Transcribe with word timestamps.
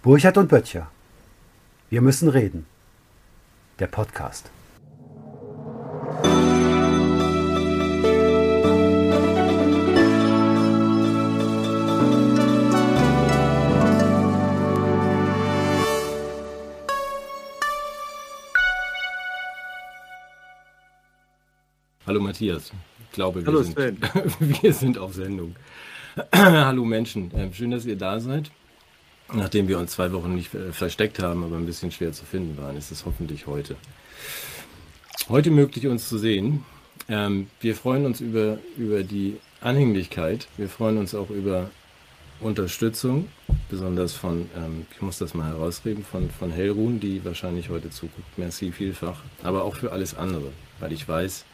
Burchard 0.00 0.38
und 0.38 0.48
Böttcher. 0.48 0.88
Wir 1.90 2.00
müssen 2.00 2.28
reden. 2.28 2.66
Der 3.80 3.88
Podcast. 3.88 4.48
Hallo 22.06 22.20
Matthias. 22.20 22.70
Ich 23.00 23.10
glaube, 23.10 23.40
wir, 23.40 23.46
Hallo 23.48 23.62
sind, 23.64 23.98
wir 24.62 24.72
sind 24.72 24.96
auf 24.96 25.14
Sendung. 25.14 25.56
Hallo 26.32 26.84
Menschen. 26.84 27.32
Ähm, 27.34 27.52
Schön, 27.52 27.72
dass 27.72 27.84
ihr 27.84 27.96
da 27.96 28.20
seid. 28.20 28.52
Nachdem 29.32 29.68
wir 29.68 29.78
uns 29.78 29.92
zwei 29.92 30.12
Wochen 30.12 30.34
nicht 30.34 30.54
äh, 30.54 30.72
versteckt 30.72 31.18
haben, 31.18 31.44
aber 31.44 31.56
ein 31.56 31.66
bisschen 31.66 31.92
schwer 31.92 32.12
zu 32.12 32.24
finden 32.24 32.56
waren, 32.56 32.76
ist 32.76 32.90
es 32.90 33.04
hoffentlich 33.04 33.46
heute. 33.46 33.76
Heute 35.28 35.50
möglich, 35.50 35.86
uns 35.86 36.08
zu 36.08 36.16
sehen. 36.16 36.64
Ähm, 37.08 37.48
wir 37.60 37.74
freuen 37.74 38.06
uns 38.06 38.20
über, 38.20 38.58
über 38.76 39.02
die 39.02 39.36
Anhänglichkeit. 39.60 40.48
Wir 40.56 40.68
freuen 40.68 40.96
uns 40.96 41.14
auch 41.14 41.28
über 41.30 41.70
Unterstützung, 42.40 43.28
besonders 43.68 44.14
von, 44.14 44.48
ähm, 44.56 44.86
ich 44.94 45.02
muss 45.02 45.18
das 45.18 45.34
mal 45.34 45.48
herausreden, 45.48 46.04
von, 46.04 46.30
von 46.30 46.50
Hellruhn, 46.50 47.00
die 47.00 47.24
wahrscheinlich 47.24 47.68
heute 47.68 47.90
zuguckt. 47.90 48.38
Merci 48.38 48.72
vielfach. 48.72 49.20
Aber 49.42 49.64
auch 49.64 49.76
für 49.76 49.92
alles 49.92 50.16
andere, 50.16 50.52
weil 50.80 50.92
ich 50.92 51.06
weiß, 51.06 51.44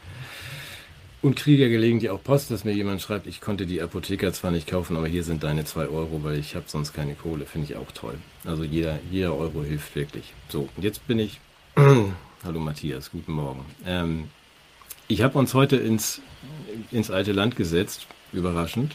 und 1.24 1.36
kriege 1.36 1.62
ja 1.62 1.70
gelegentlich 1.70 2.10
auch 2.10 2.22
Post, 2.22 2.50
dass 2.50 2.64
mir 2.64 2.74
jemand 2.74 3.00
schreibt, 3.00 3.26
ich 3.26 3.40
konnte 3.40 3.64
die 3.64 3.80
Apotheker 3.80 4.30
zwar 4.34 4.50
nicht 4.50 4.66
kaufen, 4.66 4.94
aber 4.94 5.08
hier 5.08 5.24
sind 5.24 5.42
deine 5.42 5.64
zwei 5.64 5.86
Euro, 5.86 6.22
weil 6.22 6.38
ich 6.38 6.54
habe 6.54 6.66
sonst 6.68 6.92
keine 6.92 7.14
Kohle. 7.14 7.46
Finde 7.46 7.66
ich 7.66 7.76
auch 7.78 7.90
toll. 7.92 8.18
Also 8.44 8.62
jeder, 8.62 8.98
jeder 9.10 9.34
Euro 9.34 9.64
hilft 9.64 9.96
wirklich. 9.96 10.34
So, 10.50 10.68
und 10.76 10.82
jetzt 10.82 11.06
bin 11.06 11.18
ich. 11.18 11.40
Hallo 12.44 12.60
Matthias, 12.60 13.10
guten 13.10 13.32
Morgen. 13.32 13.64
Ähm, 13.86 14.28
ich 15.08 15.22
habe 15.22 15.38
uns 15.38 15.54
heute 15.54 15.76
ins, 15.76 16.20
ins 16.90 17.10
alte 17.10 17.32
Land 17.32 17.56
gesetzt, 17.56 18.06
überraschend. 18.34 18.94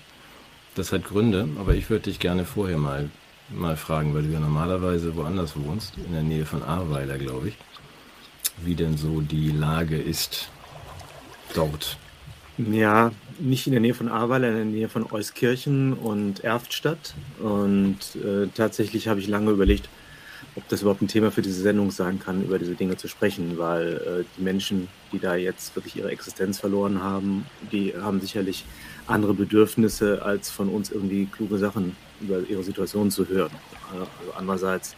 Das 0.75 0.91
hat 0.91 1.05
Gründe, 1.05 1.49
aber 1.59 1.73
ich 1.73 1.89
würde 1.89 2.03
dich 2.03 2.19
gerne 2.19 2.45
vorher 2.45 2.77
mal, 2.77 3.09
mal 3.49 3.75
fragen, 3.75 4.13
weil 4.13 4.21
du 4.21 4.29
ja 4.29 4.39
normalerweise 4.39 5.15
woanders 5.15 5.55
wohnst, 5.55 5.97
in 5.97 6.13
der 6.13 6.21
Nähe 6.21 6.45
von 6.45 6.61
Ahrweiler, 6.61 7.17
glaube 7.17 7.47
ich, 7.47 7.57
wie 8.57 8.75
denn 8.75 8.97
so 8.97 9.19
die 9.19 9.49
Lage 9.49 9.99
ist 9.99 10.51
dort. 11.55 11.97
Ja, 12.67 13.13
nicht 13.39 13.67
in 13.67 13.71
der 13.71 13.79
Nähe 13.79 13.93
von 13.93 14.09
Ahrweiler, 14.09 14.49
in 14.49 14.55
der 14.55 14.65
Nähe 14.65 14.89
von 14.89 15.09
Euskirchen 15.09 15.93
und 15.93 16.43
Erftstadt. 16.43 17.13
Und 17.41 17.97
äh, 18.15 18.47
tatsächlich 18.53 19.07
habe 19.07 19.21
ich 19.21 19.29
lange 19.29 19.51
überlegt, 19.51 19.87
ob 20.55 20.67
das 20.67 20.81
überhaupt 20.81 21.01
ein 21.01 21.07
Thema 21.07 21.31
für 21.31 21.41
diese 21.41 21.61
Sendung 21.61 21.89
sein 21.89 22.19
kann, 22.19 22.43
über 22.43 22.59
diese 22.59 22.75
Dinge 22.75 22.97
zu 22.97 23.07
sprechen, 23.07 23.57
weil 23.57 23.93
äh, 23.93 24.25
die 24.37 24.43
Menschen, 24.43 24.89
die 25.13 25.19
da 25.19 25.35
jetzt 25.35 25.73
wirklich 25.77 25.95
ihre 25.95 26.11
Existenz 26.11 26.59
verloren 26.59 27.01
haben, 27.01 27.45
die 27.71 27.93
haben 27.95 28.19
sicherlich 28.19 28.65
andere 29.07 29.33
Bedürfnisse, 29.33 30.21
als 30.21 30.51
von 30.51 30.67
uns 30.67 30.91
irgendwie 30.91 31.27
kluge 31.27 31.59
Sachen 31.59 31.95
über 32.19 32.41
ihre 32.41 32.63
Situation 32.63 33.09
zu 33.09 33.29
hören. 33.29 33.51
Also 33.93 34.05
andererseits 34.37 34.97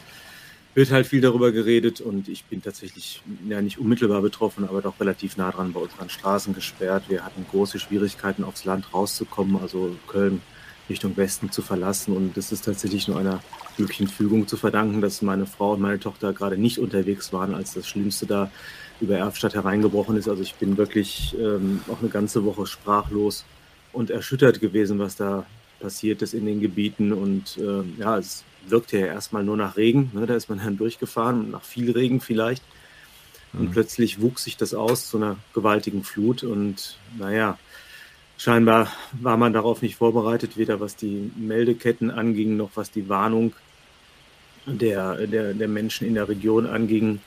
wird 0.73 0.91
halt 0.91 1.05
viel 1.05 1.21
darüber 1.21 1.51
geredet 1.51 1.99
und 2.01 2.29
ich 2.29 2.45
bin 2.45 2.61
tatsächlich 2.61 3.21
ja 3.47 3.61
nicht 3.61 3.77
unmittelbar 3.77 4.21
betroffen, 4.21 4.67
aber 4.67 4.81
doch 4.81 4.99
relativ 4.99 5.37
nah 5.37 5.51
dran 5.51 5.73
bei 5.73 5.81
unseren 5.81 6.09
Straßen 6.09 6.53
gesperrt. 6.53 7.03
Wir 7.09 7.25
hatten 7.25 7.45
große 7.49 7.79
Schwierigkeiten 7.79 8.43
aufs 8.43 8.63
Land 8.65 8.93
rauszukommen, 8.93 9.57
also 9.61 9.95
Köln 10.07 10.41
Richtung 10.89 11.15
Westen 11.15 11.51
zu 11.51 11.61
verlassen 11.61 12.15
und 12.15 12.35
das 12.35 12.51
ist 12.51 12.65
tatsächlich 12.65 13.07
nur 13.07 13.17
einer 13.17 13.41
glücklichen 13.77 14.07
Fügung 14.07 14.47
zu 14.47 14.57
verdanken, 14.57 15.01
dass 15.01 15.21
meine 15.21 15.45
Frau 15.45 15.73
und 15.73 15.81
meine 15.81 15.99
Tochter 15.99 16.33
gerade 16.33 16.57
nicht 16.57 16.79
unterwegs 16.79 17.31
waren, 17.31 17.53
als 17.53 17.73
das 17.73 17.87
Schlimmste 17.87 18.25
da 18.25 18.51
über 18.99 19.17
Erfstadt 19.17 19.55
hereingebrochen 19.55 20.17
ist. 20.17 20.27
Also 20.27 20.41
ich 20.41 20.55
bin 20.55 20.77
wirklich 20.77 21.35
ähm, 21.39 21.81
auch 21.89 21.99
eine 21.99 22.09
ganze 22.09 22.43
Woche 22.45 22.65
sprachlos 22.65 23.45
und 23.93 24.09
erschüttert 24.09 24.59
gewesen, 24.59 24.99
was 24.99 25.15
da 25.15 25.45
passiert 25.81 26.21
ist 26.21 26.33
in 26.33 26.45
den 26.45 26.61
Gebieten 26.61 27.11
und 27.11 27.57
äh, 27.57 27.83
ja, 27.99 28.17
es 28.17 28.43
wirkte 28.67 28.99
ja 28.99 29.07
erstmal 29.07 29.43
nur 29.43 29.57
nach 29.57 29.77
Regen. 29.77 30.11
Ne? 30.13 30.25
Da 30.25 30.35
ist 30.35 30.49
man 30.49 30.59
dann 30.59 30.77
durchgefahren, 30.77 31.51
nach 31.51 31.63
viel 31.63 31.91
Regen 31.91 32.21
vielleicht. 32.21 32.63
Und 33.53 33.65
Mhm. 33.65 33.71
plötzlich 33.71 34.21
wuchs 34.21 34.43
sich 34.45 34.57
das 34.57 34.73
aus 34.73 35.09
zu 35.09 35.17
einer 35.17 35.37
gewaltigen 35.53 36.03
Flut. 36.03 36.43
Und 36.43 36.97
naja, 37.17 37.57
scheinbar 38.37 38.87
war 39.13 39.37
man 39.37 39.53
darauf 39.53 39.81
nicht 39.81 39.95
vorbereitet, 39.95 40.57
weder 40.57 40.79
was 40.79 40.95
die 40.95 41.31
Meldeketten 41.35 42.11
anging, 42.11 42.55
noch 42.55 42.71
was 42.75 42.91
die 42.91 43.09
Warnung 43.09 43.53
der, 44.65 45.27
der, 45.27 45.53
der 45.53 45.67
Menschen 45.67 46.07
in 46.07 46.13
der 46.13 46.29
Region 46.29 46.65
anging. 46.65 47.19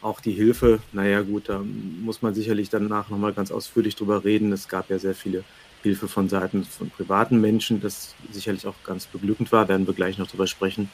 Auch 0.00 0.20
die 0.20 0.32
Hilfe, 0.32 0.80
naja 0.92 1.22
gut, 1.22 1.48
da 1.48 1.60
muss 1.60 2.22
man 2.22 2.34
sicherlich 2.34 2.68
danach 2.70 3.08
nochmal 3.10 3.32
ganz 3.32 3.50
ausführlich 3.50 3.96
drüber 3.96 4.24
reden. 4.24 4.52
Es 4.52 4.68
gab 4.68 4.88
ja 4.88 4.98
sehr 4.98 5.14
viele 5.14 5.42
Hilfe 5.86 6.08
von 6.08 6.28
Seiten 6.28 6.64
von 6.64 6.90
privaten 6.90 7.40
Menschen, 7.40 7.80
das 7.80 8.14
sicherlich 8.32 8.66
auch 8.66 8.74
ganz 8.84 9.06
beglückend 9.06 9.52
war, 9.52 9.68
werden 9.68 9.86
wir 9.86 9.94
gleich 9.94 10.18
noch 10.18 10.26
drüber 10.26 10.46
sprechen. 10.46 10.90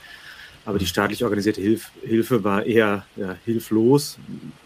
Aber 0.64 0.78
die 0.78 0.86
staatlich 0.86 1.24
organisierte 1.24 1.60
Hilf 1.60 1.90
Hilfe 2.04 2.44
war 2.44 2.64
eher 2.64 3.04
ja, 3.16 3.36
hilflos. 3.44 4.18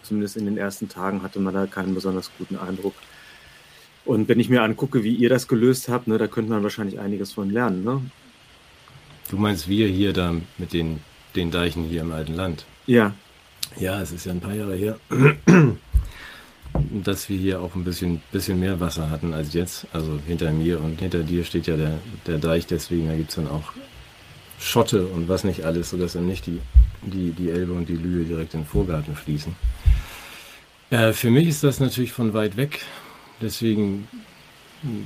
Zumindest 0.02 0.36
in 0.36 0.44
den 0.44 0.58
ersten 0.58 0.88
Tagen 0.88 1.22
hatte 1.22 1.38
man 1.38 1.54
da 1.54 1.66
keinen 1.66 1.94
besonders 1.94 2.30
guten 2.38 2.56
Eindruck. 2.56 2.94
Und 4.04 4.28
wenn 4.28 4.40
ich 4.40 4.48
mir 4.48 4.62
angucke, 4.62 5.04
wie 5.04 5.14
ihr 5.14 5.28
das 5.28 5.48
gelöst 5.48 5.88
habt, 5.88 6.06
ne, 6.06 6.18
da 6.18 6.26
könnte 6.26 6.50
man 6.50 6.62
wahrscheinlich 6.62 6.98
einiges 6.98 7.32
von 7.32 7.50
lernen. 7.50 7.84
Ne? 7.84 8.02
Du 9.30 9.36
meinst 9.36 9.68
wir 9.68 9.88
hier 9.88 10.12
da 10.12 10.34
mit 10.58 10.72
den, 10.72 11.00
den 11.34 11.50
Deichen 11.50 11.84
hier 11.84 12.02
im 12.02 12.12
alten 12.12 12.34
Land? 12.34 12.66
Ja, 12.86 13.14
Ja, 13.78 14.00
es 14.00 14.12
ist 14.12 14.24
ja 14.24 14.32
ein 14.32 14.40
paar 14.40 14.54
Jahre 14.54 14.74
her, 14.74 14.98
dass 17.04 17.28
wir 17.28 17.36
hier 17.36 17.60
auch 17.60 17.74
ein 17.74 17.84
bisschen, 17.84 18.20
bisschen 18.32 18.60
mehr 18.60 18.80
Wasser 18.80 19.10
hatten 19.10 19.34
als 19.34 19.52
jetzt. 19.54 19.86
Also 19.92 20.18
hinter 20.26 20.52
mir 20.52 20.80
und 20.80 21.00
hinter 21.00 21.22
dir 21.22 21.44
steht 21.44 21.66
ja 21.66 21.76
der, 21.76 21.98
der 22.26 22.38
Deich, 22.38 22.66
deswegen 22.66 23.14
gibt 23.16 23.30
es 23.30 23.36
dann 23.36 23.48
auch 23.48 23.72
Schotte 24.58 25.06
und 25.06 25.28
was 25.28 25.44
nicht 25.44 25.64
alles, 25.64 25.90
sodass 25.90 26.14
dann 26.14 26.26
nicht 26.26 26.46
die, 26.46 26.60
die, 27.02 27.30
die 27.30 27.50
Elbe 27.50 27.72
und 27.72 27.88
die 27.88 27.96
Lühe 27.96 28.24
direkt 28.24 28.54
in 28.54 28.60
den 28.60 28.66
Vorgarten 28.66 29.14
fließen. 29.14 29.54
Äh, 30.90 31.12
für 31.12 31.30
mich 31.30 31.48
ist 31.48 31.64
das 31.64 31.80
natürlich 31.80 32.12
von 32.12 32.32
weit 32.32 32.56
weg, 32.56 32.80
deswegen 33.40 34.08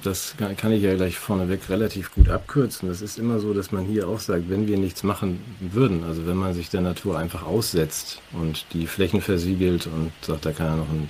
das 0.03 0.35
kann 0.37 0.57
kann 0.57 0.73
ich 0.73 0.83
ja 0.83 0.95
gleich 0.95 1.19
vorneweg 1.19 1.69
relativ 1.69 2.13
gut 2.15 2.29
abkürzen. 2.29 2.89
Das 2.89 3.03
ist 3.03 3.19
immer 3.19 3.39
so, 3.39 3.55
dass 3.55 3.73
man 3.73 3.85
hier 3.85 4.09
auch 4.09 4.19
sagt, 4.19 4.51
wenn 4.51 4.67
wir 4.67 4.77
nichts 4.77 5.03
machen 5.03 5.41
würden, 5.61 6.05
also 6.05 6.27
wenn 6.27 6.37
man 6.37 6.55
sich 6.55 6.71
der 6.71 6.81
Natur 6.81 7.19
einfach 7.19 7.45
aussetzt 7.45 8.21
und 8.33 8.67
die 8.73 8.87
Flächen 8.87 9.21
versiegelt 9.21 9.87
und 9.87 10.13
sagt, 10.23 10.45
da 10.47 10.53
kann 10.53 10.67
ja 10.67 10.77
noch 10.77 10.89
ein, 10.89 11.09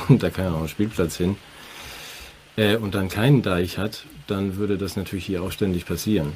da 0.08 0.30
kann 0.30 0.44
ja 0.44 0.50
noch 0.50 0.62
ein 0.62 0.68
Spielplatz 0.68 1.16
hin, 1.16 1.36
äh, 2.58 2.76
und 2.76 2.94
dann 2.94 3.08
keinen 3.08 3.42
Deich 3.42 3.78
hat, 3.78 4.04
dann 4.26 4.56
würde 4.56 4.76
das 4.76 4.96
natürlich 4.96 5.24
hier 5.24 5.42
auch 5.42 5.52
ständig 5.52 5.86
passieren. 5.86 6.32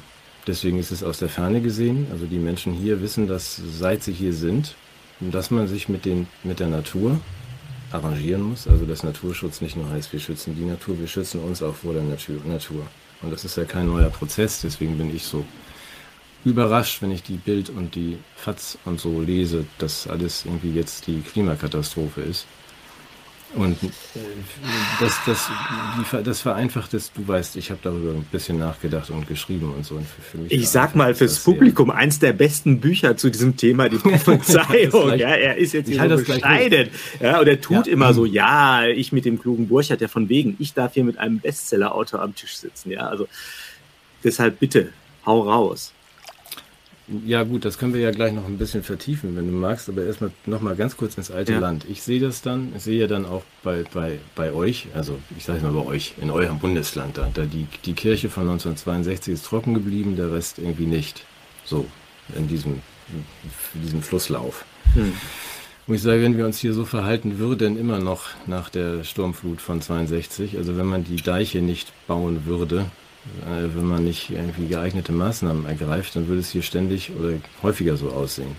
Deswegen 0.46 0.78
ist 0.78 0.90
es 0.90 1.02
aus 1.02 1.18
der 1.18 1.28
Ferne 1.28 1.60
gesehen, 1.60 2.06
also 2.10 2.26
die 2.26 2.38
Menschen 2.38 2.72
hier 2.72 3.02
wissen, 3.02 3.28
dass 3.28 3.56
seit 3.56 4.02
sie 4.02 4.12
hier 4.12 4.32
sind, 4.32 4.74
dass 5.20 5.50
man 5.50 5.68
sich 5.68 5.88
mit, 5.88 6.04
den, 6.04 6.26
mit 6.42 6.58
der 6.58 6.68
Natur 6.68 7.20
arrangieren 7.92 8.42
muss. 8.42 8.66
Also 8.66 8.84
dass 8.86 9.02
Naturschutz 9.02 9.60
nicht 9.60 9.76
nur 9.76 9.88
heißt, 9.90 10.12
wir 10.12 10.20
schützen 10.20 10.56
die 10.56 10.64
Natur, 10.64 10.98
wir 10.98 11.06
schützen 11.06 11.40
uns 11.40 11.62
auch 11.62 11.74
vor 11.74 11.92
der 11.92 12.02
Natur. 12.02 12.86
Und 13.20 13.30
das 13.30 13.44
ist 13.44 13.56
ja 13.56 13.64
kein 13.64 13.86
neuer 13.86 14.10
Prozess, 14.10 14.62
deswegen 14.62 14.98
bin 14.98 15.14
ich 15.14 15.24
so 15.24 15.44
überrascht, 16.44 17.02
wenn 17.02 17.12
ich 17.12 17.22
die 17.22 17.36
Bild 17.36 17.70
und 17.70 17.94
die 17.94 18.18
FATS 18.34 18.78
und 18.84 19.00
so 19.00 19.20
lese, 19.20 19.64
dass 19.78 20.08
alles 20.08 20.44
irgendwie 20.44 20.72
jetzt 20.72 21.06
die 21.06 21.20
Klimakatastrophe 21.20 22.20
ist. 22.22 22.46
Und 23.54 23.82
äh, 23.82 23.88
das, 25.00 25.14
das, 25.26 25.48
die, 26.12 26.22
das 26.22 26.40
vereinfacht 26.40 26.94
ist, 26.94 27.12
du 27.16 27.26
weißt, 27.28 27.56
ich 27.56 27.70
habe 27.70 27.80
darüber 27.82 28.12
ein 28.12 28.24
bisschen 28.32 28.58
nachgedacht 28.58 29.10
und 29.10 29.28
geschrieben 29.28 29.72
und 29.74 29.84
so. 29.84 29.96
Und 29.96 30.06
für, 30.06 30.22
für 30.22 30.38
mich 30.38 30.52
ich 30.52 30.68
sag 30.70 30.94
mal 30.94 31.14
fürs 31.14 31.34
das 31.34 31.44
sehr. 31.44 31.52
Publikum, 31.54 31.90
eins 31.90 32.18
der 32.18 32.32
besten 32.32 32.80
Bücher 32.80 33.16
zu 33.16 33.30
diesem 33.30 33.56
Thema, 33.58 33.88
die 33.90 33.96
Prophezeiung. 33.98 35.18
ja, 35.18 35.28
er 35.30 35.56
ist 35.58 35.72
jetzt 35.74 35.88
Ich 35.88 35.92
hier 35.94 36.00
halte 36.00 36.16
so 36.18 36.24
das 36.24 36.38
gleich 36.40 36.40
bescheiden. 36.70 36.88
Ja, 37.20 37.40
und 37.40 37.46
er 37.48 37.60
tut 37.60 37.86
Ja. 37.86 37.92
immer 37.92 38.14
so, 38.14 38.24
ja, 38.24 38.86
ich 38.86 39.12
mit 39.12 39.24
dem 39.26 39.38
klugen 39.38 39.68
Burchard, 39.68 40.00
der 40.00 40.08
von 40.08 40.28
wegen, 40.30 40.56
ich 40.58 40.72
darf 40.72 40.94
hier 40.94 41.04
mit 41.04 41.18
einem 41.18 41.38
Bestseller-Autor 41.40 42.22
am 42.22 42.34
Tisch 42.34 42.56
sitzen. 42.56 42.90
Ja, 42.90 43.06
also 43.08 43.28
deshalb 44.24 44.58
bitte, 44.60 44.92
hau 45.26 45.42
raus. 45.42 45.92
Ja 47.26 47.42
gut, 47.42 47.64
das 47.64 47.78
können 47.78 47.94
wir 47.94 48.00
ja 48.00 48.12
gleich 48.12 48.32
noch 48.32 48.46
ein 48.46 48.58
bisschen 48.58 48.82
vertiefen, 48.82 49.34
wenn 49.36 49.46
du 49.46 49.52
magst, 49.52 49.88
aber 49.88 50.04
erstmal 50.04 50.30
noch 50.46 50.60
mal 50.60 50.76
ganz 50.76 50.96
kurz 50.96 51.16
ins 51.16 51.30
alte 51.30 51.52
Ja. 51.52 51.58
Land. 51.58 51.84
Ich 51.88 52.02
sehe 52.02 52.20
das 52.20 52.42
dann, 52.42 52.72
ich 52.76 52.82
sehe 52.84 53.00
ja 53.00 53.06
dann 53.08 53.26
auch 53.26 53.42
bei, 53.62 53.84
bei, 53.92 54.18
bei 54.36 54.52
euch, 54.52 54.86
also 54.94 55.18
ich 55.36 55.44
sage 55.44 55.60
mal 55.62 55.72
bei 55.72 55.84
euch, 55.84 56.14
in 56.20 56.30
eurem 56.30 56.58
Bundesland 56.58 57.18
da, 57.18 57.28
da 57.34 57.42
die, 57.44 57.66
die 57.84 57.94
Kirche 57.94 58.30
von 58.30 58.44
1962 58.44 59.34
ist 59.34 59.44
trocken 59.46 59.74
geblieben, 59.74 60.16
der 60.16 60.32
Rest 60.32 60.58
irgendwie 60.58 60.86
nicht. 60.86 61.24
So, 61.64 61.86
in 62.36 62.46
diesem, 62.48 62.80
in 63.74 63.82
diesem 63.82 64.02
Flusslauf. 64.02 64.64
Hm. 64.94 65.12
Und 65.88 65.94
ich 65.96 66.02
sage, 66.02 66.22
wenn 66.22 66.36
wir 66.38 66.46
uns 66.46 66.58
hier 66.58 66.72
so 66.74 66.84
verhalten 66.84 67.38
würden, 67.38 67.76
immer 67.76 67.98
noch 67.98 68.28
nach 68.46 68.70
der 68.70 69.02
Sturmflut 69.02 69.60
von 69.60 69.80
62, 69.80 70.56
also 70.56 70.76
wenn 70.76 70.86
man 70.86 71.02
die 71.02 71.16
Deiche 71.16 71.60
nicht 71.60 71.92
bauen 72.06 72.46
würde, 72.46 72.86
wenn 73.46 73.84
man 73.84 74.04
nicht 74.04 74.30
irgendwie 74.30 74.66
geeignete 74.66 75.12
Maßnahmen 75.12 75.66
ergreift, 75.66 76.16
dann 76.16 76.28
würde 76.28 76.40
es 76.40 76.50
hier 76.50 76.62
ständig 76.62 77.12
oder 77.18 77.34
häufiger 77.62 77.96
so 77.96 78.10
aussehen. 78.10 78.56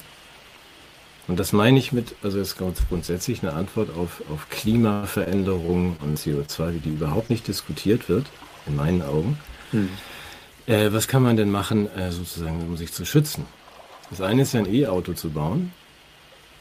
Und 1.27 1.39
das 1.39 1.53
meine 1.53 1.79
ich 1.79 1.93
mit, 1.93 2.15
also 2.21 2.39
es 2.39 2.49
ist 2.49 2.57
grundsätzlich 2.89 3.43
eine 3.43 3.53
Antwort 3.53 3.89
auf, 3.95 4.21
auf 4.29 4.49
Klimaveränderung 4.49 5.95
und 6.01 6.19
CO2, 6.19 6.81
die 6.83 6.89
überhaupt 6.89 7.29
nicht 7.29 7.47
diskutiert 7.47 8.09
wird, 8.09 8.25
in 8.67 8.75
meinen 8.75 9.01
Augen. 9.01 9.37
Hm. 9.71 9.89
Äh, 10.65 10.91
was 10.91 11.07
kann 11.07 11.23
man 11.23 11.37
denn 11.37 11.49
machen, 11.49 11.89
äh, 11.95 12.11
sozusagen, 12.11 12.61
um 12.61 12.75
sich 12.75 12.91
zu 12.91 13.05
schützen? 13.05 13.45
Das 14.09 14.21
eine 14.21 14.41
ist 14.41 14.53
ja 14.53 14.59
ein 14.59 14.73
E-Auto 14.73 15.13
zu 15.13 15.29
bauen, 15.29 15.71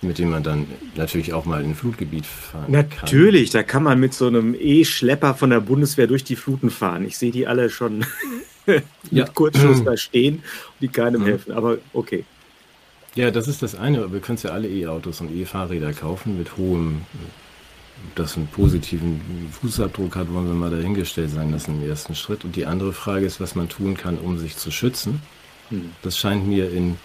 mit 0.03 0.19
dem 0.19 0.31
man 0.31 0.43
dann 0.43 0.67
natürlich 0.97 1.33
auch 1.33 1.45
mal 1.45 1.63
in 1.63 1.71
ein 1.71 1.75
Flutgebiet 1.75 2.27
fahren 2.27 2.71
natürlich, 2.71 2.91
kann. 2.91 3.05
Natürlich, 3.05 3.51
da 3.51 3.63
kann 3.63 3.83
man 3.85 4.01
mit 4.01 4.15
so 4.15 4.27
einem 4.27 4.55
E-Schlepper 4.59 5.35
von 5.35 5.51
der 5.51 5.61
Bundeswehr 5.61 6.07
durch 6.07 6.25
die 6.25 6.37
Fluten 6.37 6.71
fahren. 6.71 7.05
Ich 7.05 7.17
sehe 7.17 7.31
die 7.31 7.47
alle 7.47 7.71
schon 7.71 8.05
mit 8.67 8.85
ja. 9.11 9.27
Kurzschluss 9.27 9.85
da 9.85 9.97
stehen 9.97 10.37
und 10.37 10.81
die 10.81 10.89
keinem 10.89 11.23
mhm. 11.23 11.27
helfen, 11.27 11.53
aber 11.53 11.79
okay. 11.93 12.25
Ja, 13.15 13.31
das 13.31 13.47
ist 13.47 13.63
das 13.63 13.75
eine. 13.75 14.11
Wir 14.13 14.21
können 14.21 14.39
ja 14.43 14.51
alle 14.51 14.69
E-Autos 14.69 15.21
und 15.21 15.35
E-Fahrräder 15.35 15.93
kaufen 15.93 16.39
mit 16.39 16.57
hohem, 16.57 17.03
das 18.15 18.37
einen 18.37 18.47
positiven 18.47 19.21
Fußabdruck 19.61 20.17
hat, 20.17 20.33
wollen 20.33 20.47
wir 20.47 20.55
mal 20.55 20.71
dahingestellt 20.71 21.31
sein 21.31 21.53
lassen 21.53 21.81
im 21.81 21.89
ersten 21.89 22.15
Schritt. 22.15 22.45
Und 22.45 22.57
die 22.57 22.65
andere 22.65 22.93
Frage 22.93 23.27
ist, 23.27 23.39
was 23.39 23.55
man 23.55 23.69
tun 23.69 23.97
kann, 23.97 24.19
um 24.19 24.39
sich 24.39 24.57
zu 24.57 24.71
schützen. 24.71 25.21
Hm. 25.69 25.91
Das 26.03 26.17
scheint 26.17 26.47
mir 26.47 26.73
in, 26.73 26.97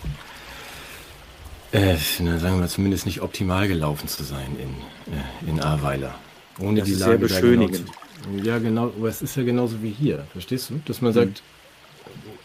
äh, 1.72 1.96
na, 2.20 2.40
sagen 2.40 2.60
wir 2.60 2.68
zumindest 2.68 3.06
nicht 3.06 3.22
optimal 3.22 3.68
gelaufen 3.68 4.08
zu 4.08 4.24
sein 4.24 4.56
in, 4.60 5.14
äh, 5.14 5.50
in 5.50 5.60
Ahrweiler. 5.60 6.16
Ohne 6.60 6.80
das 6.80 6.88
die 6.88 6.94
ist 6.94 7.00
Lage 7.00 7.12
sehr 7.12 7.20
beschönigend. 7.20 7.86
Genau 7.86 7.98
ja, 8.44 8.58
genau, 8.60 8.94
aber 8.98 9.10
es 9.10 9.22
ist 9.22 9.36
ja 9.36 9.44
genauso 9.44 9.82
wie 9.82 9.92
hier, 9.92 10.26
verstehst 10.32 10.70
du? 10.70 10.82
Dass 10.86 11.02
man 11.02 11.14
hm. 11.14 11.22
sagt, 11.22 11.44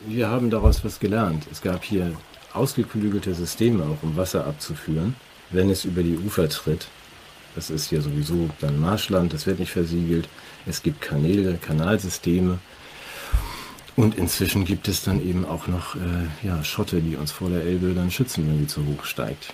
wir 0.07 0.29
haben 0.29 0.51
daraus 0.51 0.85
was 0.85 1.01
gelernt. 1.01 1.47
Es 1.51 1.63
gab 1.63 1.85
hier 1.85 2.13
ausgeklügelte 2.53 3.35
Systeme 3.35 3.85
auch, 3.85 4.03
um 4.03 4.17
Wasser 4.17 4.47
abzuführen, 4.47 5.15
wenn 5.51 5.71
es 5.71 5.85
über 5.85 6.03
die 6.03 6.17
Ufer 6.17 6.49
tritt. 6.49 6.89
Das 7.55 7.71
ist 7.71 7.89
hier 7.89 8.01
sowieso 8.01 8.49
dann 8.61 8.81
Marschland, 8.81 9.33
das 9.33 9.47
wird 9.47 9.59
nicht 9.59 9.73
versiegelt. 9.73 10.29
Es 10.67 10.83
gibt 10.83 11.01
Kanäle, 11.01 11.59
Kanalsysteme. 11.61 12.59
Und 13.97 14.17
inzwischen 14.17 14.65
gibt 14.65 14.89
es 14.89 15.03
dann 15.03 15.27
eben 15.27 15.44
auch 15.44 15.67
noch 15.67 15.97
äh, 15.97 16.47
ja, 16.47 16.65
Schotte, 16.65 17.00
die 17.00 17.17
uns 17.17 17.31
vor 17.31 17.50
der 17.50 17.62
Elbe 17.62 17.93
dann 17.94 18.11
schützen, 18.11 18.47
wenn 18.49 18.61
sie 18.61 18.67
zu 18.67 18.87
hoch 18.87 19.05
steigt. 19.05 19.53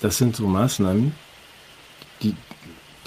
Das 0.00 0.18
sind 0.18 0.36
so 0.36 0.46
Maßnahmen, 0.46 1.12
die, 2.22 2.34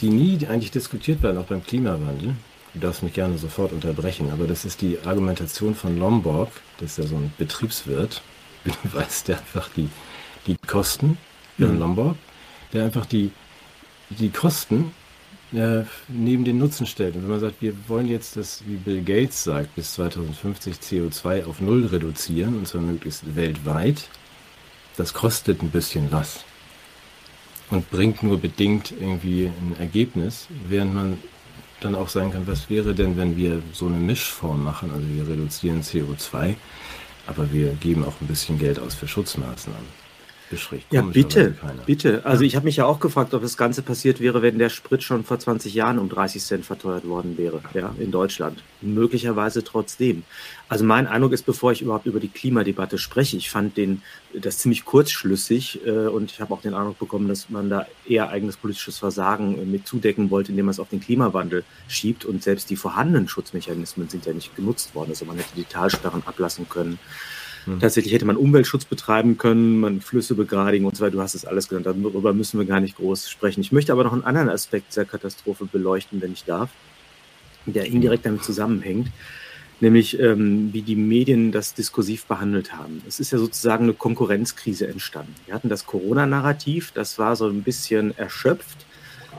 die 0.01 0.09
nie 0.09 0.45
eigentlich 0.47 0.71
diskutiert 0.71 1.21
werden, 1.21 1.37
auch 1.37 1.45
beim 1.45 1.63
Klimawandel. 1.63 2.35
Du 2.73 2.79
darfst 2.79 3.03
mich 3.03 3.13
gerne 3.13 3.37
sofort 3.37 3.71
unterbrechen, 3.71 4.31
aber 4.31 4.47
das 4.47 4.65
ist 4.65 4.81
die 4.81 4.97
Argumentation 5.05 5.75
von 5.75 5.99
Lomborg, 5.99 6.49
das 6.79 6.91
ist 6.91 6.97
ja 6.97 7.03
so 7.05 7.15
ein 7.17 7.31
Betriebswirt, 7.37 8.23
weiß 8.83 9.25
der 9.25 9.37
einfach 9.37 9.69
die, 9.75 9.89
die 10.47 10.57
Kosten, 10.57 11.17
Björn 11.57 11.75
mhm. 11.75 11.79
Lomborg, 11.79 12.17
der 12.73 12.85
einfach 12.85 13.05
die, 13.05 13.31
die 14.09 14.29
Kosten 14.29 14.91
äh, 15.53 15.83
neben 16.07 16.45
den 16.45 16.57
Nutzen 16.57 16.85
stellt. 16.85 17.15
Und 17.15 17.23
wenn 17.23 17.31
man 17.31 17.39
sagt, 17.39 17.61
wir 17.61 17.73
wollen 17.87 18.07
jetzt 18.07 18.37
das, 18.37 18.63
wie 18.65 18.75
Bill 18.75 19.01
Gates 19.01 19.43
sagt, 19.43 19.75
bis 19.75 19.93
2050 19.93 20.75
CO2 20.75 21.45
auf 21.45 21.61
Null 21.61 21.85
reduzieren, 21.85 22.57
und 22.57 22.67
zwar 22.67 22.81
möglichst 22.81 23.35
weltweit, 23.35 24.09
das 24.97 25.13
kostet 25.13 25.61
ein 25.61 25.69
bisschen 25.69 26.11
was 26.11 26.43
und 27.69 27.89
bringt 27.89 28.23
nur 28.23 28.39
bedingt 28.39 28.91
irgendwie 28.91 29.45
ein 29.45 29.75
Ergebnis, 29.79 30.47
während 30.67 30.93
man 30.93 31.17
dann 31.81 31.95
auch 31.95 32.09
sagen 32.09 32.31
kann, 32.31 32.47
was 32.47 32.69
wäre 32.69 32.93
denn, 32.93 33.17
wenn 33.17 33.35
wir 33.35 33.61
so 33.73 33.87
eine 33.87 33.97
Mischform 33.97 34.63
machen, 34.63 34.91
also 34.91 35.05
wir 35.07 35.27
reduzieren 35.27 35.81
CO2, 35.81 36.55
aber 37.27 37.51
wir 37.51 37.73
geben 37.73 38.05
auch 38.05 38.13
ein 38.21 38.27
bisschen 38.27 38.57
Geld 38.57 38.79
aus 38.79 38.95
für 38.95 39.07
Schutzmaßnahmen. 39.07 40.02
Beschricht. 40.53 40.85
Ja, 40.91 41.01
bitte, 41.01 41.55
bitte. 41.85 42.25
Also 42.25 42.43
ich 42.43 42.55
habe 42.55 42.65
mich 42.65 42.77
ja 42.77 42.85
auch 42.85 42.99
gefragt, 42.99 43.33
ob 43.33 43.41
das 43.41 43.57
Ganze 43.57 43.81
passiert 43.81 44.19
wäre, 44.19 44.41
wenn 44.43 44.59
der 44.59 44.69
Sprit 44.69 45.01
schon 45.01 45.23
vor 45.23 45.39
20 45.39 45.73
Jahren 45.73 45.97
um 45.97 46.09
30 46.09 46.43
Cent 46.43 46.65
verteuert 46.65 47.07
worden 47.07 47.37
wäre, 47.37 47.61
ja, 47.73 47.93
in 47.99 48.11
Deutschland. 48.11 48.63
Möglicherweise 48.81 49.63
trotzdem. 49.63 50.23
Also 50.69 50.85
mein 50.85 51.07
Eindruck 51.07 51.33
ist, 51.33 51.45
bevor 51.45 51.71
ich 51.71 51.81
überhaupt 51.81 52.05
über 52.05 52.19
die 52.19 52.27
Klimadebatte 52.27 52.97
spreche, 52.97 53.35
ich 53.35 53.49
fand 53.49 53.77
den, 53.77 54.01
das 54.33 54.59
ziemlich 54.59 54.85
kurzschlüssig 54.85 55.81
äh, 55.85 56.07
und 56.07 56.31
ich 56.31 56.39
habe 56.39 56.53
auch 56.53 56.61
den 56.61 56.73
Eindruck 56.73 56.99
bekommen, 56.99 57.27
dass 57.27 57.49
man 57.49 57.69
da 57.69 57.87
eher 58.07 58.29
eigenes 58.29 58.57
politisches 58.57 58.99
Versagen 58.99 59.57
äh, 59.57 59.65
mit 59.65 59.87
zudecken 59.87 60.29
wollte, 60.29 60.51
indem 60.51 60.65
man 60.65 60.71
es 60.71 60.79
auf 60.79 60.89
den 60.89 61.01
Klimawandel 61.01 61.63
schiebt 61.87 62.25
und 62.25 62.43
selbst 62.43 62.69
die 62.69 62.75
vorhandenen 62.75 63.27
Schutzmechanismen 63.27 64.09
sind 64.09 64.25
ja 64.25 64.33
nicht 64.33 64.55
genutzt 64.55 64.93
worden. 64.93 65.09
Also 65.09 65.25
man 65.25 65.37
hätte 65.37 65.55
die 65.55 65.65
Talsperren 65.65 66.23
ablassen 66.25 66.69
können. 66.69 66.99
Mhm. 67.65 67.79
Tatsächlich 67.79 68.13
hätte 68.13 68.25
man 68.25 68.37
Umweltschutz 68.37 68.85
betreiben 68.85 69.37
können, 69.37 69.79
man 69.79 70.01
Flüsse 70.01 70.35
begradigen 70.35 70.85
und 70.85 70.95
so 70.95 71.03
weiter. 71.03 71.13
Du 71.13 71.21
hast 71.21 71.35
es 71.35 71.45
alles 71.45 71.69
genannt. 71.69 71.85
Darüber 71.85 72.33
müssen 72.33 72.59
wir 72.59 72.65
gar 72.65 72.79
nicht 72.79 72.97
groß 72.97 73.29
sprechen. 73.29 73.61
Ich 73.61 73.71
möchte 73.71 73.91
aber 73.91 74.03
noch 74.03 74.13
einen 74.13 74.23
anderen 74.23 74.49
Aspekt 74.49 74.91
dieser 74.91 75.05
Katastrophe 75.05 75.65
beleuchten, 75.65 76.21
wenn 76.21 76.33
ich 76.33 76.43
darf, 76.43 76.69
der 77.65 77.85
indirekt 77.85 78.25
damit 78.25 78.43
zusammenhängt 78.43 79.09
nämlich 79.83 80.19
ähm, 80.19 80.73
wie 80.73 80.81
die 80.81 80.95
Medien 80.95 81.51
das 81.51 81.73
diskursiv 81.75 82.25
behandelt 82.25 82.73
haben. 82.73 83.01
Es 83.07 83.19
ist 83.19 83.31
ja 83.31 83.37
sozusagen 83.37 83.83
eine 83.83 83.93
Konkurrenzkrise 83.93 84.87
entstanden. 84.87 85.35
Wir 85.45 85.53
hatten 85.53 85.69
das 85.69 85.85
Corona-Narrativ, 85.85 86.91
das 86.93 87.19
war 87.19 87.35
so 87.35 87.47
ein 87.47 87.61
bisschen 87.61 88.17
erschöpft. 88.17 88.85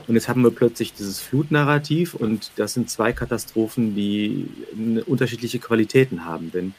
Und 0.07 0.13
jetzt 0.13 0.29
haben 0.29 0.43
wir 0.43 0.51
plötzlich 0.51 0.93
dieses 0.93 1.19
Flutnarrativ 1.19 2.13
und 2.13 2.51
das 2.57 2.75
sind 2.75 2.91
zwei 2.91 3.11
Katastrophen, 3.11 3.95
die 3.95 4.47
unterschiedliche 5.07 5.57
Qualitäten 5.57 6.25
haben. 6.25 6.51
Denn 6.51 6.75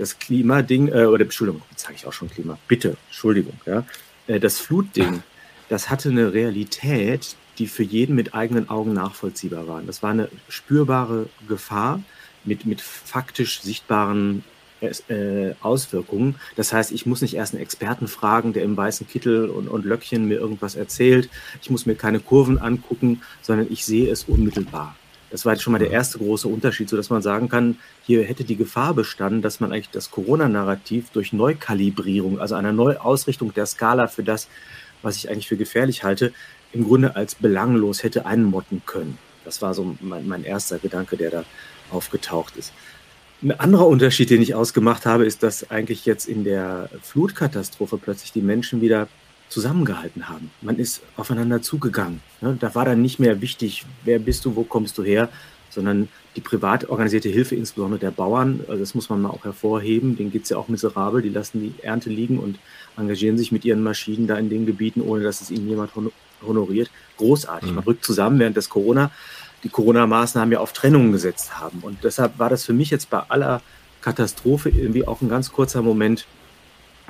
das 0.00 0.18
Klimading, 0.18 0.88
äh, 0.88 1.04
oder 1.04 1.22
Entschuldigung, 1.22 1.62
jetzt 1.70 1.82
sage 1.82 1.94
ich 1.94 2.06
auch 2.06 2.12
schon 2.12 2.30
Klima, 2.30 2.58
bitte, 2.66 2.96
Entschuldigung, 3.08 3.54
ja, 3.66 3.84
äh, 4.26 4.40
das 4.40 4.58
Flutding, 4.58 5.22
das 5.68 5.90
hatte 5.90 6.08
eine 6.08 6.32
Realität, 6.32 7.36
die 7.58 7.66
für 7.66 7.82
jeden 7.82 8.16
mit 8.16 8.34
eigenen 8.34 8.70
Augen 8.70 8.94
nachvollziehbar 8.94 9.68
war. 9.68 9.82
Das 9.82 10.02
war 10.02 10.10
eine 10.10 10.28
spürbare 10.48 11.26
Gefahr 11.46 12.02
mit, 12.44 12.64
mit 12.64 12.80
faktisch 12.80 13.60
sichtbaren 13.60 14.42
äh, 14.80 15.52
Auswirkungen. 15.60 16.36
Das 16.56 16.72
heißt, 16.72 16.90
ich 16.90 17.04
muss 17.04 17.20
nicht 17.20 17.34
erst 17.34 17.52
einen 17.52 17.62
Experten 17.62 18.08
fragen, 18.08 18.54
der 18.54 18.62
im 18.62 18.76
weißen 18.76 19.06
Kittel 19.06 19.50
und, 19.50 19.68
und 19.68 19.84
Löckchen 19.84 20.26
mir 20.26 20.38
irgendwas 20.38 20.74
erzählt. 20.74 21.28
Ich 21.60 21.68
muss 21.68 21.84
mir 21.84 21.96
keine 21.96 22.18
Kurven 22.20 22.58
angucken, 22.58 23.20
sondern 23.42 23.66
ich 23.70 23.84
sehe 23.84 24.10
es 24.10 24.24
unmittelbar. 24.24 24.96
Das 25.30 25.44
war 25.44 25.52
jetzt 25.52 25.62
schon 25.62 25.72
mal 25.72 25.78
der 25.78 25.90
erste 25.90 26.18
große 26.18 26.48
Unterschied, 26.48 26.88
so 26.88 26.96
dass 26.96 27.10
man 27.10 27.22
sagen 27.22 27.48
kann, 27.48 27.78
hier 28.02 28.24
hätte 28.24 28.44
die 28.44 28.56
Gefahr 28.56 28.94
bestanden, 28.94 29.42
dass 29.42 29.60
man 29.60 29.72
eigentlich 29.72 29.90
das 29.90 30.10
Corona-Narrativ 30.10 31.10
durch 31.10 31.32
Neukalibrierung, 31.32 32.40
also 32.40 32.56
einer 32.56 32.72
Neuausrichtung 32.72 33.54
der 33.54 33.66
Skala 33.66 34.08
für 34.08 34.24
das, 34.24 34.48
was 35.02 35.16
ich 35.16 35.30
eigentlich 35.30 35.48
für 35.48 35.56
gefährlich 35.56 36.02
halte, 36.02 36.32
im 36.72 36.84
Grunde 36.84 37.16
als 37.16 37.34
belanglos 37.34 38.02
hätte 38.02 38.26
einmotten 38.26 38.82
können. 38.86 39.18
Das 39.44 39.62
war 39.62 39.74
so 39.74 39.96
mein, 40.00 40.28
mein 40.28 40.44
erster 40.44 40.78
Gedanke, 40.78 41.16
der 41.16 41.30
da 41.30 41.44
aufgetaucht 41.90 42.56
ist. 42.56 42.72
Ein 43.42 43.58
anderer 43.58 43.86
Unterschied, 43.86 44.28
den 44.28 44.42
ich 44.42 44.54
ausgemacht 44.54 45.06
habe, 45.06 45.24
ist, 45.24 45.42
dass 45.42 45.70
eigentlich 45.70 46.04
jetzt 46.04 46.28
in 46.28 46.44
der 46.44 46.90
Flutkatastrophe 47.02 47.96
plötzlich 47.96 48.32
die 48.32 48.42
Menschen 48.42 48.82
wieder 48.82 49.08
zusammengehalten 49.50 50.28
haben. 50.28 50.50
Man 50.62 50.78
ist 50.78 51.02
aufeinander 51.16 51.60
zugegangen. 51.60 52.20
Da 52.40 52.74
war 52.74 52.86
dann 52.86 53.02
nicht 53.02 53.18
mehr 53.18 53.42
wichtig, 53.42 53.84
wer 54.04 54.18
bist 54.18 54.44
du, 54.44 54.56
wo 54.56 54.62
kommst 54.62 54.96
du 54.96 55.02
her, 55.02 55.28
sondern 55.68 56.08
die 56.36 56.40
privat 56.40 56.88
organisierte 56.88 57.28
Hilfe, 57.28 57.56
insbesondere 57.56 58.00
der 58.00 58.10
Bauern, 58.12 58.60
also 58.68 58.78
das 58.80 58.94
muss 58.94 59.08
man 59.08 59.20
mal 59.22 59.30
auch 59.30 59.44
hervorheben, 59.44 60.16
denen 60.16 60.30
geht 60.30 60.44
es 60.44 60.48
ja 60.48 60.56
auch 60.56 60.68
miserabel, 60.68 61.22
die 61.22 61.28
lassen 61.28 61.60
die 61.60 61.74
Ernte 61.82 62.10
liegen 62.10 62.38
und 62.38 62.58
engagieren 62.96 63.36
sich 63.36 63.52
mit 63.52 63.64
ihren 63.64 63.82
Maschinen 63.82 64.26
da 64.26 64.36
in 64.36 64.48
den 64.48 64.66
Gebieten, 64.66 65.00
ohne 65.00 65.22
dass 65.22 65.40
es 65.40 65.50
ihnen 65.50 65.68
jemand 65.68 65.90
honoriert. 66.46 66.90
Großartig. 67.18 67.70
Mhm. 67.70 67.74
Man 67.76 67.84
rückt 67.84 68.04
zusammen, 68.04 68.38
während 68.38 68.56
das 68.56 68.68
Corona, 68.68 69.10
die 69.64 69.68
Corona-Maßnahmen 69.68 70.52
ja 70.52 70.60
auf 70.60 70.72
Trennungen 70.72 71.12
gesetzt 71.12 71.58
haben. 71.60 71.80
Und 71.82 71.98
deshalb 72.02 72.38
war 72.38 72.48
das 72.48 72.64
für 72.64 72.72
mich 72.72 72.90
jetzt 72.90 73.10
bei 73.10 73.20
aller 73.28 73.60
Katastrophe 74.00 74.70
irgendwie 74.70 75.06
auch 75.06 75.20
ein 75.20 75.28
ganz 75.28 75.52
kurzer 75.52 75.82
Moment 75.82 76.26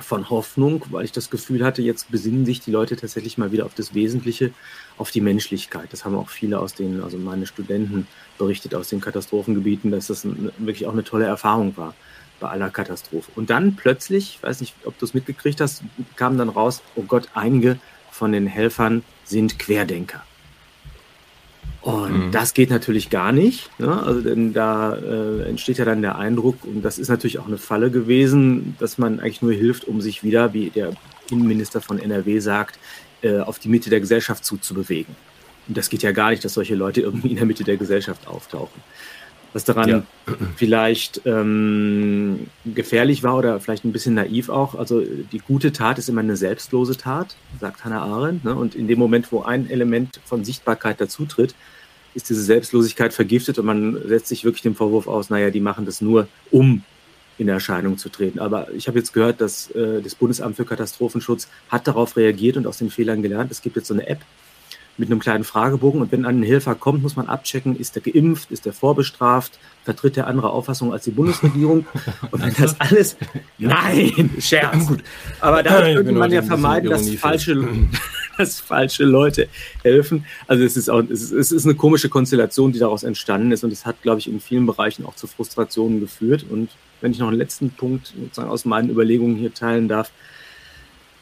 von 0.01 0.29
Hoffnung, 0.29 0.85
weil 0.89 1.05
ich 1.05 1.11
das 1.11 1.29
Gefühl 1.29 1.63
hatte, 1.63 1.81
jetzt 1.81 2.11
besinnen 2.11 2.45
sich 2.45 2.59
die 2.59 2.71
Leute 2.71 2.95
tatsächlich 2.95 3.37
mal 3.37 3.51
wieder 3.51 3.65
auf 3.65 3.73
das 3.73 3.93
Wesentliche, 3.93 4.51
auf 4.97 5.11
die 5.11 5.21
Menschlichkeit. 5.21 5.87
Das 5.91 6.05
haben 6.05 6.15
auch 6.15 6.29
viele 6.29 6.59
aus 6.59 6.73
den, 6.73 7.01
also 7.01 7.17
meine 7.17 7.47
Studenten 7.47 8.07
berichtet 8.37 8.75
aus 8.75 8.89
den 8.89 9.01
Katastrophengebieten, 9.01 9.91
dass 9.91 10.07
das 10.07 10.25
wirklich 10.57 10.87
auch 10.87 10.93
eine 10.93 11.03
tolle 11.03 11.25
Erfahrung 11.25 11.75
war 11.77 11.93
bei 12.39 12.49
aller 12.49 12.69
Katastrophe. 12.69 13.31
Und 13.35 13.49
dann 13.49 13.75
plötzlich, 13.75 14.35
ich 14.35 14.43
weiß 14.43 14.61
nicht, 14.61 14.73
ob 14.85 14.97
du 14.97 15.05
es 15.05 15.13
mitgekriegt 15.13 15.61
hast, 15.61 15.83
kam 16.15 16.37
dann 16.37 16.49
raus, 16.49 16.81
oh 16.95 17.03
Gott, 17.03 17.29
einige 17.33 17.77
von 18.11 18.31
den 18.31 18.47
Helfern 18.47 19.03
sind 19.23 19.59
Querdenker. 19.59 20.23
Und 21.81 22.27
mhm. 22.27 22.31
das 22.31 22.53
geht 22.53 22.69
natürlich 22.69 23.09
gar 23.09 23.31
nicht. 23.31 23.69
Ne? 23.79 24.03
Also 24.03 24.21
denn 24.21 24.53
da 24.53 24.95
äh, 24.95 25.49
entsteht 25.49 25.79
ja 25.79 25.85
dann 25.85 26.01
der 26.01 26.17
Eindruck, 26.17 26.63
und 26.63 26.83
das 26.83 26.99
ist 26.99 27.09
natürlich 27.09 27.39
auch 27.39 27.47
eine 27.47 27.57
Falle 27.57 27.89
gewesen, 27.89 28.75
dass 28.79 28.97
man 28.97 29.19
eigentlich 29.19 29.41
nur 29.41 29.53
hilft, 29.53 29.85
um 29.85 29.99
sich 29.99 30.23
wieder, 30.23 30.53
wie 30.53 30.69
der 30.69 30.93
Innenminister 31.31 31.81
von 31.81 31.97
NRW 31.97 32.39
sagt, 32.39 32.77
äh, 33.23 33.39
auf 33.39 33.57
die 33.57 33.69
Mitte 33.69 33.89
der 33.89 33.99
Gesellschaft 33.99 34.45
zuzubewegen. 34.45 35.15
Und 35.67 35.77
das 35.77 35.89
geht 35.89 36.03
ja 36.03 36.11
gar 36.11 36.29
nicht, 36.29 36.45
dass 36.45 36.53
solche 36.53 36.75
Leute 36.75 37.01
irgendwie 37.01 37.29
in 37.29 37.37
der 37.37 37.45
Mitte 37.45 37.63
der 37.63 37.77
Gesellschaft 37.77 38.27
auftauchen. 38.27 38.81
Was 39.53 39.65
daran 39.65 39.89
ja. 39.89 40.03
vielleicht 40.55 41.21
ähm, 41.25 42.47
gefährlich 42.65 43.23
war 43.23 43.37
oder 43.37 43.59
vielleicht 43.59 43.85
ein 43.85 43.91
bisschen 43.91 44.15
naiv 44.15 44.49
auch. 44.49 44.75
Also 44.75 45.01
die 45.01 45.39
gute 45.39 45.71
Tat 45.71 45.97
ist 45.97 46.09
immer 46.09 46.21
eine 46.21 46.37
selbstlose 46.37 46.97
Tat, 46.97 47.35
sagt 47.59 47.83
Hannah 47.83 48.01
Arendt. 48.01 48.45
Ne? 48.45 48.55
Und 48.55 48.75
in 48.75 48.87
dem 48.87 48.99
Moment, 48.99 49.31
wo 49.31 49.43
ein 49.43 49.69
Element 49.69 50.19
von 50.25 50.45
Sichtbarkeit 50.45 51.01
dazutritt, 51.01 51.55
ist 52.13 52.29
diese 52.29 52.43
Selbstlosigkeit 52.43 53.13
vergiftet 53.13 53.57
und 53.57 53.65
man 53.65 53.97
setzt 54.07 54.27
sich 54.27 54.43
wirklich 54.43 54.61
den 54.61 54.75
Vorwurf 54.75 55.07
aus, 55.07 55.29
naja, 55.29 55.49
die 55.49 55.61
machen 55.61 55.85
das 55.85 56.01
nur, 56.01 56.27
um 56.49 56.83
in 57.37 57.47
Erscheinung 57.47 57.97
zu 57.97 58.09
treten. 58.09 58.39
Aber 58.39 58.71
ich 58.73 58.87
habe 58.87 58.99
jetzt 58.99 59.13
gehört, 59.13 59.41
dass 59.41 59.71
äh, 59.71 60.01
das 60.01 60.15
Bundesamt 60.15 60.57
für 60.57 60.65
Katastrophenschutz 60.65 61.47
hat 61.69 61.87
darauf 61.87 62.17
reagiert 62.17 62.57
und 62.57 62.67
aus 62.67 62.77
den 62.77 62.91
Fehlern 62.91 63.21
gelernt. 63.21 63.51
Es 63.51 63.61
gibt 63.61 63.77
jetzt 63.77 63.87
so 63.87 63.93
eine 63.93 64.07
App, 64.07 64.19
mit 64.97 65.09
einem 65.09 65.19
kleinen 65.19 65.43
Fragebogen. 65.43 66.01
Und 66.01 66.11
wenn 66.11 66.25
ein 66.25 66.43
Helfer 66.43 66.75
kommt, 66.75 67.01
muss 67.01 67.15
man 67.15 67.27
abchecken, 67.27 67.75
ist 67.75 67.95
er 67.95 68.01
geimpft, 68.01 68.51
ist 68.51 68.65
er 68.65 68.73
vorbestraft, 68.73 69.59
vertritt 69.83 70.17
er 70.17 70.27
andere 70.27 70.49
Auffassung 70.49 70.93
als 70.93 71.05
die 71.05 71.11
Bundesregierung. 71.11 71.85
Und 72.31 72.43
wenn 72.43 72.53
das 72.53 72.79
alles, 72.79 73.17
nein, 73.57 74.29
Scherz. 74.39 74.87
Gut. 74.87 75.03
Aber 75.39 75.63
da 75.63 75.81
könnte 75.81 76.11
man 76.11 76.31
ja 76.31 76.41
vermeiden, 76.41 76.89
dass 76.89 77.09
falsche, 77.15 77.67
dass 78.37 78.59
falsche 78.59 79.03
Leute 79.03 79.47
helfen. 79.83 80.25
Also 80.47 80.63
es 80.63 80.77
ist 80.77 80.89
auch, 80.89 81.03
es 81.09 81.23
ist, 81.23 81.31
es 81.31 81.51
ist 81.51 81.65
eine 81.65 81.75
komische 81.75 82.09
Konstellation, 82.09 82.71
die 82.71 82.79
daraus 82.79 83.03
entstanden 83.03 83.51
ist. 83.51 83.63
Und 83.63 83.71
es 83.71 83.85
hat, 83.85 84.01
glaube 84.01 84.19
ich, 84.19 84.27
in 84.27 84.39
vielen 84.39 84.65
Bereichen 84.65 85.05
auch 85.05 85.15
zu 85.15 85.27
Frustrationen 85.27 85.99
geführt. 85.99 86.45
Und 86.49 86.69
wenn 87.01 87.11
ich 87.11 87.19
noch 87.19 87.29
einen 87.29 87.37
letzten 87.37 87.71
Punkt 87.71 88.13
sozusagen 88.19 88.49
aus 88.49 88.65
meinen 88.65 88.89
Überlegungen 88.89 89.35
hier 89.35 89.53
teilen 89.53 89.87
darf, 89.87 90.11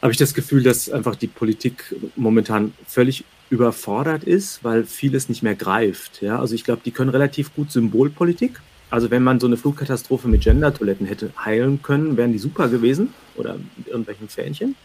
habe 0.02 0.12
ich 0.12 0.18
das 0.18 0.34
Gefühl, 0.34 0.62
dass 0.62 0.90
einfach 0.90 1.14
die 1.14 1.26
Politik 1.26 1.94
momentan 2.16 2.72
völlig 2.86 3.24
überfordert 3.50 4.24
ist, 4.24 4.64
weil 4.64 4.84
vieles 4.84 5.28
nicht 5.28 5.42
mehr 5.42 5.56
greift. 5.56 6.22
Ja? 6.22 6.38
Also 6.38 6.54
ich 6.54 6.64
glaube, 6.64 6.82
die 6.84 6.92
können 6.92 7.10
relativ 7.10 7.54
gut 7.54 7.70
Symbolpolitik. 7.70 8.60
Also 8.88 9.10
wenn 9.10 9.22
man 9.22 9.38
so 9.38 9.46
eine 9.46 9.56
Flugkatastrophe 9.56 10.28
mit 10.28 10.42
Gender-Toiletten 10.42 11.06
hätte 11.06 11.30
heilen 11.44 11.82
können, 11.82 12.16
wären 12.16 12.32
die 12.32 12.38
super 12.38 12.68
gewesen 12.68 13.12
oder 13.36 13.56
mit 13.76 13.88
irgendwelchen 13.88 14.28
Fähnchen. 14.28 14.76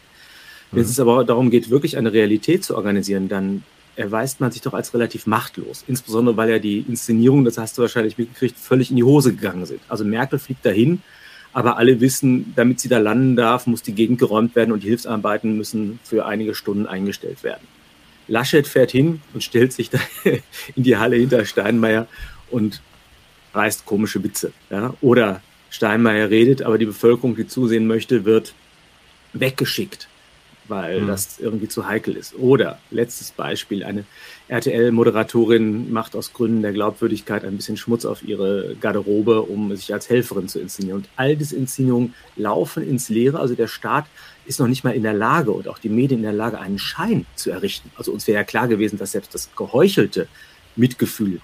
Wenn 0.72 0.82
mhm. 0.82 0.90
es 0.90 1.00
aber 1.00 1.24
darum 1.24 1.50
geht, 1.50 1.70
wirklich 1.70 1.96
eine 1.96 2.12
Realität 2.12 2.64
zu 2.64 2.76
organisieren, 2.76 3.28
dann 3.28 3.62
erweist 3.94 4.40
man 4.40 4.50
sich 4.50 4.62
doch 4.62 4.74
als 4.74 4.92
relativ 4.94 5.26
machtlos. 5.26 5.84
Insbesondere, 5.86 6.36
weil 6.36 6.50
ja 6.50 6.58
die 6.58 6.80
Inszenierungen, 6.80 7.44
das 7.44 7.58
hast 7.58 7.78
du 7.78 7.82
wahrscheinlich 7.82 8.18
mitgekriegt, 8.18 8.58
völlig 8.58 8.90
in 8.90 8.96
die 8.96 9.04
Hose 9.04 9.34
gegangen 9.34 9.64
sind. 9.64 9.80
Also 9.88 10.04
Merkel 10.04 10.38
fliegt 10.38 10.66
dahin, 10.66 11.02
aber 11.52 11.78
alle 11.78 12.00
wissen, 12.00 12.52
damit 12.54 12.80
sie 12.80 12.88
da 12.88 12.98
landen 12.98 13.36
darf, 13.36 13.66
muss 13.66 13.82
die 13.82 13.94
Gegend 13.94 14.18
geräumt 14.18 14.54
werden 14.54 14.72
und 14.72 14.82
die 14.82 14.88
Hilfsarbeiten 14.88 15.56
müssen 15.56 15.98
für 16.04 16.26
einige 16.26 16.54
Stunden 16.54 16.86
eingestellt 16.86 17.42
werden. 17.42 17.66
Laschet 18.28 18.66
fährt 18.66 18.90
hin 18.90 19.20
und 19.34 19.42
stellt 19.42 19.72
sich 19.72 19.90
da 19.90 19.98
in 20.74 20.82
die 20.82 20.96
Halle 20.96 21.16
hinter 21.16 21.44
Steinmeier 21.44 22.06
und 22.50 22.82
reißt 23.54 23.86
komische 23.86 24.22
Witze. 24.22 24.52
Ja? 24.70 24.94
Oder 25.00 25.42
Steinmeier 25.70 26.30
redet, 26.30 26.62
aber 26.62 26.78
die 26.78 26.86
Bevölkerung, 26.86 27.36
die 27.36 27.46
zusehen 27.46 27.86
möchte, 27.86 28.24
wird 28.24 28.54
weggeschickt 29.32 30.08
weil 30.68 31.02
mhm. 31.02 31.06
das 31.06 31.38
irgendwie 31.38 31.68
zu 31.68 31.86
heikel 31.86 32.16
ist. 32.16 32.34
Oder 32.36 32.78
letztes 32.90 33.30
Beispiel, 33.30 33.84
eine 33.84 34.04
RTL-Moderatorin 34.48 35.92
macht 35.92 36.16
aus 36.16 36.32
Gründen 36.32 36.62
der 36.62 36.72
Glaubwürdigkeit 36.72 37.44
ein 37.44 37.56
bisschen 37.56 37.76
Schmutz 37.76 38.04
auf 38.04 38.22
ihre 38.22 38.76
Garderobe, 38.80 39.42
um 39.42 39.74
sich 39.74 39.92
als 39.92 40.08
Helferin 40.08 40.48
zu 40.48 40.60
inszenieren. 40.60 41.00
Und 41.00 41.08
all 41.16 41.36
diese 41.36 41.56
Inszenierungen 41.56 42.14
laufen 42.36 42.86
ins 42.88 43.08
Leere. 43.08 43.38
Also 43.40 43.54
der 43.54 43.68
Staat 43.68 44.06
ist 44.46 44.60
noch 44.60 44.68
nicht 44.68 44.84
mal 44.84 44.94
in 44.94 45.02
der 45.02 45.14
Lage 45.14 45.50
und 45.50 45.68
auch 45.68 45.78
die 45.78 45.88
Medien 45.88 46.20
in 46.20 46.24
der 46.24 46.32
Lage, 46.32 46.58
einen 46.58 46.78
Schein 46.78 47.26
zu 47.34 47.50
errichten. 47.50 47.90
Also 47.96 48.12
uns 48.12 48.26
wäre 48.26 48.38
ja 48.38 48.44
klar 48.44 48.68
gewesen, 48.68 48.98
dass 48.98 49.12
selbst 49.12 49.34
das 49.34 49.50
geheuchelte 49.56 50.28
Mitgefühl 50.76 51.40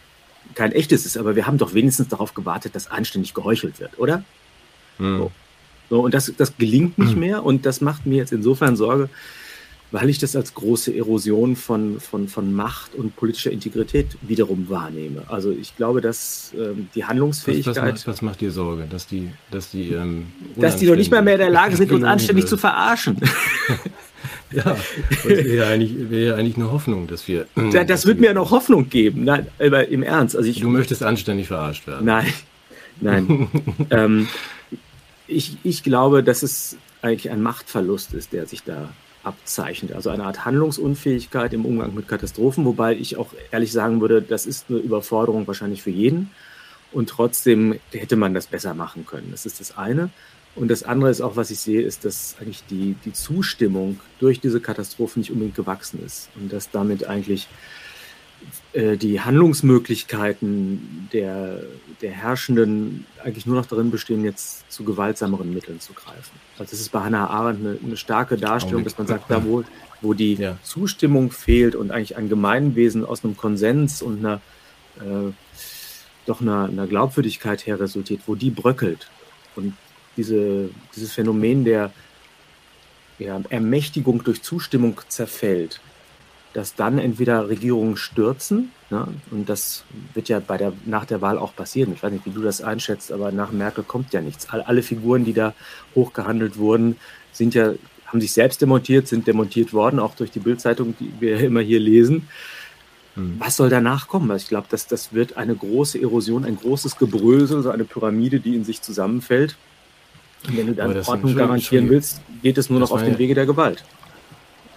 kein 0.55 0.73
echtes 0.73 1.07
ist, 1.07 1.17
aber 1.17 1.37
wir 1.37 1.47
haben 1.47 1.59
doch 1.59 1.75
wenigstens 1.75 2.09
darauf 2.09 2.35
gewartet, 2.35 2.75
dass 2.75 2.91
anständig 2.91 3.33
geheuchelt 3.33 3.81
wird, 3.81 3.99
oder? 3.99 4.25
Mhm. 4.99 5.19
So. 5.19 5.33
So, 5.91 6.01
und 6.01 6.15
das, 6.15 6.33
das 6.39 6.57
gelingt 6.57 6.97
nicht 6.97 7.13
hm. 7.13 7.21
mehr 7.21 7.45
und 7.45 7.67
das 7.67 7.83
macht 7.83 8.07
mir 8.07 8.17
jetzt 8.17 8.33
insofern 8.33 8.77
Sorge, 8.77 9.11
weil 9.93 10.09
ich 10.09 10.19
das 10.19 10.35
als 10.35 10.55
große 10.55 10.97
Erosion 10.97 11.55
von, 11.55 12.01
von, 12.01 12.27
von 12.27 12.53
Macht 12.53 12.95
und 12.95 13.15
politischer 13.15 13.51
Integrität 13.51 14.07
wiederum 14.23 14.71
wahrnehme. 14.71 15.23
Also 15.29 15.51
ich 15.51 15.77
glaube, 15.77 16.01
dass 16.01 16.53
ähm, 16.59 16.89
die 16.95 17.05
Handlungsfähigkeit. 17.05 17.77
Was, 17.77 17.85
macht, 17.85 18.07
was, 18.07 18.23
macht, 18.23 18.41
dir 18.41 18.51
Sorge? 18.51 18.87
Dass 18.89 19.07
die, 19.07 19.31
dass 19.51 19.71
die, 19.71 19.93
ähm, 19.93 20.29
dass 20.57 20.77
die 20.77 20.87
doch 20.87 20.97
nicht 20.97 21.11
mehr, 21.11 21.21
mehr 21.21 21.35
in 21.35 21.41
der 21.41 21.51
Lage 21.51 21.77
sind, 21.77 21.93
uns 21.93 22.05
anständig 22.05 22.47
zu 22.47 22.57
verarschen. 22.57 23.19
ja, 24.51 24.77
das 25.11 25.25
wäre 25.27 25.55
ja 25.55 25.69
eigentlich, 25.69 26.11
wäre 26.11 26.27
ja 26.27 26.35
eigentlich 26.37 26.57
eine 26.57 26.73
Hoffnung, 26.73 27.07
dass 27.07 27.29
wir. 27.29 27.47
das 27.55 27.87
dass 27.87 28.07
wird 28.07 28.17
wir, 28.17 28.23
mir 28.23 28.27
ja 28.29 28.35
noch 28.35 28.51
Hoffnung 28.51 28.89
geben. 28.89 29.25
Nein, 29.25 29.47
aber 29.59 29.89
im 29.89 30.03
Ernst. 30.03 30.35
Also 30.37 30.49
ich, 30.49 30.61
du 30.61 30.71
möchtest 30.71 31.03
anständig 31.03 31.49
verarscht 31.49 31.87
werden. 31.87 32.07
Nein, 32.07 32.33
nein. 32.99 33.49
ähm, 33.91 34.29
ich, 35.27 35.59
ich 35.65 35.83
glaube, 35.83 36.23
dass 36.23 36.43
es 36.43 36.79
eigentlich 37.03 37.31
ein 37.31 37.43
Machtverlust 37.43 38.15
ist, 38.15 38.33
der 38.33 38.47
sich 38.47 38.63
da 38.63 38.89
abzeichnet. 39.25 39.93
Also 39.93 40.11
eine 40.11 40.25
Art 40.25 40.45
Handlungsunfähigkeit 40.45 41.52
im 41.52 41.64
Umgang 41.64 41.95
mit 41.95 42.09
Katastrophen, 42.09 42.64
wobei 42.64 42.95
ich 42.95 43.17
auch 43.17 43.33
ehrlich 43.50 43.73
sagen 43.73 44.00
würde, 44.00 44.23
das 44.23 44.47
ist 44.47 44.67
eine 44.69 44.79
Überforderung 44.79 45.47
wahrscheinlich 45.47 45.83
für 45.83 45.91
jeden. 45.91 46.31
Und 46.93 47.09
trotzdem 47.09 47.79
hätte 47.91 48.17
man 48.17 48.35
das 48.35 48.47
besser 48.47 48.75
machen 48.75 49.07
können. 49.07 49.29
Das 49.31 49.47
ist 49.47 49.61
das 49.61 49.79
eine. 49.79 50.11
Und 50.55 50.69
das 50.69 50.83
andere 50.83 51.11
ist 51.11 51.23
auch, 51.23 51.37
was 51.37 51.50
ich 51.50 51.61
sehe, 51.61 51.81
ist, 51.81 52.05
dass 52.05 52.37
eigentlich 52.38 52.64
die, 52.69 52.95
die 53.05 53.12
Zustimmung 53.14 54.00
durch 54.19 54.41
diese 54.41 54.61
Katastrophen 54.61 55.21
nicht 55.21 55.31
unbedingt 55.31 55.57
gewachsen 55.57 56.05
ist. 56.05 56.29
Und 56.37 56.52
dass 56.52 56.71
damit 56.71 57.07
eigentlich 57.07 57.49
äh, 58.73 58.97
die 58.97 59.21
Handlungsmöglichkeiten 59.21 61.09
der, 61.13 61.61
der 62.01 62.11
Herrschenden 62.11 63.07
eigentlich 63.23 63.47
nur 63.47 63.57
noch 63.57 63.67
darin 63.67 63.91
bestehen, 63.91 64.25
jetzt 64.25 64.71
zu 64.71 64.85
gewaltsameren 64.85 65.53
Mitteln 65.53 65.81
zu 65.81 65.93
greifen. 65.93 66.33
Also 66.59 66.71
das 66.71 66.81
ist 66.81 66.91
bei 66.91 67.01
Hannah 67.01 67.29
Arendt 67.29 67.61
eine, 67.61 67.79
eine 67.85 67.97
starke 67.97 68.37
Darstellung, 68.37 68.85
dass 68.85 68.99
man 68.99 69.07
sagt, 69.07 69.31
da 69.31 69.45
wo, 69.45 69.65
wo 70.01 70.15
die 70.15 70.35
ja. 70.35 70.59
Zustimmung 70.63 71.31
fehlt 71.31 71.75
und 71.75 71.91
eigentlich 71.91 72.17
ein 72.17 72.29
Gemeinwesen 72.29 73.05
aus 73.05 73.25
einem 73.25 73.37
Konsens 73.37 74.03
und 74.03 74.19
einer 74.19 74.41
äh, 74.97 75.33
doch 76.27 76.41
einer, 76.41 76.65
einer 76.65 76.87
Glaubwürdigkeit 76.87 77.67
her 77.67 77.81
resultiert, 77.81 78.23
wo 78.27 78.35
die 78.35 78.51
bröckelt 78.51 79.09
und 79.57 79.75
diese, 80.17 80.71
dieses 80.95 81.13
Phänomen 81.13 81.65
der 81.65 81.93
ja, 83.19 83.41
Ermächtigung 83.49 84.23
durch 84.25 84.43
Zustimmung 84.43 85.01
zerfällt, 85.09 85.81
dass 86.53 86.75
dann 86.75 86.99
entweder 86.99 87.49
Regierungen 87.49 87.97
stürzen, 87.97 88.73
ne, 88.91 89.09
und 89.31 89.49
das 89.49 89.85
wird 90.15 90.29
ja 90.29 90.41
bei 90.41 90.59
der, 90.59 90.73
nach 90.85 91.05
der 91.05 91.21
Wahl 91.21 91.39
auch 91.39 91.55
passieren. 91.55 91.93
Ich 91.95 92.03
weiß 92.03 92.13
nicht, 92.13 92.27
wie 92.27 92.31
du 92.31 92.43
das 92.43 92.63
einschätzt, 92.63 93.13
aber 93.13 93.33
nach 93.33 93.53
Merkel 93.53 93.85
kommt 93.85 94.13
ja 94.13 94.21
nichts. 94.21 94.49
Alle, 94.51 94.83
Figuren, 94.83 95.25
die 95.25 95.33
da 95.33 95.55
hochgehandelt 95.95 96.59
wurden, 96.59 96.97
sind 97.33 97.55
ja, 97.55 97.73
haben 98.07 98.21
sich 98.21 98.33
selbst 98.33 98.61
demontiert, 98.61 99.09
sind 99.09 99.27
demontiert 99.27 99.73
worden, 99.73 99.99
auch 99.99 100.15
durch 100.15 100.31
die 100.31 100.41
Bildzeitung, 100.41 100.95
die 100.99 101.13
wir 101.21 101.41
immer 101.41 101.61
hier 101.61 101.81
lesen. 101.81 102.29
Hm. 103.15 103.37
Was 103.39 103.57
soll 103.57 103.69
danach 103.69 104.09
kommen? 104.09 104.31
Also 104.31 104.45
ich 104.45 104.49
glaube, 104.49 104.67
dass 104.71 104.87
das 104.87 105.13
wird 105.13 105.37
eine 105.37 105.55
große 105.55 106.01
Erosion, 106.01 106.45
ein 106.45 106.57
großes 106.57 106.97
Gebrösel, 106.97 107.63
so 107.63 107.71
eine 107.71 107.85
Pyramide, 107.85 108.41
die 108.41 108.55
in 108.55 108.65
sich 108.65 108.83
zusammenfällt. 108.83 109.57
Und 110.47 110.57
wenn 110.57 110.67
du 110.67 110.75
dann 110.75 110.97
Ordnung 111.05 111.37
garantieren 111.37 111.89
willst, 111.89 112.21
geht 112.43 112.59
es 112.59 112.69
nur 112.69 112.81
noch 112.81 112.91
auf 112.91 113.03
dem 113.03 113.19
Wege 113.19 113.35
der 113.35 113.47
Gewalt. 113.47 113.85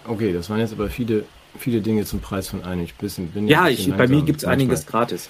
Okay, 0.06 0.32
das 0.32 0.48
waren 0.48 0.60
jetzt 0.60 0.72
aber 0.72 0.88
viele 0.88 1.24
viele 1.58 1.80
Dinge 1.80 2.04
zum 2.04 2.20
Preis 2.20 2.48
von 2.48 2.64
einem. 2.64 2.84
Ich 2.84 2.94
bisschen, 2.94 3.28
bin 3.28 3.48
ja, 3.48 3.68
ich, 3.68 3.90
bei 3.92 4.06
mir 4.06 4.22
gibt 4.22 4.40
es 4.40 4.44
einiges 4.44 4.86
gratis. 4.86 5.28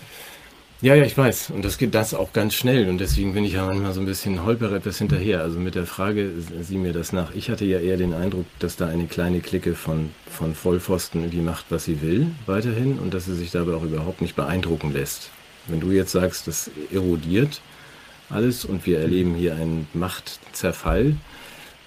Ja, 0.82 0.94
ja, 0.94 1.04
ich 1.04 1.16
weiß. 1.16 1.50
Und 1.50 1.64
das 1.64 1.78
geht 1.78 1.94
das 1.94 2.12
auch 2.12 2.34
ganz 2.34 2.54
schnell. 2.54 2.90
Und 2.90 2.98
deswegen 2.98 3.32
bin 3.32 3.44
ich 3.44 3.54
ja 3.54 3.64
manchmal 3.64 3.94
so 3.94 4.00
ein 4.00 4.06
bisschen 4.06 4.44
holper 4.44 4.72
etwas 4.72 4.98
hinterher. 4.98 5.40
Also 5.40 5.58
mit 5.58 5.74
der 5.74 5.86
Frage, 5.86 6.30
sieh 6.60 6.76
mir 6.76 6.92
das 6.92 7.14
nach. 7.14 7.34
Ich 7.34 7.48
hatte 7.48 7.64
ja 7.64 7.78
eher 7.78 7.96
den 7.96 8.12
Eindruck, 8.12 8.44
dass 8.58 8.76
da 8.76 8.86
eine 8.86 9.06
kleine 9.06 9.40
Clique 9.40 9.74
von, 9.74 10.10
von 10.30 10.54
Vollpfosten 10.54 11.22
irgendwie 11.22 11.40
macht, 11.40 11.66
was 11.70 11.86
sie 11.86 12.02
will, 12.02 12.26
weiterhin. 12.44 12.98
Und 12.98 13.14
dass 13.14 13.24
sie 13.24 13.34
sich 13.34 13.52
dabei 13.52 13.72
auch 13.72 13.84
überhaupt 13.84 14.20
nicht 14.20 14.36
beeindrucken 14.36 14.92
lässt. 14.92 15.30
Wenn 15.66 15.80
du 15.80 15.92
jetzt 15.92 16.12
sagst, 16.12 16.46
das 16.46 16.70
erodiert 16.92 17.62
alles 18.28 18.64
und 18.64 18.86
wir 18.86 19.00
erleben 19.00 19.34
hier 19.34 19.54
einen 19.54 19.88
Machtzerfall, 19.94 21.16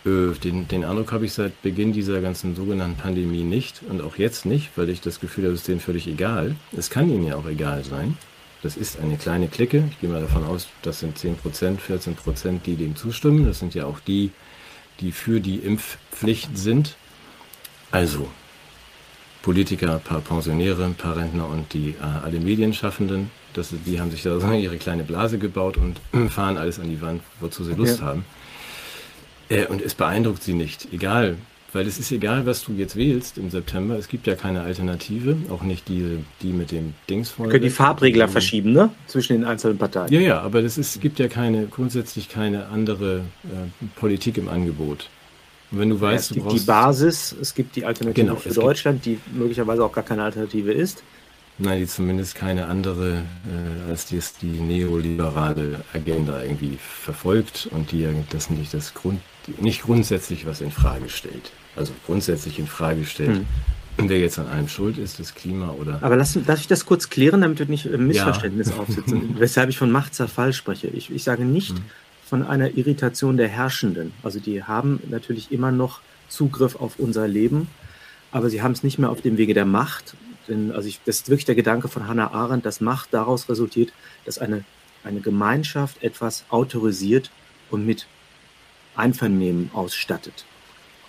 den, 0.05 0.67
den 0.67 0.85
Eindruck 0.85 1.11
habe 1.11 1.25
ich 1.25 1.33
seit 1.33 1.61
Beginn 1.61 1.91
dieser 1.91 2.21
ganzen 2.21 2.55
sogenannten 2.55 2.97
Pandemie 2.97 3.43
nicht 3.43 3.81
und 3.89 4.01
auch 4.01 4.17
jetzt 4.17 4.45
nicht, 4.45 4.71
weil 4.77 4.89
ich 4.89 5.01
das 5.01 5.19
Gefühl 5.19 5.45
habe, 5.45 5.53
es 5.53 5.61
ist 5.61 5.67
denen 5.67 5.81
völlig 5.81 6.07
egal. 6.07 6.55
Es 6.75 6.89
kann 6.89 7.09
ihnen 7.09 7.25
ja 7.25 7.35
auch 7.35 7.47
egal 7.47 7.83
sein. 7.83 8.17
Das 8.61 8.75
ist 8.75 8.99
eine 8.99 9.17
kleine 9.17 9.47
Clique. 9.47 9.85
Ich 9.91 9.99
gehe 9.99 10.09
mal 10.09 10.21
davon 10.21 10.43
aus, 10.43 10.67
das 10.81 10.99
sind 10.99 11.17
10 11.17 11.35
Prozent, 11.37 11.81
14 11.81 12.15
Prozent, 12.15 12.65
die 12.65 12.75
dem 12.75 12.95
zustimmen. 12.95 13.45
Das 13.45 13.59
sind 13.59 13.73
ja 13.73 13.85
auch 13.85 13.99
die, 13.99 14.31
die 14.99 15.11
für 15.11 15.39
die 15.39 15.57
Impfpflicht 15.57 16.57
sind. 16.57 16.95
Also, 17.91 18.27
Politiker, 19.41 19.95
ein 19.95 20.01
paar 20.01 20.21
Pensionäre, 20.21 20.83
ein 20.83 20.95
paar 20.95 21.15
Rentner 21.15 21.47
und 21.47 21.73
die 21.73 21.95
äh, 21.99 22.03
alle 22.23 22.39
Medienschaffenden, 22.39 23.31
das, 23.53 23.73
die 23.85 23.99
haben 23.99 24.11
sich 24.11 24.23
da 24.23 24.39
so 24.39 24.51
ihre 24.51 24.77
kleine 24.77 25.03
Blase 25.03 25.39
gebaut 25.39 25.77
und 25.77 25.99
fahren 26.29 26.57
alles 26.57 26.79
an 26.79 26.89
die 26.89 27.01
Wand, 27.01 27.21
wozu 27.39 27.63
sie 27.63 27.73
Lust 27.73 27.99
ja. 27.99 28.07
haben. 28.07 28.25
Äh, 29.49 29.65
und 29.65 29.81
es 29.81 29.95
beeindruckt 29.95 30.43
sie 30.43 30.53
nicht, 30.53 30.87
egal 30.93 31.37
weil 31.73 31.87
es 31.87 31.99
ist 31.99 32.11
egal, 32.11 32.45
was 32.45 32.63
du 32.63 32.73
jetzt 32.73 32.95
wählst 32.95 33.37
im 33.37 33.49
September. 33.49 33.97
Es 33.97 34.07
gibt 34.07 34.27
ja 34.27 34.35
keine 34.35 34.61
Alternative, 34.61 35.37
auch 35.49 35.61
nicht 35.61 35.87
die, 35.87 36.19
die 36.41 36.51
mit 36.51 36.71
dem 36.71 36.93
Dings 37.09 37.29
vorne. 37.29 37.51
Können 37.51 37.63
die 37.63 37.69
Farbregler 37.69 38.27
mhm. 38.27 38.31
verschieben, 38.31 38.71
ne? 38.71 38.89
Zwischen 39.07 39.33
den 39.33 39.45
einzelnen 39.45 39.77
Parteien. 39.77 40.11
Ja, 40.11 40.19
ja, 40.19 40.41
aber 40.41 40.63
es 40.63 40.77
ist, 40.77 40.99
gibt 41.01 41.19
ja 41.19 41.27
keine, 41.27 41.67
grundsätzlich 41.67 42.29
keine 42.29 42.67
andere 42.67 43.19
äh, 43.43 43.85
Politik 43.95 44.37
im 44.37 44.49
Angebot. 44.49 45.09
Und 45.71 45.79
wenn 45.79 45.89
du 45.89 46.01
weißt, 46.01 46.31
ja, 46.31 46.37
es 46.37 46.43
gibt 46.43 46.61
die 46.61 46.65
Basis, 46.65 47.35
es 47.39 47.53
gibt 47.53 47.75
die 47.75 47.85
Alternative 47.85 48.25
genau, 48.25 48.35
für 48.35 48.53
Deutschland, 48.53 49.05
die 49.05 49.19
möglicherweise 49.31 49.83
auch 49.83 49.91
gar 49.91 50.03
keine 50.03 50.23
Alternative 50.23 50.71
ist. 50.71 51.03
Nein, 51.59 51.79
die 51.79 51.87
zumindest 51.87 52.35
keine 52.35 52.67
andere 52.67 53.17
äh, 53.17 53.89
als 53.89 54.05
die, 54.05 54.19
die 54.41 54.47
neoliberale 54.47 55.81
Agenda 55.93 56.41
irgendwie 56.41 56.77
verfolgt 56.79 57.67
und 57.71 57.91
die 57.91 58.07
das 58.31 58.49
nicht 58.49 58.73
das 58.73 58.93
Grund 58.93 59.19
nicht 59.59 59.83
grundsätzlich 59.83 60.45
was 60.45 60.61
in 60.61 60.71
Frage 60.71 61.09
stellt. 61.09 61.51
Also 61.75 61.93
grundsätzlich 62.05 62.59
in 62.59 62.67
Frage 62.67 63.05
stellt, 63.05 63.37
hm. 63.97 64.09
wer 64.09 64.19
jetzt 64.19 64.39
an 64.39 64.47
allem 64.47 64.67
schuld 64.67 64.97
ist, 64.97 65.19
das 65.19 65.35
Klima 65.35 65.69
oder. 65.69 65.99
Aber 66.01 66.15
lass, 66.15 66.37
darf 66.45 66.59
ich 66.59 66.67
das 66.67 66.85
kurz 66.85 67.09
klären, 67.09 67.41
damit 67.41 67.59
wir 67.59 67.65
nicht 67.67 67.85
ein 67.85 68.07
Missverständnis 68.07 68.69
ja. 68.69 68.77
aufsitzen, 68.77 69.35
weshalb 69.39 69.69
ich 69.69 69.77
von 69.77 69.91
Machtzerfall 69.91 70.53
spreche. 70.53 70.87
Ich, 70.87 71.11
ich 71.11 71.23
sage 71.23 71.45
nicht 71.45 71.71
hm. 71.71 71.83
von 72.25 72.45
einer 72.45 72.77
Irritation 72.77 73.37
der 73.37 73.47
Herrschenden. 73.47 74.13
Also 74.23 74.39
die 74.39 74.63
haben 74.63 74.99
natürlich 75.09 75.51
immer 75.51 75.71
noch 75.71 76.01
Zugriff 76.27 76.75
auf 76.75 76.99
unser 76.99 77.27
Leben, 77.27 77.67
aber 78.31 78.49
sie 78.49 78.61
haben 78.61 78.73
es 78.73 78.83
nicht 78.83 78.99
mehr 78.99 79.09
auf 79.09 79.21
dem 79.21 79.37
Wege 79.37 79.53
der 79.53 79.65
Macht, 79.65 80.15
denn 80.49 80.71
also 80.71 80.87
ich, 80.87 80.99
das 81.05 81.17
ist 81.17 81.29
wirklich 81.29 81.45
der 81.45 81.55
Gedanke 81.55 81.87
von 81.87 82.07
Hannah 82.07 82.31
Arendt, 82.31 82.65
dass 82.65 82.81
Macht 82.81 83.09
daraus 83.13 83.47
resultiert, 83.47 83.93
dass 84.25 84.39
eine, 84.39 84.63
eine 85.03 85.21
Gemeinschaft 85.21 86.03
etwas 86.03 86.43
autorisiert 86.49 87.31
und 87.69 87.85
mit 87.85 88.07
Einvernehmen 88.99 89.71
ausstattet. 89.73 90.45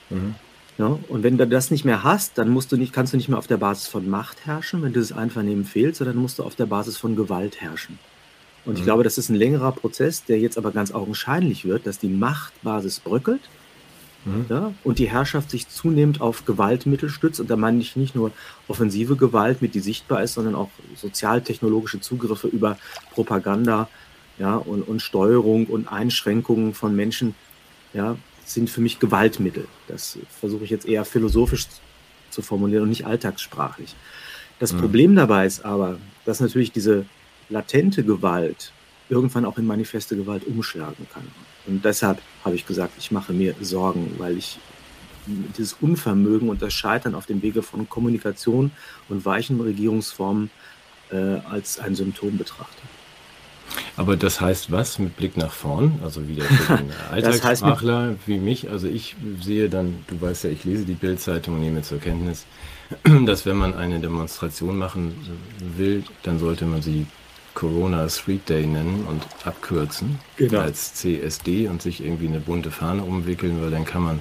Mhm. 0.08 0.34
Ja, 0.78 0.98
und 1.08 1.22
wenn 1.22 1.36
du 1.36 1.46
das 1.46 1.70
nicht 1.70 1.84
mehr 1.84 2.04
hast, 2.04 2.38
dann 2.38 2.48
musst 2.48 2.72
du 2.72 2.76
nicht, 2.76 2.92
kannst 2.92 3.12
du 3.12 3.18
nicht 3.18 3.28
mehr 3.28 3.36
auf 3.36 3.46
der 3.46 3.58
Basis 3.58 3.86
von 3.86 4.08
Macht 4.08 4.46
herrschen, 4.46 4.82
wenn 4.82 4.94
dieses 4.94 5.12
Einvernehmen 5.12 5.66
fehlt, 5.66 5.96
sondern 5.96 6.16
musst 6.16 6.38
du 6.38 6.42
auf 6.42 6.54
der 6.54 6.66
Basis 6.66 6.96
von 6.96 7.16
Gewalt 7.16 7.60
herrschen. 7.60 7.98
Und 8.64 8.74
mhm. 8.74 8.78
ich 8.78 8.84
glaube, 8.84 9.04
das 9.04 9.18
ist 9.18 9.28
ein 9.28 9.34
längerer 9.34 9.72
Prozess, 9.72 10.24
der 10.24 10.38
jetzt 10.38 10.56
aber 10.56 10.70
ganz 10.70 10.92
augenscheinlich 10.92 11.66
wird, 11.66 11.86
dass 11.86 11.98
die 11.98 12.08
Machtbasis 12.08 13.00
bröckelt 13.00 13.42
Mhm. 14.24 14.46
Ja, 14.48 14.74
und 14.84 14.98
die 14.98 15.08
Herrschaft 15.08 15.50
sich 15.50 15.68
zunehmend 15.68 16.20
auf 16.20 16.44
Gewaltmittel 16.44 17.08
stützt. 17.08 17.40
Und 17.40 17.50
da 17.50 17.56
meine 17.56 17.80
ich 17.80 17.96
nicht 17.96 18.14
nur 18.14 18.32
offensive 18.68 19.16
Gewalt, 19.16 19.62
mit 19.62 19.74
die 19.74 19.80
sichtbar 19.80 20.22
ist, 20.22 20.34
sondern 20.34 20.54
auch 20.54 20.70
sozialtechnologische 20.94 22.00
Zugriffe 22.00 22.48
über 22.48 22.76
Propaganda 23.12 23.88
ja, 24.38 24.56
und, 24.56 24.82
und 24.82 25.00
Steuerung 25.00 25.66
und 25.66 25.88
Einschränkungen 25.88 26.74
von 26.74 26.94
Menschen 26.94 27.34
ja, 27.92 28.16
sind 28.44 28.70
für 28.70 28.80
mich 28.80 28.98
Gewaltmittel. 28.98 29.66
Das 29.88 30.18
versuche 30.40 30.64
ich 30.64 30.70
jetzt 30.70 30.86
eher 30.86 31.04
philosophisch 31.04 31.66
zu 32.30 32.42
formulieren 32.42 32.84
und 32.84 32.88
nicht 32.88 33.06
alltagssprachlich. 33.06 33.94
Das 34.58 34.72
mhm. 34.72 34.80
Problem 34.80 35.16
dabei 35.16 35.46
ist 35.46 35.64
aber, 35.64 35.98
dass 36.24 36.40
natürlich 36.40 36.72
diese 36.72 37.06
latente 37.48 38.04
Gewalt 38.04 38.72
irgendwann 39.08 39.44
auch 39.44 39.58
in 39.58 39.66
manifeste 39.66 40.16
Gewalt 40.16 40.46
umschlagen 40.46 41.06
kann. 41.12 41.26
Und 41.66 41.84
deshalb 41.84 42.20
habe 42.44 42.54
ich 42.54 42.66
gesagt, 42.66 42.94
ich 42.98 43.10
mache 43.10 43.32
mir 43.32 43.54
Sorgen, 43.60 44.14
weil 44.18 44.38
ich 44.38 44.58
dieses 45.26 45.76
Unvermögen 45.80 46.48
und 46.48 46.62
das 46.62 46.72
Scheitern 46.72 47.14
auf 47.14 47.26
dem 47.26 47.42
Wege 47.42 47.62
von 47.62 47.88
Kommunikation 47.88 48.70
und 49.08 49.24
weichen 49.24 49.60
Regierungsformen 49.60 50.50
äh, 51.10 51.16
als 51.16 51.78
ein 51.78 51.94
Symptom 51.94 52.38
betrachte. 52.38 52.82
Aber 53.96 54.16
das 54.16 54.40
heißt 54.40 54.72
was 54.72 54.98
mit 54.98 55.16
Blick 55.16 55.36
nach 55.36 55.52
vorn? 55.52 56.00
Also 56.02 56.26
wieder 56.28 56.44
für 56.44 56.76
den 56.76 56.90
Alltagssprachler 57.10 58.08
heißt 58.10 58.18
wie 58.26 58.38
mich. 58.38 58.70
Also 58.70 58.88
ich 58.88 59.16
sehe 59.40 59.68
dann, 59.68 60.04
du 60.08 60.20
weißt 60.20 60.44
ja, 60.44 60.50
ich 60.50 60.64
lese 60.64 60.84
die 60.84 60.94
Bildzeitung 60.94 61.54
und 61.56 61.60
nehme 61.60 61.82
zur 61.82 61.98
Kenntnis, 61.98 62.46
dass 63.26 63.46
wenn 63.46 63.56
man 63.56 63.74
eine 63.74 64.00
Demonstration 64.00 64.76
machen 64.76 65.14
will, 65.76 66.04
dann 66.22 66.38
sollte 66.38 66.64
man 66.64 66.82
sie 66.82 67.06
Corona 67.54 68.08
Street 68.08 68.48
Day 68.48 68.66
nennen 68.66 69.04
und 69.08 69.22
abkürzen 69.44 70.18
genau. 70.36 70.60
als 70.60 70.94
CSD 70.94 71.68
und 71.68 71.82
sich 71.82 72.02
irgendwie 72.02 72.28
eine 72.28 72.40
bunte 72.40 72.70
Fahne 72.70 73.02
umwickeln, 73.02 73.60
weil 73.60 73.70
dann 73.70 73.84
kann 73.84 74.02
man 74.02 74.20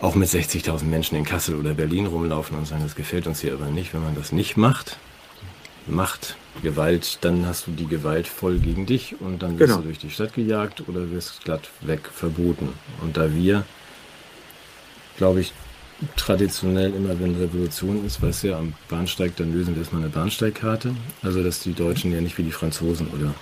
auch 0.00 0.16
mit 0.16 0.28
60.000 0.28 0.84
Menschen 0.84 1.16
in 1.16 1.24
Kassel 1.24 1.54
oder 1.54 1.74
Berlin 1.74 2.06
rumlaufen 2.06 2.58
und 2.58 2.66
sagen, 2.66 2.82
das 2.82 2.96
gefällt 2.96 3.26
uns 3.26 3.40
hier 3.40 3.52
aber 3.52 3.66
nicht. 3.66 3.94
Wenn 3.94 4.02
man 4.02 4.16
das 4.16 4.32
nicht 4.32 4.56
macht, 4.56 4.96
macht 5.86 6.36
Gewalt, 6.60 7.18
dann 7.22 7.46
hast 7.46 7.66
du 7.66 7.70
die 7.70 7.86
Gewalt 7.86 8.28
voll 8.28 8.58
gegen 8.58 8.86
dich 8.86 9.20
und 9.20 9.42
dann 9.42 9.58
wirst 9.58 9.70
genau. 9.70 9.80
du 9.80 9.86
durch 9.86 9.98
die 9.98 10.10
Stadt 10.10 10.34
gejagt 10.34 10.86
oder 10.88 11.10
wirst 11.10 11.44
glatt 11.44 11.70
weg 11.80 12.08
verboten. 12.12 12.68
Und 13.00 13.16
da 13.16 13.34
wir, 13.34 13.64
glaube 15.16 15.40
ich, 15.40 15.52
traditionell 16.16 16.94
immer, 16.94 17.18
wenn 17.20 17.36
Revolution 17.36 18.04
ist, 18.04 18.20
weißt 18.20 18.42
du 18.42 18.48
ja, 18.48 18.58
am 18.58 18.74
Bahnsteig, 18.88 19.36
dann 19.36 19.52
lösen 19.52 19.74
wir 19.74 19.82
erstmal 19.82 20.02
eine 20.02 20.10
Bahnsteigkarte. 20.10 20.94
Also, 21.22 21.42
dass 21.42 21.60
die 21.60 21.72
Deutschen 21.72 22.12
ja 22.12 22.20
nicht 22.20 22.38
wie 22.38 22.42
die 22.42 22.50
Franzosen 22.50 23.08
oder 23.08 23.34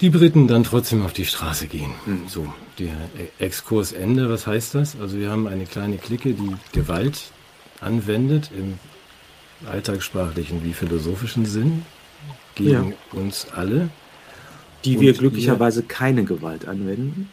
die 0.00 0.10
Briten 0.10 0.46
dann 0.46 0.64
trotzdem 0.64 1.04
auf 1.04 1.12
die 1.12 1.24
Straße 1.24 1.66
gehen. 1.66 1.92
Mhm. 2.06 2.28
So, 2.28 2.52
der 2.78 2.96
Exkursende, 3.38 4.30
was 4.30 4.46
heißt 4.46 4.74
das? 4.74 4.96
Also, 5.00 5.18
wir 5.18 5.30
haben 5.30 5.46
eine 5.46 5.66
kleine 5.66 5.98
Clique, 5.98 6.34
die 6.34 6.56
Gewalt 6.72 7.32
anwendet 7.80 8.50
im 8.56 8.78
alltagssprachlichen 9.66 10.64
wie 10.64 10.72
philosophischen 10.72 11.46
Sinn 11.46 11.84
gegen 12.54 12.90
ja. 12.90 13.18
uns 13.18 13.46
alle. 13.54 13.88
Die 14.84 15.00
wir 15.00 15.12
glücklicherweise 15.12 15.80
wir, 15.80 15.88
keine 15.88 16.24
Gewalt 16.24 16.68
anwenden. 16.68 17.28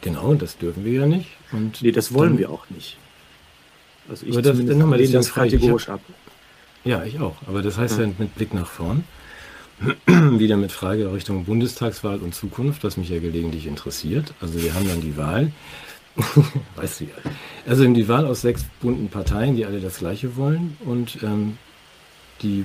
Genau, 0.00 0.34
das 0.34 0.58
dürfen 0.58 0.84
wir 0.84 0.92
ja 0.92 1.06
nicht. 1.06 1.28
Und 1.52 1.82
nee, 1.82 1.92
das 1.92 2.12
wollen 2.12 2.30
dann, 2.30 2.38
wir 2.38 2.50
auch 2.50 2.68
nicht. 2.70 2.98
Also 4.08 4.26
ich 4.26 4.34
das, 4.34 4.44
dann 4.44 4.82
haben 4.82 4.90
wir 4.90 4.98
das, 4.98 5.10
das 5.10 5.34
kategorisch 5.34 5.88
ab. 5.88 6.00
Ja, 6.84 7.04
ich 7.04 7.20
auch. 7.20 7.36
Aber 7.46 7.62
das 7.62 7.78
heißt 7.78 7.98
ja, 7.98 8.06
ja 8.06 8.12
mit 8.18 8.34
Blick 8.34 8.54
nach 8.54 8.66
vorn, 8.66 9.04
wieder 10.06 10.56
mit 10.56 10.72
Frage 10.72 11.12
Richtung 11.12 11.44
Bundestagswahl 11.44 12.18
und 12.18 12.34
Zukunft, 12.34 12.84
was 12.84 12.96
mich 12.96 13.08
ja 13.08 13.18
gelegentlich 13.18 13.66
interessiert. 13.66 14.34
Also 14.40 14.62
wir 14.62 14.74
haben 14.74 14.88
dann 14.88 15.00
die 15.00 15.16
Wahl, 15.16 15.52
weißt 16.76 17.00
du 17.00 17.04
ja. 17.04 17.10
Also 17.66 17.86
die 17.86 18.08
Wahl 18.08 18.26
aus 18.26 18.40
sechs 18.40 18.64
bunten 18.80 19.08
Parteien, 19.08 19.56
die 19.56 19.64
alle 19.64 19.80
das 19.80 19.98
Gleiche 19.98 20.36
wollen 20.36 20.76
und 20.84 21.18
ähm, 21.22 21.58
die 22.42 22.64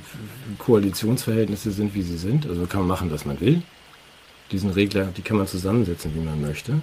Koalitionsverhältnisse 0.60 1.72
sind, 1.72 1.94
wie 1.96 2.02
sie 2.02 2.18
sind. 2.18 2.48
Also 2.48 2.66
kann 2.66 2.82
man 2.82 2.90
machen, 2.90 3.12
was 3.12 3.26
man 3.26 3.40
will. 3.40 3.62
Diesen 4.52 4.70
Regler, 4.70 5.06
die 5.18 5.22
kann 5.22 5.38
man 5.38 5.48
zusammensetzen, 5.48 6.14
wie 6.16 6.20
man 6.20 6.42
möchte. 6.42 6.82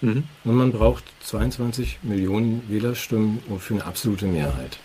Mhm. 0.00 0.24
Und 0.44 0.54
man 0.54 0.72
braucht 0.72 1.04
22 1.24 2.00
Millionen 2.02 2.62
Wählerstimmen 2.68 3.40
für 3.58 3.74
eine 3.74 3.84
absolute 3.84 4.26
Mehrheit. 4.26 4.78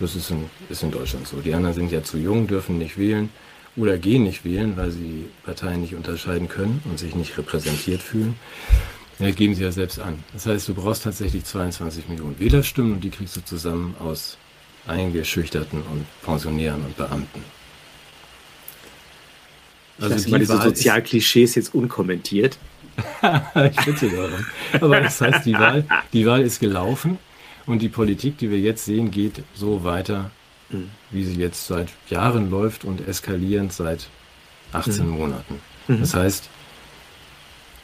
Das 0.00 0.14
ist 0.14 0.30
in, 0.30 0.44
ist 0.68 0.82
in 0.82 0.90
Deutschland 0.90 1.26
so. 1.26 1.40
Die 1.40 1.54
anderen 1.54 1.74
sind 1.74 1.92
ja 1.92 2.02
zu 2.02 2.18
jung, 2.18 2.46
dürfen 2.46 2.78
nicht 2.78 2.98
wählen 2.98 3.30
oder 3.76 3.98
gehen 3.98 4.24
nicht 4.24 4.44
wählen, 4.44 4.76
weil 4.76 4.90
sie 4.90 5.26
Parteien 5.44 5.82
nicht 5.82 5.94
unterscheiden 5.94 6.48
können 6.48 6.82
und 6.84 6.98
sich 6.98 7.14
nicht 7.14 7.36
repräsentiert 7.36 8.02
fühlen. 8.02 8.36
Ja, 9.18 9.30
geben 9.30 9.54
sie 9.54 9.62
ja 9.62 9.72
selbst 9.72 9.98
an. 9.98 10.22
Das 10.32 10.46
heißt, 10.46 10.68
du 10.68 10.74
brauchst 10.74 11.04
tatsächlich 11.04 11.44
22 11.44 12.08
Millionen 12.08 12.38
Wählerstimmen 12.38 12.94
und 12.94 13.00
die 13.04 13.10
kriegst 13.10 13.36
du 13.36 13.44
zusammen 13.44 13.94
aus 13.98 14.36
Eingeschüchterten 14.86 15.82
und 15.82 16.06
Pensionären 16.22 16.84
und 16.84 16.96
Beamten. 16.96 17.42
Also 19.98 20.30
mal 20.30 20.38
diese 20.38 20.60
Sozialklischees 20.60 21.54
jetzt 21.54 21.74
unkommentiert. 21.74 22.58
ich 23.70 23.84
bitte 23.84 24.10
darum. 24.10 24.44
Aber 24.80 25.00
das 25.00 25.20
heißt, 25.20 25.46
die 25.46 25.54
Wahl, 25.54 25.84
die 26.12 26.26
Wahl 26.26 26.42
ist 26.42 26.60
gelaufen 26.60 27.18
und 27.66 27.80
die 27.80 27.88
Politik, 27.88 28.38
die 28.38 28.50
wir 28.50 28.58
jetzt 28.58 28.84
sehen, 28.84 29.10
geht 29.10 29.42
so 29.54 29.84
weiter, 29.84 30.30
mhm. 30.70 30.90
wie 31.10 31.24
sie 31.24 31.34
jetzt 31.34 31.66
seit 31.66 31.88
Jahren 32.08 32.50
läuft 32.50 32.84
und 32.84 33.06
eskalierend 33.06 33.72
seit 33.72 34.08
18 34.72 35.06
mhm. 35.06 35.12
Monaten. 35.12 35.60
Mhm. 35.88 36.00
Das 36.00 36.14
heißt, 36.14 36.48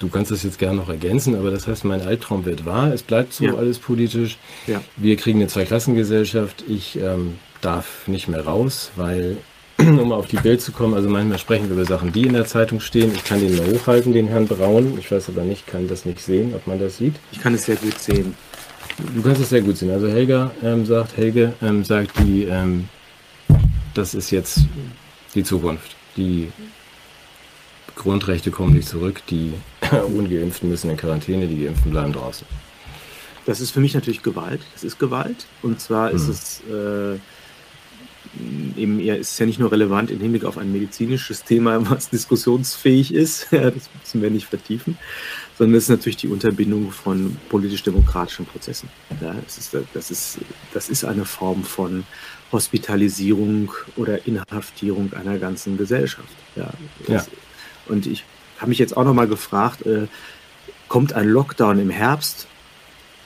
du 0.02 0.08
kannst 0.08 0.30
das 0.30 0.42
jetzt 0.42 0.58
gerne 0.58 0.76
noch 0.78 0.88
ergänzen, 0.88 1.36
aber 1.36 1.50
das 1.50 1.66
heißt, 1.66 1.84
mein 1.84 2.02
Albtraum 2.02 2.44
wird 2.44 2.66
wahr. 2.66 2.92
Es 2.92 3.02
bleibt 3.02 3.32
so 3.32 3.44
ja. 3.44 3.54
alles 3.54 3.78
politisch. 3.78 4.36
Ja. 4.66 4.82
Wir 4.96 5.16
kriegen 5.16 5.38
eine 5.38 5.48
Zweiklassengesellschaft. 5.48 6.64
Ich 6.68 6.98
ähm, 6.98 7.34
darf 7.60 8.08
nicht 8.08 8.28
mehr 8.28 8.44
raus, 8.44 8.90
weil 8.96 9.36
um 9.78 10.12
auf 10.12 10.26
die 10.26 10.36
Bild 10.36 10.60
zu 10.60 10.72
kommen, 10.72 10.94
also 10.94 11.08
manchmal 11.08 11.38
sprechen 11.38 11.68
wir 11.68 11.76
über 11.76 11.84
Sachen, 11.84 12.12
die 12.12 12.26
in 12.26 12.32
der 12.32 12.46
Zeitung 12.46 12.80
stehen. 12.80 13.12
Ich 13.14 13.24
kann 13.24 13.40
den 13.40 13.56
mal 13.56 13.66
hochhalten, 13.66 14.12
den 14.12 14.26
Herrn 14.26 14.48
Braun. 14.48 14.98
Ich 14.98 15.10
weiß 15.10 15.28
aber 15.28 15.42
nicht, 15.42 15.66
kann 15.66 15.86
das 15.86 16.04
nicht 16.04 16.20
sehen, 16.20 16.52
ob 16.54 16.66
man 16.66 16.80
das 16.80 16.98
sieht. 16.98 17.14
Ich 17.30 17.40
kann 17.40 17.54
es 17.54 17.64
sehr 17.64 17.76
gut 17.76 17.98
sehen. 17.98 18.34
Du 19.14 19.22
kannst 19.22 19.40
es 19.40 19.50
sehr 19.50 19.62
gut 19.62 19.76
sehen. 19.76 19.90
Also 19.90 20.08
Helga 20.08 20.50
ähm, 20.62 20.84
sagt, 20.84 21.16
Helge 21.16 21.54
ähm, 21.62 21.84
sagt, 21.84 22.18
die, 22.18 22.44
ähm, 22.44 22.88
das 23.94 24.14
ist 24.14 24.30
jetzt 24.32 24.60
die 25.34 25.44
Zukunft. 25.44 25.96
Die 26.16 26.48
Grundrechte 27.94 28.50
kommen 28.50 28.74
nicht 28.74 28.88
zurück. 28.88 29.22
Die 29.28 29.52
Ungeimpften 30.06 30.68
müssen 30.68 30.90
in 30.90 30.96
Quarantäne, 30.96 31.46
die 31.46 31.64
Geimpften 31.64 31.90
bleiben 31.90 32.12
draußen. 32.12 32.46
Das 33.46 33.60
ist 33.60 33.72
für 33.72 33.80
mich 33.80 33.94
natürlich 33.94 34.22
Gewalt. 34.22 34.60
Das 34.72 34.84
ist 34.84 34.98
Gewalt. 34.98 35.46
Und 35.62 35.80
zwar 35.80 36.10
hm. 36.10 36.16
ist 36.16 36.28
es 36.28 36.60
äh, 36.70 37.18
eben 38.76 39.00
eher 39.00 39.18
ist 39.18 39.38
ja 39.38 39.46
nicht 39.46 39.58
nur 39.58 39.70
relevant 39.72 40.10
im 40.10 40.20
Hinblick 40.20 40.44
auf 40.44 40.58
ein 40.58 40.72
medizinisches 40.72 41.44
Thema, 41.44 41.90
was 41.90 42.10
diskussionsfähig 42.10 43.12
ist, 43.12 43.48
das 43.50 43.90
müssen 44.00 44.22
wir 44.22 44.30
nicht 44.30 44.46
vertiefen, 44.46 44.96
sondern 45.58 45.76
es 45.76 45.84
ist 45.84 45.90
natürlich 45.90 46.16
die 46.16 46.28
Unterbindung 46.28 46.90
von 46.90 47.36
politisch-demokratischen 47.48 48.46
Prozessen. 48.46 48.88
Ja, 49.20 49.34
das, 49.44 49.58
ist, 49.58 49.76
das, 49.92 50.10
ist, 50.10 50.38
das 50.72 50.88
ist 50.88 51.04
eine 51.04 51.24
Form 51.24 51.64
von 51.64 52.04
Hospitalisierung 52.52 53.72
oder 53.96 54.26
Inhaftierung 54.26 55.12
einer 55.14 55.38
ganzen 55.38 55.76
Gesellschaft. 55.78 56.28
Ja, 56.54 56.70
das, 57.06 57.26
ja. 57.26 57.32
Und 57.88 58.06
ich 58.06 58.24
habe 58.58 58.68
mich 58.68 58.78
jetzt 58.78 58.96
auch 58.96 59.04
noch 59.04 59.14
mal 59.14 59.26
gefragt, 59.26 59.84
äh, 59.86 60.06
kommt 60.88 61.12
ein 61.12 61.28
Lockdown 61.28 61.78
im 61.78 61.90
Herbst? 61.90 62.46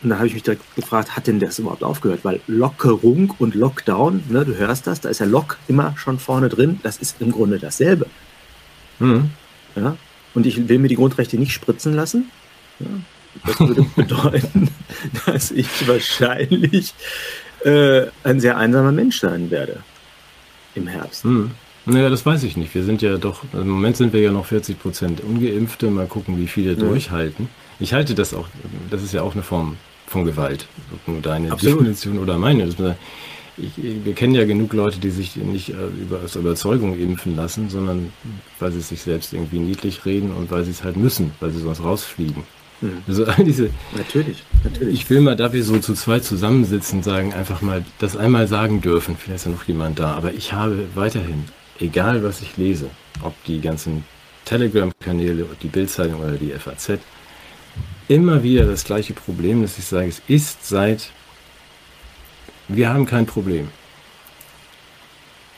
Und 0.03 0.11
da 0.11 0.17
habe 0.17 0.27
ich 0.27 0.35
mich 0.35 0.43
direkt 0.43 0.63
gefragt, 0.77 1.17
hat 1.17 1.27
denn 1.27 1.41
das 1.41 1.59
überhaupt 1.59 1.83
aufgehört? 1.83 2.21
Weil 2.23 2.41
Lockerung 2.47 3.35
und 3.39 3.55
Lockdown, 3.55 4.25
ne, 4.29 4.45
du 4.45 4.57
hörst 4.57 4.87
das, 4.87 5.01
da 5.01 5.09
ist 5.09 5.21
ja 5.21 5.27
Lock 5.27 5.59
immer 5.69 5.95
schon 5.97 6.19
vorne 6.19 6.49
drin, 6.49 6.81
das 6.83 6.99
ist 6.99 7.21
im 7.21 7.33
Grunde 7.33 7.59
dasselbe. 7.59 8.07
Mhm. 8.99 9.31
Ja? 9.75 9.97
Und 10.35 10.47
ich 10.47 10.69
will 10.69 10.79
mir 10.79 10.89
die 10.89 10.97
Grundrechte 10.97 11.39
nicht 11.39 11.53
spritzen 11.53 11.95
lassen. 11.95 12.31
Ja? 12.79 12.87
Das 13.45 13.61
würde 13.61 13.83
bedeuten, 13.97 14.71
dass 15.27 15.51
ich 15.51 15.89
wahrscheinlich 15.89 16.95
äh, 17.65 18.07
ein 18.23 18.41
sehr 18.41 18.59
einsamer 18.59 18.93
Mensch 18.93 19.21
sein 19.21 19.51
werde 19.51 19.83
im 20.75 20.87
Herbst. 20.87 21.25
Mhm. 21.25 21.53
Naja, 21.87 22.11
das 22.11 22.27
weiß 22.27 22.43
ich 22.43 22.57
nicht. 22.57 22.75
Wir 22.75 22.83
sind 22.83 23.01
ja 23.01 23.17
doch, 23.17 23.43
im 23.53 23.69
Moment 23.69 23.97
sind 23.97 24.13
wir 24.13 24.21
ja 24.21 24.33
noch 24.33 24.47
40 24.47 24.79
Prozent 24.79 25.21
Ungeimpfte. 25.21 25.91
Mal 25.91 26.07
gucken, 26.07 26.39
wie 26.39 26.49
viele 26.49 26.73
ja. 26.73 26.79
durchhalten. 26.79 27.49
Ich 27.79 27.93
halte 27.93 28.15
das 28.15 28.35
auch, 28.35 28.49
das 28.91 29.03
ist 29.03 29.15
ja 29.15 29.23
auch 29.23 29.35
eine 29.35 29.43
Form 29.43 29.77
von 30.07 30.25
Gewalt. 30.25 30.67
Nur 31.07 31.21
deine 31.21 31.53
Absolut. 31.53 31.81
Definition 31.81 32.19
oder 32.19 32.39
meine. 32.39 32.65
Ich, 33.59 33.73
wir 33.77 34.15
kennen 34.15 34.35
ja 34.35 34.45
genug 34.45 34.73
Leute, 34.73 34.99
die 34.99 35.11
sich 35.11 35.37
nicht 35.37 35.71
äh, 35.71 35.87
über, 36.01 36.21
aus 36.25 36.37
Überzeugung 36.37 36.99
impfen 36.99 37.37
lassen, 37.37 37.71
sondern 37.71 38.13
weil 38.59 38.73
sie 38.73 38.81
es 38.81 38.89
sich 38.89 39.01
selbst 39.01 39.33
irgendwie 39.33 39.61
niedlich 39.61 40.05
reden 40.05 40.33
und 40.33 40.51
weil 40.51 40.65
sie 40.65 40.73
es 40.73 40.85
halt 40.85 40.97
müssen, 40.97 41.33
weil 41.41 41.51
sie 41.51 41.61
sonst 41.61 41.83
rausfliegen. 41.83 42.43
Mhm. 42.81 43.03
Also 43.09 43.25
all 43.25 43.45
diese. 43.45 43.71
Natürlich, 43.97 44.43
natürlich. 44.63 44.95
Ich 44.95 45.09
will 45.09 45.21
mal, 45.21 45.37
da 45.37 45.53
wir 45.53 45.65
so 45.65 45.79
zu 45.79 45.95
zweit 45.95 46.25
zusammensitzen, 46.25 47.03
sagen, 47.03 47.33
einfach 47.33 47.63
mal 47.63 47.85
das 47.99 48.17
einmal 48.17 48.49
sagen 48.49 48.81
dürfen. 48.83 49.17
Vielleicht 49.17 49.37
ist 49.37 49.47
ja 49.47 49.53
noch 49.53 49.65
jemand 49.65 49.99
da, 49.99 50.15
aber 50.15 50.35
ich 50.35 50.53
habe 50.53 50.87
weiterhin 50.95 51.45
egal 51.81 52.23
was 52.23 52.41
ich 52.43 52.57
lese, 52.57 52.91
ob 53.23 53.35
die 53.45 53.61
ganzen 53.61 54.05
Telegram-Kanäle, 54.45 55.47
die 55.63 55.69
Bildzeitung 55.69 56.21
oder 56.21 56.33
die 56.33 56.51
FAZ, 56.51 56.99
immer 58.09 58.43
wieder 58.43 58.67
das 58.67 58.85
gleiche 58.85 59.13
Problem, 59.13 59.63
dass 59.63 59.79
ich 59.79 59.85
sage, 59.85 60.09
es 60.09 60.23
ist 60.29 60.67
seit, 60.67 61.11
wir 62.69 62.89
haben 62.89 63.07
kein 63.07 63.27
Problem. 63.27 63.69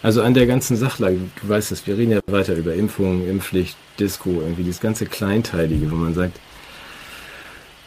Also 0.02 0.22
an 0.22 0.35
der 0.35 0.46
ganzen 0.46 0.76
Sachlage, 0.76 1.18
du 1.42 1.48
weißt 1.48 1.72
es, 1.72 1.87
wir 1.87 1.98
reden 1.98 2.12
ja 2.12 2.20
weiter 2.26 2.54
über 2.54 2.74
Impfungen, 2.74 3.28
Impfpflicht, 3.28 3.76
Disco, 3.98 4.31
irgendwie 4.31 4.64
das 4.64 4.81
ganze 4.81 5.07
Kleinteilige, 5.07 5.90
wo 5.90 5.96
man 5.96 6.14
sagt, 6.14 6.38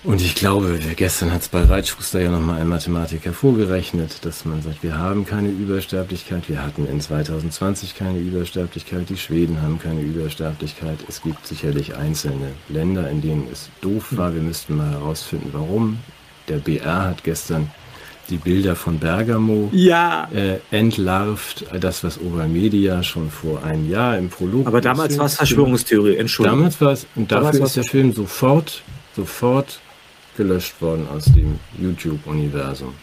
und 0.03 0.21
ich 0.21 0.35
glaube, 0.35 0.79
gestern 0.95 1.31
hat 1.31 1.41
es 1.41 1.49
bei 1.49 1.63
Reitschuster 1.63 2.21
ja 2.21 2.31
nochmal 2.31 2.59
ein 2.59 2.67
Mathematiker 2.67 3.33
vorgerechnet, 3.33 4.25
dass 4.25 4.45
man 4.45 4.61
sagt, 4.61 4.81
wir 4.81 4.97
haben 4.97 5.25
keine 5.25 5.49
Übersterblichkeit, 5.49 6.49
wir 6.49 6.63
hatten 6.63 6.87
in 6.87 6.99
2020 6.99 7.95
keine 7.95 8.17
Übersterblichkeit, 8.17 9.09
die 9.09 9.17
Schweden 9.17 9.61
haben 9.61 9.79
keine 9.79 10.01
Übersterblichkeit. 10.01 10.97
Es 11.07 11.21
gibt 11.21 11.45
sicherlich 11.45 11.95
einzelne 11.95 12.51
Länder, 12.67 13.09
in 13.09 13.21
denen 13.21 13.47
es 13.51 13.69
doof 13.81 14.07
war. 14.11 14.33
Wir 14.33 14.41
müssten 14.41 14.75
mal 14.75 14.89
herausfinden, 14.89 15.49
warum. 15.51 15.99
Der 16.47 16.57
BR 16.57 17.03
hat 17.03 17.23
gestern 17.23 17.69
die 18.29 18.37
Bilder 18.37 18.75
von 18.75 18.97
Bergamo 18.97 19.69
ja. 19.71 20.27
äh, 20.33 20.59
entlarvt, 20.71 21.65
das, 21.79 22.03
was 22.03 22.19
Obermedia 22.19 23.03
schon 23.03 23.29
vor 23.29 23.63
einem 23.63 23.89
Jahr 23.89 24.17
im 24.17 24.29
Prolog. 24.29 24.65
Aber 24.65 24.81
damals 24.81 25.17
war 25.17 25.25
es 25.25 25.35
Verschwörungstheorie, 25.35 26.15
Entschuldigung. 26.15 26.59
Damals 26.59 26.81
war 26.81 26.91
es, 26.93 27.05
und 27.15 27.31
dafür 27.31 27.65
ist 27.65 27.75
der 27.75 27.83
Film 27.83 28.13
sofort, 28.13 28.81
sofort 29.15 29.79
gelöscht 30.41 30.81
worden 30.81 31.07
aus 31.07 31.25
dem 31.25 31.59
YouTube-Universum. 31.79 32.93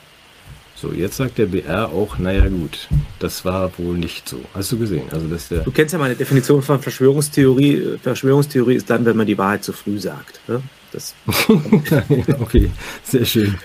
So, 0.74 0.92
jetzt 0.92 1.16
sagt 1.16 1.38
der 1.38 1.46
BR 1.46 1.88
auch, 1.88 2.18
naja 2.18 2.48
gut, 2.48 2.88
das 3.18 3.44
war 3.44 3.70
wohl 3.78 3.96
nicht 3.98 4.28
so. 4.28 4.40
Hast 4.54 4.70
du 4.70 4.78
gesehen? 4.78 5.06
Also, 5.10 5.26
dass 5.26 5.48
der 5.48 5.60
du 5.60 5.72
kennst 5.72 5.92
ja 5.92 5.98
meine 5.98 6.14
Definition 6.14 6.62
von 6.62 6.80
Verschwörungstheorie. 6.80 7.98
Verschwörungstheorie 8.00 8.76
ist 8.76 8.88
dann, 8.88 9.04
wenn 9.04 9.16
man 9.16 9.26
die 9.26 9.36
Wahrheit 9.36 9.64
zu 9.64 9.72
früh 9.72 9.98
sagt. 9.98 10.40
Ne? 10.46 10.62
Das 10.92 11.14
okay, 12.40 12.70
sehr 13.02 13.24
schön. 13.24 13.56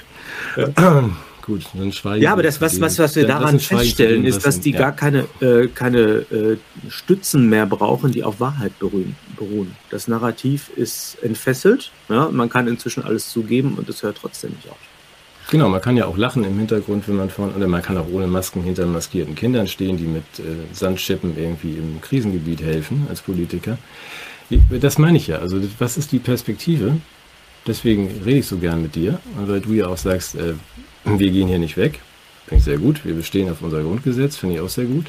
Ja. 0.58 1.10
Gut, 1.46 1.64
dann 1.74 1.92
schweigen 1.92 2.24
Ja, 2.24 2.32
aber 2.32 2.42
das, 2.42 2.62
was, 2.62 2.80
was, 2.80 2.98
was 3.00 3.18
wir 3.18 3.28
daran 3.28 3.60
feststellen, 3.60 4.24
ist, 4.24 4.46
dass 4.46 4.62
die 4.62 4.72
ja. 4.72 4.80
gar 4.80 4.92
keine, 4.94 5.26
äh, 5.42 5.68
keine 5.68 6.00
äh, 6.00 6.58
Stützen 6.88 7.50
mehr 7.50 7.66
brauchen, 7.66 8.14
die 8.14 8.24
auf 8.24 8.40
Wahrheit 8.40 8.80
beruhen, 8.80 9.18
beruhen. 9.36 9.76
Das 9.90 10.08
Narrativ 10.08 10.70
ist 10.74 11.18
entfesselt. 11.22 11.92
Ja? 12.08 12.30
Man 12.32 12.48
kann 12.50 12.68
inzwischen 12.68 13.04
alles 13.04 13.30
zugeben 13.30 13.76
und 13.78 13.90
es 13.90 14.04
hört 14.04 14.20
trotzdem 14.22 14.52
nicht 14.52 14.70
auf. 14.70 14.78
Genau, 15.52 15.68
man 15.68 15.82
kann 15.82 15.98
ja 15.98 16.06
auch 16.06 16.16
lachen 16.16 16.46
im 16.46 16.58
Hintergrund, 16.58 17.10
wenn 17.10 17.18
man 17.18 17.30
von, 17.30 17.54
oder 17.54 17.68
man 17.68 17.82
kann 17.82 17.98
auch 17.98 18.08
ohne 18.10 18.28
Masken 18.28 18.64
hinter 18.64 18.86
maskierten 18.86 19.36
Kindern 19.36 19.68
stehen, 19.68 19.98
die 19.98 20.06
mit 20.06 20.24
äh, 20.40 20.44
Sandschippen 20.72 21.38
irgendwie 21.38 21.74
im 21.74 22.00
Krisengebiet 22.00 22.62
helfen 22.62 23.06
als 23.10 23.22
Politiker. 23.22 23.78
Das 24.70 24.98
meine 24.98 25.18
ich 25.18 25.28
ja. 25.28 25.40
Also, 25.40 25.60
was 25.80 25.98
ist 25.98 26.14
die 26.14 26.20
Perspektive? 26.20 26.98
Deswegen 27.66 28.10
rede 28.26 28.40
ich 28.40 28.48
so 28.48 28.58
gern 28.58 28.82
mit 28.82 28.96
dir, 28.96 29.20
weil 29.38 29.62
du 29.62 29.74
ja 29.74 29.88
auch 29.88 29.98
sagst, 29.98 30.36
äh, 30.36 30.54
wir 31.06 31.32
gehen 31.32 31.48
hier 31.48 31.60
nicht 31.60 31.78
weg. 31.78 32.00
Finde 32.46 32.60
ich 32.60 32.66
sehr 32.66 32.78
gut. 32.78 33.06
Wir 33.06 33.14
bestehen 33.14 33.50
auf 33.50 33.62
unser 33.62 33.82
Grundgesetz, 33.82 34.36
finde 34.36 34.56
ich 34.56 34.62
auch 34.62 34.70
sehr 34.70 34.86
gut. 34.86 35.06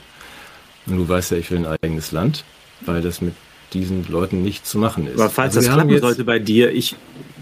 Und 0.86 0.96
du 0.98 1.08
weißt 1.08 1.32
ja, 1.32 1.38
ich 1.38 1.50
will 1.50 1.58
ein 1.58 1.78
eigenes 1.82 2.12
Land, 2.12 2.44
weil 2.82 3.02
das 3.02 3.20
mit 3.20 3.34
diesen 3.72 4.06
Leuten 4.08 4.42
nicht 4.42 4.66
zu 4.66 4.78
machen 4.78 5.06
ist. 5.06 5.18
Aber 5.18 5.30
falls 5.30 5.56
also 5.56 5.68
das 5.68 5.76
klappen 5.76 5.98
sollte 5.98 6.24
bei 6.24 6.38
dir, 6.38 6.72
ich 6.72 6.94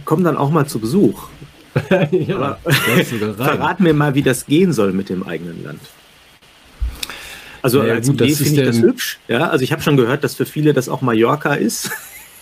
komme 0.05 0.22
dann 0.22 0.37
auch 0.37 0.51
mal 0.51 0.66
zu 0.66 0.79
Besuch. 0.79 1.29
ja, 2.11 2.59
verrat 3.37 3.81
mir 3.81 3.94
mal, 3.94 4.14
wie 4.14 4.22
das 4.22 4.46
gehen 4.46 4.72
soll 4.72 4.92
mit 4.92 5.09
dem 5.09 5.22
eigenen 5.22 5.62
Land. 5.64 5.81
Also 7.62 7.83
ja, 7.83 7.94
als 7.94 8.09
gut, 8.09 8.20
Idee 8.20 8.35
finde 8.35 8.62
ich 8.62 8.66
das 8.66 8.83
hübsch. 8.83 9.20
Ja, 9.29 9.48
also 9.48 9.62
ich 9.62 9.72
habe 9.72 9.83
schon 9.83 9.96
gehört, 9.96 10.25
dass 10.25 10.35
für 10.35 10.46
viele 10.46 10.75
das 10.75 10.88
auch 10.88 11.01
Mallorca 11.01 11.55
ist. 11.55 11.90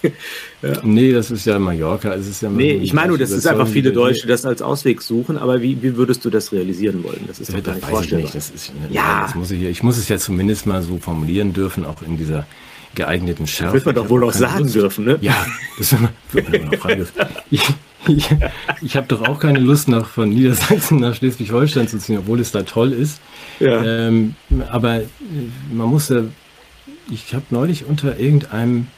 ja. 0.63 0.73
Nee, 0.83 1.13
das 1.13 1.31
ist 1.31 1.47
ja 1.47 1.59
Mallorca. 1.59 2.15
Es 2.15 2.29
ist 2.29 2.43
ja 2.43 2.51
nee, 2.51 2.73
ich 2.73 2.93
meine 2.93 3.09
nur, 3.09 3.19
das 3.19 3.31
ist 3.31 3.47
einfach 3.47 3.69
viele 3.69 3.93
Deutsche 3.93 4.27
das 4.27 4.45
als 4.45 4.63
Ausweg 4.63 5.03
suchen, 5.03 5.39
aber 5.39 5.61
wie, 5.63 5.83
wie 5.83 5.97
würdest 5.97 6.25
du 6.25 6.31
das 6.31 6.53
realisieren 6.53 7.03
wollen? 7.05 7.25
Das 7.27 7.41
ist 7.41 7.51
ja, 7.51 7.57
doch 7.57 7.65
gar 7.65 7.75
nicht 7.75 7.87
vorstellbar. 7.87 8.31
Das 8.33 8.51
ist, 8.51 8.73
ja. 8.91 9.23
Das 9.27 9.35
muss 9.35 9.51
ich, 9.51 9.63
ich 9.63 9.83
muss 9.83 9.97
es 9.99 10.09
ja 10.09 10.19
zumindest 10.19 10.67
mal 10.67 10.83
so 10.83 10.99
formulieren 10.99 11.53
dürfen, 11.53 11.85
auch 11.85 12.03
in 12.03 12.17
dieser 12.17 12.47
geeigneten 12.95 13.47
Schärfe. 13.47 13.77
Das 13.77 13.87
wird 13.87 13.97
man 13.97 14.05
doch 14.05 14.11
wohl 14.11 14.25
auch 14.25 14.33
sagen 14.33 14.65
Lust. 14.65 14.75
dürfen, 14.75 15.05
ne? 15.05 15.19
Ja, 15.21 15.47
das 15.79 15.95
wird 16.33 16.51
man 16.51 16.69
auch 16.75 16.79
fragen 16.79 16.97
dürfen. 16.97 17.15
Ich, 17.51 17.63
ich, 18.09 18.29
ich 18.83 18.97
habe 18.97 19.07
doch 19.07 19.23
auch 19.29 19.39
keine 19.39 19.61
Lust, 19.61 19.89
nach 19.89 20.07
von 20.07 20.31
Niedersachsen 20.31 21.01
nach 21.01 21.15
Schleswig-Holstein 21.15 21.89
zu 21.89 21.99
ziehen, 21.99 22.19
obwohl 22.19 22.41
es 22.41 22.51
da 22.51 22.63
toll 22.63 22.93
ist. 22.93 23.21
Ja. 23.61 23.85
Ähm, 23.85 24.35
aber 24.71 25.03
man 25.73 25.89
muss 25.89 26.09
ja, 26.09 26.23
ich 27.11 27.35
habe 27.35 27.45
neulich 27.51 27.85
unter 27.87 28.19
irgendeinem 28.19 28.89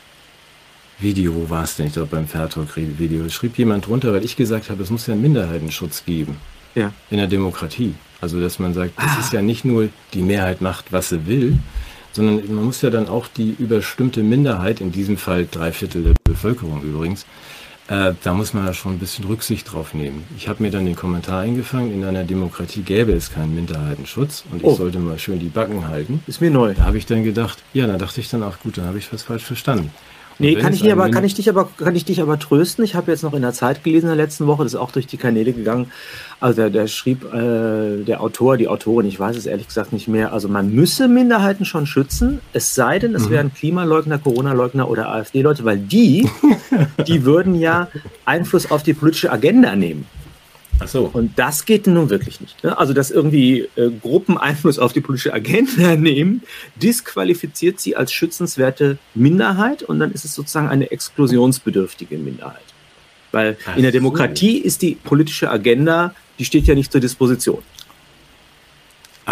Video, 1.03 1.35
wo 1.35 1.51
war 1.51 1.65
es 1.65 1.77
denn? 1.77 1.87
Ich 1.87 1.95
glaube 1.95 2.09
beim 2.11 2.27
Fairtalk-Video. 2.27 3.29
Schrieb 3.29 3.59
jemand 3.59 3.87
drunter, 3.87 4.13
weil 4.13 4.25
ich 4.25 4.37
gesagt 4.37 4.71
habe, 4.71 4.83
es 4.83 4.91
muss 4.91 5.07
ja 5.07 5.15
einen 5.15 5.23
Minderheitenschutz 5.23 6.05
geben. 6.05 6.37
Ja. 6.75 6.93
In 7.11 7.19
der 7.19 7.27
Demokratie. 7.27 7.95
Also, 8.21 8.41
dass 8.41 8.59
man 8.59 8.73
sagt, 8.73 8.93
es 8.97 9.05
ah. 9.05 9.21
ist 9.21 9.33
ja 9.33 9.43
nicht 9.43 9.65
nur 9.65 9.89
die 10.15 10.23
Mehrheit 10.23 10.61
macht, 10.61 10.93
was 10.93 11.09
sie 11.09 11.27
will, 11.27 11.59
sondern 12.13 12.55
man 12.55 12.65
muss 12.65 12.81
ja 12.83 12.91
dann 12.91 13.09
auch 13.09 13.27
die 13.27 13.55
überstimmte 13.59 14.23
Minderheit, 14.23 14.81
in 14.81 14.93
diesem 14.93 15.17
Fall 15.17 15.47
drei 15.51 15.73
Viertel 15.73 16.05
der 16.05 16.15
Bevölkerung 16.25 16.83
übrigens, 16.83 17.27
äh, 17.89 18.15
da 18.23 18.33
muss 18.33 18.55
man 18.55 18.65
ja 18.65 18.75
schon 18.75 18.93
ein 18.93 18.99
bisschen 18.99 19.25
Rücksicht 19.25 19.73
drauf 19.73 19.93
nehmen. 19.93 20.25
Ich 20.37 20.49
habe 20.49 20.63
mir 20.63 20.71
dann 20.71 20.87
den 20.87 20.95
Kommentar 20.95 21.41
eingefangen, 21.41 21.93
in 21.93 22.05
einer 22.05 22.23
Demokratie 22.23 22.83
gäbe 22.83 23.13
es 23.13 23.33
keinen 23.33 23.55
Minderheitenschutz 23.55 24.45
und 24.51 24.59
ich 24.59 24.65
oh. 24.65 24.75
sollte 24.77 24.99
mal 24.99 25.19
schön 25.19 25.41
die 25.41 25.49
Backen 25.49 25.89
halten. 25.89 26.23
Ist 26.29 26.41
mir 26.41 26.51
neu. 26.51 26.75
Da 26.75 26.85
habe 26.85 26.97
ich 26.97 27.07
dann 27.07 27.25
gedacht, 27.25 27.59
ja, 27.75 27.87
da 27.87 27.99
dachte 27.99 28.21
ich 28.21 28.31
dann 28.31 28.45
auch, 28.45 28.61
gut, 28.61 28.79
dann 28.79 28.87
habe 28.87 28.99
ich 28.99 29.13
was 29.13 29.25
falsch 29.25 29.45
verstanden. 29.45 29.91
Nee, 30.39 30.57
kann 30.57 30.73
ich, 30.73 30.91
aber, 30.91 31.11
kann, 31.11 31.25
ich 31.25 31.35
dich 31.35 31.49
aber, 31.49 31.69
kann 31.77 31.95
ich 31.95 32.05
dich 32.05 32.21
aber 32.21 32.39
trösten. 32.39 32.85
Ich 32.85 32.95
habe 32.95 33.11
jetzt 33.11 33.23
noch 33.23 33.35
in 33.35 33.43
der 33.43 33.53
Zeit 33.53 33.85
gelesen 33.85 34.07
in 34.11 34.17
der 34.17 34.25
letzten 34.25 34.47
Woche, 34.47 34.65
das 34.65 34.75
ist 34.75 34.79
auch 34.79 34.91
durch 34.91 35.07
die 35.07 35.17
Kanäle 35.17 35.53
gegangen. 35.53 35.93
Also 36.41 36.63
der, 36.63 36.71
der 36.71 36.87
schrieb, 36.89 37.25
äh, 37.33 38.03
der 38.05 38.21
Autor, 38.21 38.57
die 38.57 38.69
Autorin, 38.69 39.07
ich 39.07 39.19
weiß 39.19 39.37
es 39.37 39.47
ehrlich 39.47 39.69
gesagt 39.69 39.93
nicht 39.93 40.09
mehr, 40.09 40.33
also 40.33 40.49
man 40.49 40.75
müsse 40.75 41.09
Minderheiten 41.09 41.65
schon 41.65 41.87
schützen, 41.87 42.41
es 42.53 42.75
sei 42.75 42.99
denn, 42.99 43.15
es 43.15 43.27
mhm. 43.27 43.31
wären 43.31 43.55
Klimaleugner, 43.55 44.19
Corona-Leugner 44.19 44.89
oder 44.89 45.09
AfD-Leute, 45.09 45.65
weil 45.65 45.79
die, 45.79 46.29
die 47.07 47.25
würden 47.25 47.55
ja 47.55 47.89
Einfluss 48.25 48.71
auf 48.71 48.83
die 48.83 48.95
politische 48.95 49.31
Agenda 49.31 49.77
nehmen. 49.77 50.07
Ach 50.85 50.89
so. 50.89 51.11
Und 51.13 51.39
das 51.39 51.65
geht 51.65 51.87
nun 51.87 52.11
wirklich 52.11 52.41
nicht. 52.41 52.63
Ne? 52.63 52.77
Also, 52.77 52.93
dass 52.93 53.11
irgendwie 53.11 53.69
äh, 53.77 53.91
Gruppen 54.01 54.39
Einfluss 54.39 54.79
auf 54.79 54.93
die 54.93 55.01
politische 55.01 55.33
Agenda 55.33 55.97
nehmen, 55.97 56.43
disqualifiziert 56.77 57.81
sie 57.81 57.97
als 57.97 58.13
schützenswerte 58.13 58.99
Minderheit 59.15 59.83
und 59.83 60.01
dann 60.01 60.13
ist 60.13 60.25
es 60.25 60.35
sozusagen 60.35 60.69
eine 60.69 60.91
exklusionsbedürftige 60.91 62.19
Minderheit. 62.19 62.61
Weil 63.31 63.57
Ach 63.67 63.77
in 63.77 63.83
der 63.83 63.93
Demokratie 63.93 64.61
so. 64.61 64.67
ist 64.67 64.83
die 64.83 64.95
politische 64.95 65.51
Agenda, 65.51 66.15
die 66.39 66.45
steht 66.45 66.67
ja 66.67 66.75
nicht 66.75 66.93
zur 66.93 67.01
Disposition. 67.01 67.63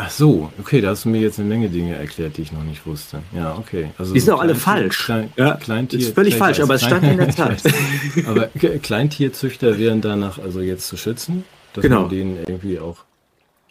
Ach 0.03 0.09
so, 0.09 0.51
okay, 0.59 0.81
da 0.81 0.89
hast 0.89 1.05
du 1.05 1.11
mir 1.11 1.21
jetzt 1.21 1.39
eine 1.39 1.47
Menge 1.47 1.69
Dinge 1.69 1.95
erklärt, 1.95 2.39
die 2.39 2.43
ich 2.43 2.53
noch 2.53 2.65
nicht 2.65 2.87
wusste. 2.87 3.21
Ja, 3.37 3.55
okay. 3.59 3.91
Also 3.99 4.15
die 4.15 4.21
sind 4.21 4.31
so 4.31 4.37
auch 4.37 4.41
alle 4.41 4.55
falsch. 4.55 5.05
Klein, 5.05 5.31
ja, 5.37 5.57
Kleintier, 5.57 5.99
ist 5.99 6.15
völlig 6.15 6.37
falsch, 6.37 6.59
aber 6.61 6.77
es 6.77 6.83
stand 6.83 7.05
in 7.05 7.19
der 7.19 7.29
Tat. 7.29 7.63
aber 8.27 8.47
Kleintierzüchter 8.47 9.79
wären 9.79 10.01
danach 10.01 10.39
also 10.39 10.63
jetzt 10.63 10.87
zu 10.87 10.97
schützen, 10.97 11.45
dass 11.75 11.83
genau. 11.83 12.03
man 12.03 12.09
denen 12.09 12.39
irgendwie 12.47 12.79
auch, 12.79 13.05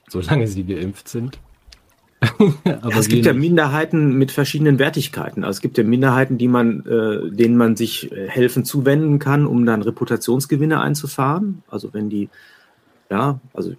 solange 0.08 0.48
sie 0.48 0.64
geimpft 0.66 1.08
sind. 1.08 1.40
aber 2.22 2.98
es 2.98 3.08
gibt 3.08 3.26
ja 3.26 3.34
Minderheiten 3.34 4.14
mit 4.14 4.32
verschiedenen 4.32 4.78
Wertigkeiten. 4.78 5.44
Also 5.44 5.58
es 5.58 5.62
gibt 5.62 5.80
ja 5.80 5.84
Minderheiten, 5.84 6.38
die 6.38 6.48
man, 6.48 6.86
äh, 6.86 7.32
denen 7.32 7.58
man 7.58 7.76
sich 7.76 8.12
äh, 8.12 8.28
helfen 8.28 8.66
zuwenden 8.66 9.18
kann, 9.18 9.48
um 9.48 9.66
dann 9.66 9.82
Reputationsgewinne 9.82 10.80
einzufahren. 10.80 11.64
Also 11.70 11.92
wenn 11.96 12.12
die, 12.12 12.30
ja, 13.10 13.40
also 13.52 13.74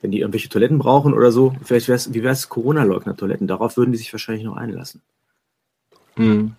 wenn 0.00 0.10
die 0.10 0.20
irgendwelche 0.20 0.48
Toiletten 0.48 0.78
brauchen 0.78 1.14
oder 1.14 1.32
so, 1.32 1.54
vielleicht 1.62 1.88
wär's, 1.88 2.12
wie 2.12 2.22
wäre 2.22 2.32
es 2.32 2.48
Corona-Leugner-Toiletten? 2.48 3.46
Darauf 3.46 3.76
würden 3.76 3.92
die 3.92 3.98
sich 3.98 4.12
wahrscheinlich 4.12 4.44
noch 4.44 4.56
einlassen. 4.56 5.02
Mhm. 6.16 6.54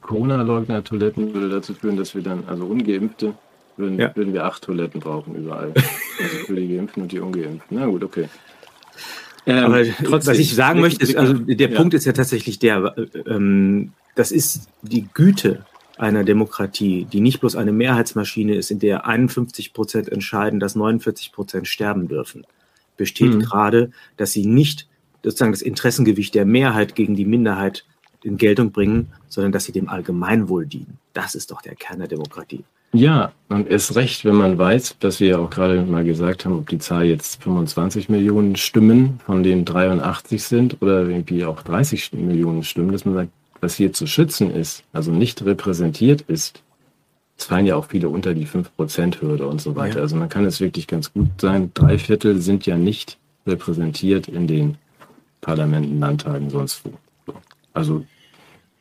Corona-Leugner-Toiletten 0.00 1.34
würde 1.34 1.50
dazu 1.50 1.74
führen, 1.74 1.96
dass 1.96 2.14
wir 2.14 2.22
dann, 2.22 2.44
also 2.46 2.64
Ungeimpfte, 2.64 3.34
würden, 3.76 3.98
ja. 3.98 4.14
würden 4.16 4.32
wir 4.32 4.44
acht 4.44 4.62
Toiletten 4.62 5.00
brauchen 5.00 5.34
überall. 5.34 5.72
also 6.22 6.36
für 6.46 6.54
die 6.54 6.74
Geimpften 6.74 7.02
und 7.02 7.12
die 7.12 7.20
Ungeimpften. 7.20 7.78
Na 7.78 7.86
gut, 7.86 8.04
okay. 8.04 8.28
Ähm, 9.44 9.64
Aber 9.64 9.84
trotzdem, 10.04 10.32
was 10.32 10.38
ich 10.38 10.54
sagen 10.54 10.80
möchte, 10.80 11.02
ist, 11.02 11.16
also 11.16 11.34
der 11.34 11.70
ja. 11.70 11.76
Punkt 11.76 11.94
ist 11.94 12.04
ja 12.04 12.12
tatsächlich 12.12 12.58
der, 12.58 12.94
ähm, 13.26 13.92
das 14.14 14.30
ist 14.30 14.68
die 14.82 15.08
Güte 15.12 15.64
einer 15.98 16.24
Demokratie, 16.24 17.06
die 17.10 17.20
nicht 17.20 17.40
bloß 17.40 17.56
eine 17.56 17.72
Mehrheitsmaschine 17.72 18.54
ist, 18.54 18.70
in 18.70 18.78
der 18.78 19.06
51 19.06 19.72
Prozent 19.72 20.08
entscheiden, 20.08 20.60
dass 20.60 20.74
49 20.74 21.32
Prozent 21.32 21.68
sterben 21.68 22.08
dürfen, 22.08 22.44
besteht 23.02 23.34
mhm. 23.34 23.40
gerade, 23.40 23.90
dass 24.16 24.30
sie 24.30 24.46
nicht 24.46 24.86
sozusagen 25.24 25.50
das 25.50 25.60
Interessengewicht 25.60 26.36
der 26.36 26.44
Mehrheit 26.44 26.94
gegen 26.94 27.16
die 27.16 27.24
Minderheit 27.24 27.84
in 28.22 28.36
Geltung 28.36 28.70
bringen, 28.70 29.08
sondern 29.28 29.50
dass 29.50 29.64
sie 29.64 29.72
dem 29.72 29.88
Allgemeinwohl 29.88 30.66
dienen. 30.66 30.98
Das 31.14 31.34
ist 31.34 31.50
doch 31.50 31.62
der 31.62 31.74
Kern 31.74 31.98
der 31.98 32.06
Demokratie. 32.06 32.62
Ja, 32.92 33.32
und 33.48 33.68
erst 33.68 33.96
recht, 33.96 34.24
wenn 34.24 34.36
man 34.36 34.56
weiß, 34.56 34.98
dass 35.00 35.18
wir 35.18 35.28
ja 35.30 35.38
auch 35.38 35.50
gerade 35.50 35.82
mal 35.82 36.04
gesagt 36.04 36.44
haben, 36.44 36.56
ob 36.56 36.68
die 36.68 36.78
Zahl 36.78 37.06
jetzt 37.06 37.42
25 37.42 38.08
Millionen 38.08 38.54
Stimmen 38.54 39.18
von 39.26 39.42
den 39.42 39.64
83 39.64 40.40
sind 40.40 40.80
oder 40.80 41.08
irgendwie 41.08 41.44
auch 41.44 41.62
30 41.62 42.12
Millionen 42.12 42.62
Stimmen, 42.62 42.92
dass 42.92 43.04
man 43.04 43.14
sagt, 43.14 43.30
was 43.60 43.74
hier 43.74 43.92
zu 43.92 44.06
schützen 44.06 44.54
ist, 44.54 44.84
also 44.92 45.10
nicht 45.10 45.44
repräsentiert 45.44 46.20
ist, 46.20 46.62
es 47.36 47.44
fallen 47.46 47.66
ja 47.66 47.76
auch 47.76 47.86
viele 47.86 48.08
unter 48.08 48.34
die 48.34 48.46
5%-Hürde 48.46 49.46
und 49.46 49.60
so 49.60 49.74
weiter. 49.74 49.96
Ja. 49.96 50.02
Also 50.02 50.16
man 50.16 50.28
kann 50.28 50.44
es 50.44 50.60
wirklich 50.60 50.86
ganz 50.86 51.12
gut 51.12 51.28
sein, 51.40 51.70
drei 51.74 51.98
Viertel 51.98 52.40
sind 52.40 52.66
ja 52.66 52.76
nicht 52.76 53.18
repräsentiert 53.46 54.28
in 54.28 54.46
den 54.46 54.76
Parlamenten, 55.40 55.98
Landtagen, 55.98 56.50
sonst 56.50 56.82
wo. 56.84 56.92
Also 57.72 58.04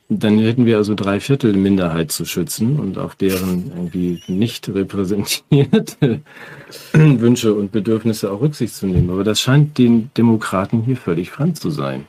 dann 0.09 0.39
hätten 0.39 0.65
wir 0.65 0.75
also 0.75 0.93
drei 0.93 1.21
Viertel 1.21 1.53
Minderheit 1.53 2.11
zu 2.11 2.25
schützen 2.25 2.79
und 2.79 2.97
auf 2.97 3.15
deren 3.15 3.71
irgendwie 3.73 4.21
nicht 4.27 4.67
repräsentierte 4.67 6.21
Wünsche 6.93 7.53
und 7.53 7.71
Bedürfnisse 7.71 8.29
auch 8.29 8.41
Rücksicht 8.41 8.75
zu 8.75 8.87
nehmen. 8.87 9.09
Aber 9.09 9.23
das 9.23 9.39
scheint 9.39 9.77
den 9.77 10.11
Demokraten 10.17 10.81
hier 10.83 10.97
völlig 10.97 11.31
fremd 11.31 11.57
zu 11.57 11.69
sein. 11.69 12.05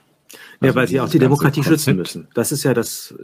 Ja, 0.61 0.69
also 0.69 0.75
weil 0.75 0.89
sie 0.89 1.01
auch 1.01 1.09
die 1.09 1.21
Demokratie 1.21 1.61
Konzept. 1.61 1.81
schützen 1.81 1.97
müssen. 1.97 2.29
Das 2.35 2.51
ist 2.51 2.65
ja 2.65 2.75
das 2.75 3.15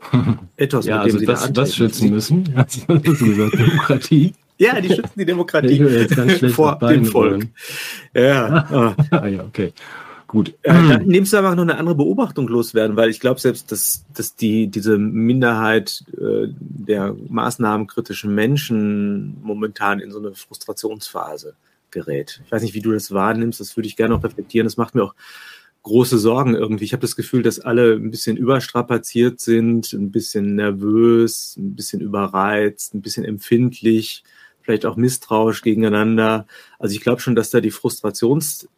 Ethos, 0.56 0.86
ja, 0.86 1.04
mit 1.04 1.06
dem 1.06 1.14
also 1.14 1.18
sie 1.18 1.26
das, 1.26 1.42
da 1.42 1.48
das 1.48 1.74
schützen 1.74 2.10
müssen. 2.10 2.44
Also, 2.56 2.80
Demokratie. 2.86 4.34
Ja, 4.58 4.80
die 4.80 4.88
schützen 4.88 5.12
die 5.18 5.26
Demokratie 5.26 6.48
vor 6.50 6.78
dem 6.78 7.04
Volk. 7.04 7.46
Ja. 8.14 8.94
ah, 9.10 9.26
ja, 9.26 9.44
okay. 9.44 9.72
Gut. 10.26 10.54
Äh, 10.62 10.72
dann 10.72 11.06
nimmst 11.06 11.32
du 11.32 11.36
aber 11.36 11.54
noch 11.54 11.62
eine 11.62 11.78
andere 11.78 11.94
Beobachtung 11.94 12.48
loswerden, 12.48 12.96
weil 12.96 13.10
ich 13.10 13.20
glaube 13.20 13.40
selbst, 13.40 13.70
dass, 13.70 14.04
dass 14.12 14.34
die, 14.34 14.66
diese 14.66 14.98
Minderheit 14.98 16.04
äh, 16.18 16.48
der 16.58 17.14
maßnahmenkritischen 17.28 18.34
Menschen 18.34 19.36
momentan 19.42 20.00
in 20.00 20.10
so 20.10 20.18
eine 20.18 20.34
Frustrationsphase 20.34 21.54
gerät. 21.90 22.40
Ich 22.44 22.50
weiß 22.50 22.62
nicht, 22.62 22.74
wie 22.74 22.80
du 22.80 22.92
das 22.92 23.12
wahrnimmst, 23.12 23.60
das 23.60 23.76
würde 23.76 23.88
ich 23.88 23.96
gerne 23.96 24.14
noch 24.14 24.24
reflektieren. 24.24 24.66
Das 24.66 24.76
macht 24.76 24.94
mir 24.94 25.04
auch 25.04 25.14
große 25.86 26.18
Sorgen 26.18 26.56
irgendwie. 26.56 26.84
Ich 26.84 26.92
habe 26.92 27.00
das 27.00 27.14
Gefühl, 27.14 27.44
dass 27.44 27.60
alle 27.60 27.94
ein 27.94 28.10
bisschen 28.10 28.36
überstrapaziert 28.36 29.40
sind, 29.40 29.92
ein 29.92 30.10
bisschen 30.10 30.56
nervös, 30.56 31.56
ein 31.56 31.76
bisschen 31.76 32.00
überreizt, 32.00 32.92
ein 32.92 33.02
bisschen 33.02 33.24
empfindlich, 33.24 34.24
vielleicht 34.62 34.84
auch 34.84 34.96
misstrauisch 34.96 35.62
gegeneinander. 35.62 36.48
Also 36.80 36.96
ich 36.96 37.02
glaube 37.02 37.20
schon, 37.20 37.36
dass 37.36 37.50
da 37.50 37.60
die 37.60 37.70
Frustrations 37.70 38.68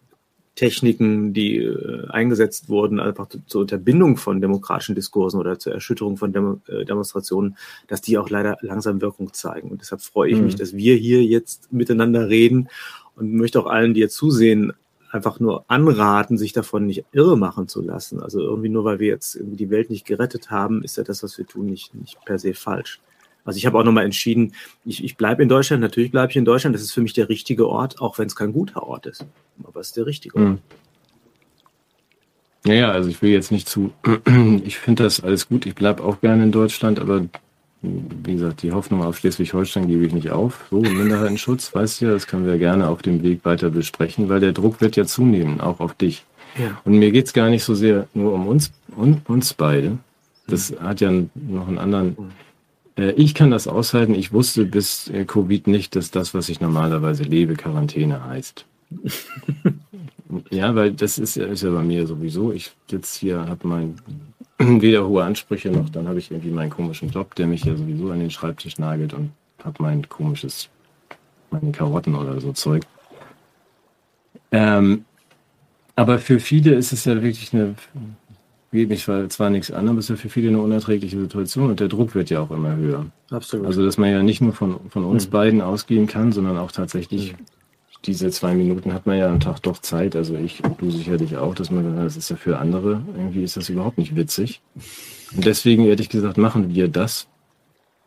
Techniken, 0.55 1.33
die 1.33 1.59
äh, 1.59 2.09
eingesetzt 2.09 2.68
wurden, 2.68 3.01
einfach 3.01 3.29
zur 3.47 3.62
Unterbindung 3.62 4.16
von 4.16 4.42
demokratischen 4.42 4.94
Diskursen 4.94 5.40
oder 5.40 5.59
zur 5.59 5.73
Erschütterung 5.73 6.18
von 6.18 6.33
Demo 6.33 6.61
äh, 6.66 6.85
Demonstrationen, 6.85 7.57
dass 7.87 8.03
die 8.03 8.18
auch 8.18 8.29
leider 8.29 8.59
langsam 8.61 9.01
Wirkung 9.01 9.33
zeigen. 9.33 9.71
Und 9.71 9.81
deshalb 9.81 10.03
freue 10.03 10.31
ich 10.31 10.37
mhm. 10.37 10.44
mich, 10.44 10.57
dass 10.57 10.77
wir 10.77 10.97
hier 10.97 11.23
jetzt 11.23 11.73
miteinander 11.73 12.29
reden 12.29 12.68
und 13.14 13.33
möchte 13.33 13.61
auch 13.61 13.66
allen, 13.66 13.94
die 13.94 14.01
jetzt 14.01 14.16
zusehen, 14.16 14.73
einfach 15.11 15.40
nur 15.40 15.64
anraten, 15.68 16.37
sich 16.37 16.53
davon 16.53 16.87
nicht 16.87 17.05
irre 17.12 17.37
machen 17.37 17.68
zu 17.68 17.83
lassen. 17.83 18.21
Also 18.21 18.40
irgendwie 18.40 18.68
nur, 18.68 18.85
weil 18.85 18.99
wir 18.99 19.09
jetzt 19.09 19.38
die 19.40 19.71
Welt 19.71 19.90
nicht 19.90 20.07
gerettet 20.07 20.51
haben, 20.51 20.83
ist 20.83 20.97
ja 20.97 21.05
das, 21.05 21.23
was 21.23 21.38
wir 21.38 21.47
tun, 21.47 21.66
nicht, 21.66 21.94
nicht 21.94 22.18
per 22.25 22.38
se 22.38 22.55
falsch. 22.55 23.01
Also 23.44 23.57
ich 23.57 23.64
habe 23.64 23.79
auch 23.79 23.85
nochmal 23.85 24.05
entschieden, 24.05 24.53
ich, 24.85 25.03
ich 25.03 25.16
bleibe 25.16 25.42
in 25.42 25.49
Deutschland, 25.49 25.81
natürlich 25.81 26.11
bleibe 26.11 26.31
ich 26.31 26.37
in 26.37 26.44
Deutschland, 26.44 26.75
das 26.75 26.83
ist 26.83 26.92
für 26.92 27.01
mich 27.01 27.14
der 27.14 27.31
richtige 27.31 27.66
Ort, 27.66 28.01
auch 28.01 28.18
wenn 28.18 28.27
es 28.27 28.37
kein 28.37 28.53
guter 28.53 28.83
Ort 28.83 29.07
ist. 29.07 29.25
Aber 29.64 29.81
es 29.81 29.88
ist 29.88 29.97
der 29.97 30.05
richtige 30.05 30.37
Ort. 30.37 30.59
Ja, 32.66 32.75
ja, 32.75 32.90
also 32.90 33.09
ich 33.09 33.23
will 33.23 33.31
jetzt 33.31 33.51
nicht 33.51 33.68
zu, 33.68 33.92
ich 34.64 34.79
finde 34.79 35.05
das 35.05 35.23
alles 35.23 35.49
gut, 35.49 35.64
ich 35.64 35.75
bleibe 35.75 36.05
auch 36.05 36.21
gerne 36.21 36.42
in 36.42 36.53
Deutschland, 36.53 36.99
aber 36.99 37.27
wie 37.82 38.32
gesagt, 38.32 38.62
die 38.62 38.72
Hoffnung 38.72 39.02
auf 39.02 39.18
Schleswig-Holstein 39.18 39.86
gebe 39.86 40.04
ich 40.04 40.12
nicht 40.12 40.30
auf. 40.30 40.66
So, 40.70 40.80
Minderheitenschutz, 40.80 41.74
weißt 41.74 42.00
du 42.00 42.06
ja, 42.06 42.12
das 42.12 42.26
können 42.26 42.46
wir 42.46 42.58
gerne 42.58 42.88
auf 42.88 43.02
dem 43.02 43.22
Weg 43.22 43.44
weiter 43.44 43.70
besprechen, 43.70 44.28
weil 44.28 44.40
der 44.40 44.52
Druck 44.52 44.80
wird 44.80 44.96
ja 44.96 45.04
zunehmen, 45.04 45.60
auch 45.60 45.80
auf 45.80 45.94
dich. 45.94 46.24
Ja. 46.58 46.80
Und 46.84 46.98
mir 46.98 47.12
geht 47.12 47.26
es 47.26 47.32
gar 47.32 47.50
nicht 47.50 47.62
so 47.62 47.74
sehr 47.74 48.08
nur 48.14 48.32
um 48.32 48.48
uns, 48.48 48.72
um 48.96 49.20
uns 49.28 49.54
beide. 49.54 49.98
Das 50.48 50.72
mhm. 50.72 50.80
hat 50.80 51.00
ja 51.00 51.12
noch 51.34 51.68
einen 51.68 51.78
anderen. 51.78 52.16
Äh, 52.96 53.12
ich 53.12 53.34
kann 53.34 53.50
das 53.50 53.68
aushalten. 53.68 54.14
Ich 54.14 54.32
wusste 54.32 54.64
bis 54.64 55.08
äh, 55.08 55.24
Covid 55.24 55.68
nicht, 55.68 55.94
dass 55.94 56.10
das, 56.10 56.34
was 56.34 56.48
ich 56.48 56.60
normalerweise 56.60 57.22
lebe, 57.22 57.54
Quarantäne 57.54 58.24
heißt. 58.24 58.64
ja, 60.50 60.74
weil 60.74 60.92
das 60.92 61.18
ist 61.18 61.36
ja, 61.36 61.46
ist 61.46 61.62
ja 61.62 61.70
bei 61.70 61.82
mir 61.82 62.06
sowieso. 62.06 62.52
Ich 62.52 62.72
sitze 62.90 63.20
hier, 63.20 63.46
habe 63.46 63.66
mein 63.66 63.96
weder 64.58 65.06
hohe 65.06 65.24
Ansprüche 65.24 65.70
noch, 65.70 65.88
dann 65.90 66.08
habe 66.08 66.18
ich 66.18 66.30
irgendwie 66.30 66.50
meinen 66.50 66.70
komischen 66.70 67.10
Job, 67.10 67.34
der 67.34 67.46
mich 67.46 67.64
ja 67.64 67.76
sowieso 67.76 68.10
an 68.10 68.20
den 68.20 68.30
Schreibtisch 68.30 68.78
nagelt 68.78 69.14
und 69.14 69.30
habe 69.64 69.82
mein 69.82 70.08
komisches, 70.08 70.68
meine 71.50 71.72
Karotten 71.72 72.14
oder 72.14 72.40
so 72.40 72.52
Zeug. 72.52 72.82
Ähm, 74.50 75.04
aber 75.96 76.18
für 76.18 76.40
viele 76.40 76.74
ist 76.74 76.92
es 76.92 77.04
ja 77.04 77.14
wirklich 77.22 77.52
eine 77.52 77.74
geht 78.70 78.88
mich 78.88 79.04
zwar 79.04 79.50
nichts 79.50 79.70
an, 79.70 79.88
aber 79.88 79.98
es 79.98 80.06
ist 80.06 80.10
ja 80.10 80.16
für 80.16 80.28
viele 80.28 80.48
eine 80.48 80.60
unerträgliche 80.60 81.18
Situation 81.18 81.70
und 81.70 81.80
der 81.80 81.88
Druck 81.88 82.14
wird 82.14 82.30
ja 82.30 82.40
auch 82.40 82.50
immer 82.50 82.76
höher. 82.76 83.06
Absolut. 83.30 83.66
Also, 83.66 83.84
dass 83.84 83.96
man 83.96 84.10
ja 84.10 84.22
nicht 84.22 84.40
nur 84.40 84.52
von, 84.52 84.78
von 84.90 85.04
uns 85.04 85.26
mhm. 85.26 85.30
beiden 85.30 85.60
ausgehen 85.62 86.06
kann, 86.06 86.32
sondern 86.32 86.58
auch 86.58 86.70
tatsächlich 86.70 87.32
mhm. 87.32 87.44
Diese 88.04 88.30
zwei 88.30 88.54
Minuten 88.54 88.94
hat 88.94 89.06
man 89.06 89.18
ja 89.18 89.28
am 89.28 89.40
Tag 89.40 89.61
doch 89.62 89.78
Zeit. 89.78 90.14
Also 90.16 90.37
ich, 90.37 90.62
du 90.78 90.90
sicherlich 90.90 91.37
auch, 91.37 91.54
dass 91.54 91.70
man, 91.70 91.96
das 91.96 92.16
ist 92.16 92.30
ja 92.30 92.37
für 92.37 92.58
andere, 92.58 93.02
irgendwie 93.16 93.42
ist 93.42 93.56
das 93.56 93.68
überhaupt 93.68 93.98
nicht 93.98 94.16
witzig. 94.16 94.61
Und 95.34 95.44
deswegen, 95.44 95.84
ehrlich 95.84 96.08
gesagt, 96.08 96.38
machen 96.38 96.74
wir 96.74 96.88
das. 96.88 97.26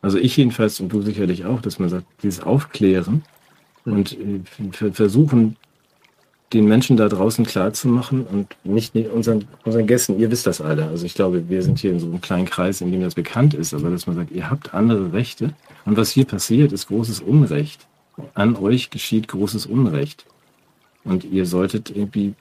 Also 0.00 0.18
ich 0.18 0.36
jedenfalls 0.36 0.80
und 0.80 0.92
du 0.92 1.02
sicherlich 1.02 1.44
auch, 1.44 1.60
dass 1.60 1.78
man 1.78 1.88
sagt, 1.88 2.06
dieses 2.22 2.42
Aufklären 2.42 3.22
mhm. 3.84 3.92
und 3.92 4.16
äh, 4.18 4.92
versuchen, 4.92 5.56
den 6.52 6.66
Menschen 6.66 6.96
da 6.96 7.08
draußen 7.08 7.46
klar 7.46 7.72
zu 7.72 7.88
machen 7.88 8.26
und 8.26 8.54
nicht 8.64 8.94
unseren, 8.94 9.46
unseren 9.64 9.86
Gästen, 9.86 10.18
ihr 10.18 10.30
wisst 10.30 10.46
das 10.46 10.60
alle. 10.60 10.86
Also 10.86 11.06
ich 11.06 11.14
glaube, 11.14 11.48
wir 11.48 11.62
sind 11.62 11.78
hier 11.78 11.92
in 11.92 12.00
so 12.00 12.06
einem 12.06 12.20
kleinen 12.20 12.44
Kreis, 12.44 12.80
in 12.80 12.92
dem 12.92 13.00
das 13.00 13.14
bekannt 13.14 13.54
ist, 13.54 13.72
aber 13.72 13.90
dass 13.90 14.06
man 14.06 14.16
sagt, 14.16 14.32
ihr 14.32 14.50
habt 14.50 14.74
andere 14.74 15.12
Rechte 15.12 15.54
und 15.84 15.96
was 15.96 16.10
hier 16.10 16.24
passiert, 16.24 16.72
ist 16.72 16.88
großes 16.88 17.20
Unrecht. 17.20 17.86
An 18.34 18.56
euch 18.56 18.90
geschieht 18.90 19.28
großes 19.28 19.66
Unrecht. 19.66 20.26
Und 21.04 21.24
ihr 21.24 21.46
solltet 21.46 21.90
irgendwie 21.90 22.34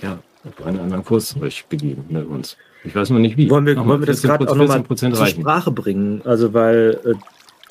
ja, 0.00 0.18
auf 0.44 0.66
einen 0.66 0.80
anderen 0.80 1.04
Kurs 1.04 1.36
euch 1.40 1.66
begeben 1.66 2.04
mit 2.08 2.26
uns. 2.26 2.56
Ich 2.84 2.94
weiß 2.94 3.10
noch 3.10 3.18
nicht 3.18 3.36
wie. 3.36 3.48
Wollen 3.50 3.66
wir, 3.66 3.76
wollen 3.76 4.00
wir 4.00 4.06
das 4.06 4.22
gerade 4.22 4.48
auch 4.50 4.56
nochmal 4.56 4.84
zur 4.84 5.26
Sprache 5.26 5.70
bringen? 5.70 6.22
Also 6.24 6.52
weil 6.52 7.00
äh, 7.04 7.14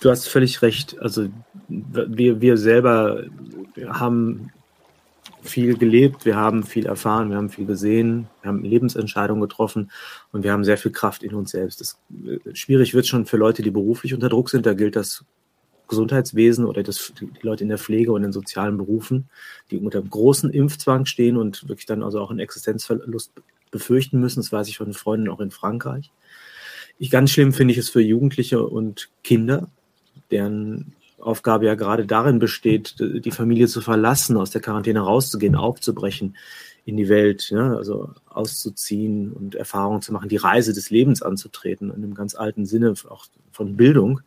du 0.01 0.10
hast 0.10 0.27
völlig 0.27 0.62
recht. 0.62 0.99
Also 1.01 1.27
wir, 1.67 2.41
wir 2.41 2.58
selber 2.58 3.23
haben 3.89 4.51
viel 5.41 5.77
gelebt, 5.77 6.25
wir 6.25 6.36
haben 6.36 6.63
viel 6.63 6.86
erfahren, 6.86 7.30
wir 7.30 7.38
haben 7.38 7.49
viel 7.49 7.65
gesehen, 7.65 8.27
wir 8.41 8.49
haben 8.49 8.63
Lebensentscheidungen 8.63 9.41
getroffen 9.41 9.91
und 10.32 10.43
wir 10.43 10.51
haben 10.51 10.63
sehr 10.63 10.77
viel 10.77 10.91
Kraft 10.91 11.23
in 11.23 11.34
uns 11.34 11.51
selbst. 11.51 11.82
Das, 11.82 11.99
äh, 12.25 12.56
schwierig 12.56 12.93
wird 12.93 13.08
schon 13.08 13.25
für 13.25 13.38
Leute, 13.38 13.62
die 13.63 13.71
beruflich 13.71 14.13
unter 14.13 14.30
Druck 14.30 14.49
sind, 14.49 14.65
da 14.65 14.73
gilt 14.73 14.95
das 14.95 15.25
Gesundheitswesen 15.91 16.65
oder 16.65 16.84
das, 16.84 17.13
die 17.19 17.30
Leute 17.41 17.63
in 17.63 17.69
der 17.69 17.77
Pflege 17.77 18.13
und 18.13 18.23
in 18.23 18.32
sozialen 18.32 18.77
Berufen, 18.77 19.30
die 19.69 19.77
unter 19.77 19.99
einem 19.99 20.10
großen 20.10 20.49
Impfzwang 20.49 21.06
stehen 21.06 21.36
und 21.36 21.67
wirklich 21.67 21.86
dann 21.86 22.01
also 22.01 22.19
auch 22.21 22.32
einen 22.32 22.39
Existenzverlust 22.39 23.34
befürchten 23.71 24.19
müssen. 24.19 24.39
Das 24.39 24.51
weiß 24.54 24.69
ich 24.69 24.77
von 24.77 24.93
Freunden 24.93 25.30
auch 25.30 25.41
in 25.41 25.51
Frankreich. 25.51 26.10
Ich 26.97 27.12
ganz 27.12 27.32
schlimm 27.32 27.51
finde 27.51 27.73
ich 27.73 27.77
es 27.77 27.89
für 27.89 28.01
Jugendliche 28.01 28.65
und 28.65 29.10
Kinder, 29.23 29.69
deren 30.32 30.95
Aufgabe 31.21 31.65
ja 31.65 31.75
gerade 31.75 32.05
darin 32.05 32.39
besteht, 32.39 32.95
die 32.99 33.31
Familie 33.31 33.67
zu 33.67 33.81
verlassen, 33.81 34.38
aus 34.38 34.51
der 34.51 34.62
Quarantäne 34.62 35.01
rauszugehen, 35.01 35.55
aufzubrechen 35.55 36.36
in 36.84 36.97
die 36.97 37.10
Welt, 37.10 37.49
ja, 37.51 37.75
also 37.75 38.10
auszuziehen 38.27 39.31
und 39.34 39.55
Erfahrungen 39.55 40.01
zu 40.01 40.12
machen, 40.13 40.29
die 40.29 40.38
Reise 40.38 40.73
des 40.73 40.89
Lebens 40.89 41.21
anzutreten, 41.21 41.89
in 41.89 41.97
einem 41.97 42.15
ganz 42.15 42.34
alten 42.34 42.65
Sinne 42.65 42.95
auch 43.07 43.27
von 43.51 43.77
Bildung. 43.77 44.21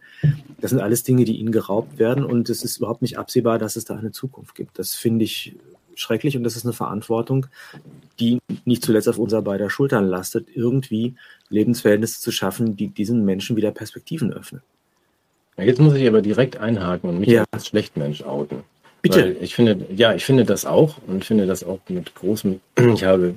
Das 0.61 0.70
sind 0.70 0.80
alles 0.80 1.02
Dinge, 1.02 1.24
die 1.24 1.38
ihnen 1.38 1.52
geraubt 1.52 1.98
werden 1.98 2.24
und 2.24 2.48
es 2.48 2.62
ist 2.62 2.76
überhaupt 2.76 3.02
nicht 3.02 3.18
absehbar, 3.18 3.59
dass 3.59 3.76
es 3.76 3.85
da 3.85 3.96
eine 3.96 4.12
Zukunft 4.12 4.54
gibt. 4.54 4.78
Das 4.78 4.94
finde 4.94 5.24
ich 5.24 5.57
schrecklich 5.96 6.37
und 6.37 6.44
das 6.44 6.57
ist 6.57 6.64
eine 6.64 6.72
Verantwortung, 6.72 7.46
die 8.20 8.38
nicht 8.64 8.85
zuletzt 8.85 9.09
auf 9.09 9.18
unser 9.18 9.42
beider 9.42 9.70
Schultern 9.70 10.07
lastet, 10.07 10.48
irgendwie 10.54 11.14
Lebensverhältnisse 11.48 12.20
zu 12.20 12.30
schaffen, 12.30 12.76
die 12.76 12.88
diesen 12.88 13.24
Menschen 13.24 13.57
wieder 13.57 13.72
Perspektiven 13.72 14.33
öffnen. 14.33 14.62
Jetzt 15.57 15.81
muss 15.81 15.95
ich 15.95 16.07
aber 16.07 16.21
direkt 16.21 16.57
einhaken 16.57 17.11
und 17.11 17.21
mich 17.21 17.29
ja. 17.29 17.45
als 17.53 17.67
Schlechtmensch 17.67 18.23
outen. 18.23 18.59
Bitte. 19.03 19.21
Weil 19.21 19.37
ich 19.40 19.55
finde, 19.55 19.87
ja, 19.95 20.14
ich 20.14 20.25
finde 20.25 20.45
das 20.45 20.64
auch 20.64 20.97
und 21.07 21.25
finde 21.25 21.47
das 21.47 21.62
auch 21.62 21.79
mit 21.88 22.14
großem, 22.14 22.61
ich 22.95 23.05
habe 23.05 23.35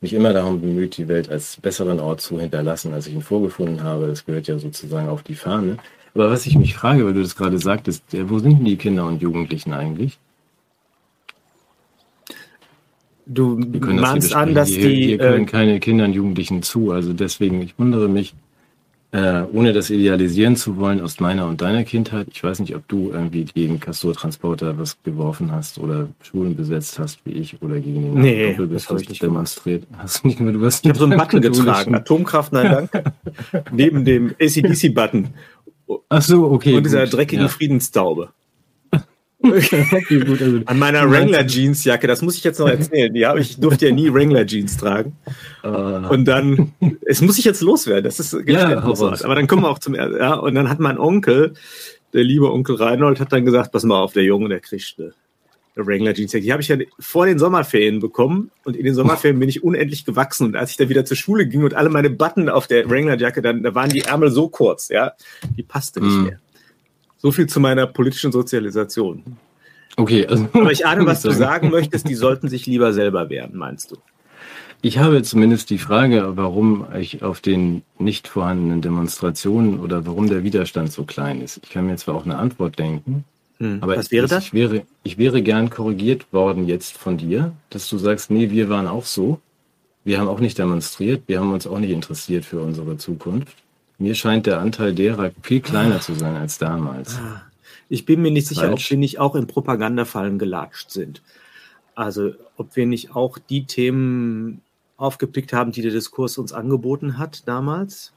mich 0.00 0.14
immer 0.14 0.32
darum 0.32 0.60
bemüht, 0.60 0.96
die 0.96 1.08
Welt 1.08 1.30
als 1.30 1.58
besseren 1.60 2.00
Ort 2.00 2.20
zu 2.20 2.40
hinterlassen, 2.40 2.92
als 2.94 3.06
ich 3.06 3.14
ihn 3.14 3.22
vorgefunden 3.22 3.82
habe. 3.82 4.06
Das 4.06 4.24
gehört 4.24 4.48
ja 4.48 4.58
sozusagen 4.58 5.08
auf 5.08 5.22
die 5.22 5.34
Fahne. 5.34 5.76
Aber 6.14 6.30
was 6.30 6.46
ich 6.46 6.56
mich 6.56 6.74
frage, 6.74 7.04
weil 7.04 7.14
du 7.14 7.22
das 7.22 7.36
gerade 7.36 7.58
sagtest, 7.58 8.04
wo 8.12 8.38
sind 8.38 8.58
denn 8.58 8.64
die 8.64 8.76
Kinder 8.76 9.06
und 9.06 9.22
Jugendlichen 9.22 9.72
eigentlich? 9.72 10.18
Du 13.24 13.56
mahnst 13.56 14.34
an, 14.34 14.54
dass 14.54 14.68
hier, 14.68 14.88
die. 14.88 15.04
Hier 15.04 15.18
können 15.18 15.44
äh, 15.44 15.50
keine 15.50 15.80
Kinder 15.80 16.04
und 16.04 16.12
Jugendlichen 16.12 16.62
zu. 16.62 16.90
Also 16.90 17.12
deswegen, 17.12 17.62
ich 17.62 17.78
wundere 17.78 18.08
mich, 18.08 18.34
äh, 19.12 19.42
ohne 19.52 19.74
das 19.74 19.90
idealisieren 19.90 20.56
zu 20.56 20.78
wollen 20.78 21.02
aus 21.02 21.20
meiner 21.20 21.46
und 21.46 21.60
deiner 21.60 21.84
Kindheit. 21.84 22.28
Ich 22.32 22.42
weiß 22.42 22.60
nicht, 22.60 22.74
ob 22.74 22.88
du 22.88 23.10
irgendwie 23.12 23.44
gegen 23.44 23.78
Castor-Transporter 23.78 24.78
was 24.78 24.96
geworfen 25.02 25.52
hast 25.52 25.78
oder 25.78 26.08
Schulen 26.22 26.56
besetzt 26.56 26.98
hast, 26.98 27.20
wie 27.24 27.32
ich, 27.32 27.60
oder 27.60 27.78
gegen 27.78 28.02
den 28.02 28.14
nee, 28.14 28.56
das 28.70 28.88
habe 28.88 29.02
ich 29.02 29.10
nicht 29.10 29.22
demonstriert. 29.22 29.86
Hast 29.98 30.24
du 30.24 30.28
nicht 30.28 30.38
gemacht? 30.38 30.54
Du 30.54 30.64
hast 30.64 30.84
ich 30.84 30.88
habe 30.88 30.98
so 30.98 31.04
einen 31.04 31.18
Button 31.18 31.40
getragen. 31.42 31.94
Atomkraft, 31.94 32.52
nein, 32.52 32.88
danke. 32.90 33.12
Neben 33.70 34.04
dem 34.04 34.34
ACDC-Button. 34.40 35.28
Ach 36.08 36.22
so, 36.22 36.50
okay. 36.50 36.74
Und 36.74 36.84
dieser 36.84 37.04
gut. 37.04 37.14
dreckigen 37.14 37.44
ja. 37.44 37.48
Friedenstaube. 37.48 38.30
Also 39.42 40.60
An 40.66 40.78
meiner 40.78 41.10
Wrangler 41.10 41.46
Jeans 41.46 41.84
Jacke, 41.84 42.06
das 42.06 42.22
muss 42.22 42.36
ich 42.36 42.44
jetzt 42.44 42.58
noch 42.58 42.68
erzählen. 42.68 43.12
Die 43.12 43.26
habe 43.26 43.40
ich 43.40 43.58
durfte 43.58 43.86
ja 43.86 43.92
nie 43.92 44.12
Wrangler 44.12 44.46
Jeans 44.46 44.76
tragen. 44.76 45.16
Uh. 45.64 46.08
Und 46.08 46.26
dann, 46.26 46.72
es 47.06 47.20
muss 47.20 47.38
ich 47.38 47.44
jetzt 47.44 47.60
loswerden. 47.60 48.04
Das 48.04 48.20
ist 48.20 48.36
ja, 48.46 48.78
aber 48.78 49.34
dann 49.34 49.46
kommen 49.46 49.62
wir 49.62 49.70
auch 49.70 49.78
zum 49.78 49.94
ja 49.94 50.34
und 50.34 50.54
dann 50.54 50.68
hat 50.68 50.80
mein 50.80 50.98
Onkel, 50.98 51.54
der 52.12 52.24
liebe 52.24 52.50
Onkel 52.50 52.76
Reinhold, 52.76 53.20
hat 53.20 53.32
dann 53.32 53.44
gesagt, 53.44 53.72
pass 53.72 53.84
mal 53.84 54.00
auf, 54.00 54.12
der 54.12 54.24
Junge, 54.24 54.48
der 54.48 54.60
kriegt 54.60 54.94
eine, 54.98 55.12
eine 55.76 55.86
Wrangler 55.86 56.14
Jeans 56.14 56.32
Jacke. 56.32 56.44
Die 56.44 56.52
habe 56.52 56.62
ich 56.62 56.68
ja 56.68 56.76
vor 56.98 57.26
den 57.26 57.38
Sommerferien 57.38 58.00
bekommen 58.00 58.50
und 58.64 58.76
in 58.76 58.84
den 58.84 58.94
Sommerferien 58.94 59.40
bin 59.40 59.48
ich 59.48 59.62
unendlich 59.62 60.04
gewachsen 60.04 60.46
und 60.46 60.56
als 60.56 60.70
ich 60.70 60.76
dann 60.76 60.88
wieder 60.88 61.04
zur 61.04 61.16
Schule 61.16 61.46
ging 61.46 61.64
und 61.64 61.74
alle 61.74 61.88
meine 61.88 62.10
Button 62.10 62.48
auf 62.48 62.66
der 62.66 62.88
Wrangler 62.88 63.18
Jacke, 63.18 63.42
dann 63.42 63.62
da 63.62 63.74
waren 63.74 63.90
die 63.90 64.00
Ärmel 64.00 64.30
so 64.30 64.48
kurz, 64.48 64.88
ja, 64.88 65.12
die 65.56 65.62
passte 65.62 66.00
nicht 66.00 66.16
mm. 66.16 66.22
mehr. 66.24 66.38
So 67.22 67.30
viel 67.30 67.46
zu 67.46 67.60
meiner 67.60 67.86
politischen 67.86 68.32
Sozialisation. 68.32 69.22
Okay, 69.96 70.26
also. 70.26 70.48
Aber 70.52 70.72
ich 70.72 70.84
ahne, 70.84 71.06
was 71.06 71.22
du 71.22 71.30
sagen 71.30 71.70
möchtest, 71.70 72.08
die 72.08 72.16
sollten 72.16 72.48
sich 72.48 72.66
lieber 72.66 72.92
selber 72.92 73.30
wehren, 73.30 73.56
meinst 73.56 73.92
du? 73.92 73.96
Ich 74.80 74.98
habe 74.98 75.22
zumindest 75.22 75.70
die 75.70 75.78
Frage, 75.78 76.32
warum 76.34 76.86
ich 76.98 77.22
auf 77.22 77.40
den 77.40 77.82
nicht 78.00 78.26
vorhandenen 78.26 78.82
Demonstrationen 78.82 79.78
oder 79.78 80.04
warum 80.04 80.28
der 80.28 80.42
Widerstand 80.42 80.90
so 80.90 81.04
klein 81.04 81.40
ist. 81.40 81.60
Ich 81.62 81.70
kann 81.70 81.86
mir 81.86 81.96
zwar 81.96 82.16
auch 82.16 82.24
eine 82.24 82.36
Antwort 82.36 82.80
denken, 82.80 83.24
hm, 83.58 83.78
aber 83.80 83.96
was 83.96 84.10
wäre 84.10 84.26
das? 84.26 84.46
Ich 84.46 84.52
wäre, 84.52 84.82
ich 85.04 85.18
wäre 85.18 85.40
gern 85.40 85.70
korrigiert 85.70 86.32
worden 86.32 86.66
jetzt 86.66 86.98
von 86.98 87.16
dir, 87.16 87.52
dass 87.70 87.88
du 87.88 87.96
sagst, 87.96 88.32
nee, 88.32 88.50
wir 88.50 88.68
waren 88.68 88.88
auch 88.88 89.04
so. 89.04 89.38
Wir 90.02 90.18
haben 90.18 90.26
auch 90.26 90.40
nicht 90.40 90.58
demonstriert, 90.58 91.22
wir 91.28 91.38
haben 91.38 91.52
uns 91.52 91.68
auch 91.68 91.78
nicht 91.78 91.90
interessiert 91.90 92.44
für 92.44 92.60
unsere 92.60 92.96
Zukunft. 92.96 93.54
Mir 93.98 94.14
scheint 94.14 94.46
der 94.46 94.60
Anteil 94.60 94.94
derer 94.94 95.30
viel 95.42 95.60
kleiner 95.60 96.00
zu 96.00 96.14
sein 96.14 96.36
als 96.36 96.58
damals. 96.58 97.16
Ah. 97.18 97.42
Ich 97.88 98.06
bin 98.06 98.22
mir 98.22 98.30
nicht 98.30 98.46
sicher, 98.46 98.68
Falsch. 98.68 98.86
ob 98.86 98.90
wir 98.90 98.96
nicht 98.96 99.18
auch 99.18 99.34
in 99.34 99.46
Propagandafallen 99.46 100.38
gelatscht 100.38 100.90
sind. 100.90 101.22
Also 101.94 102.32
ob 102.56 102.74
wir 102.74 102.86
nicht 102.86 103.14
auch 103.14 103.38
die 103.38 103.66
Themen 103.66 104.62
aufgepickt 104.96 105.52
haben, 105.52 105.72
die 105.72 105.82
der 105.82 105.90
Diskurs 105.90 106.38
uns 106.38 106.52
angeboten 106.52 107.18
hat 107.18 107.46
damals. 107.46 108.12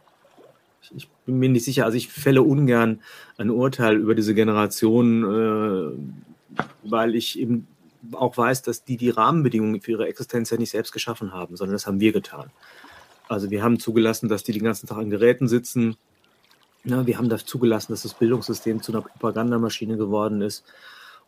Ich 0.95 1.09
bin 1.25 1.39
mir 1.39 1.49
nicht 1.49 1.65
sicher, 1.65 1.83
also 1.85 1.97
ich 1.97 2.07
fälle 2.07 2.43
ungern 2.43 3.01
ein 3.37 3.49
Urteil 3.49 3.97
über 3.97 4.13
diese 4.15 4.35
Generation, 4.35 5.23
äh, 5.23 6.63
weil 6.83 7.15
ich 7.15 7.39
eben 7.39 7.67
auch 8.13 8.37
weiß, 8.37 8.61
dass 8.61 8.83
die 8.83 8.97
die 8.97 9.09
Rahmenbedingungen 9.09 9.81
für 9.81 9.91
ihre 9.91 10.07
Existenz 10.07 10.51
ja 10.51 10.57
nicht 10.57 10.69
selbst 10.69 10.91
geschaffen 10.91 11.33
haben, 11.33 11.57
sondern 11.57 11.73
das 11.73 11.87
haben 11.87 11.99
wir 11.99 12.13
getan. 12.13 12.51
Also 13.27 13.49
wir 13.49 13.63
haben 13.63 13.79
zugelassen, 13.79 14.29
dass 14.29 14.43
die 14.43 14.51
den 14.51 14.63
ganzen 14.63 14.87
Tag 14.87 14.97
an 14.97 15.09
Geräten 15.09 15.47
sitzen. 15.47 15.97
Ja, 16.83 17.05
wir 17.07 17.17
haben 17.17 17.29
das 17.29 17.45
zugelassen, 17.45 17.93
dass 17.93 18.03
das 18.03 18.13
Bildungssystem 18.13 18.81
zu 18.81 18.91
einer 18.91 19.01
Propagandamaschine 19.01 19.97
geworden 19.97 20.41
ist 20.41 20.63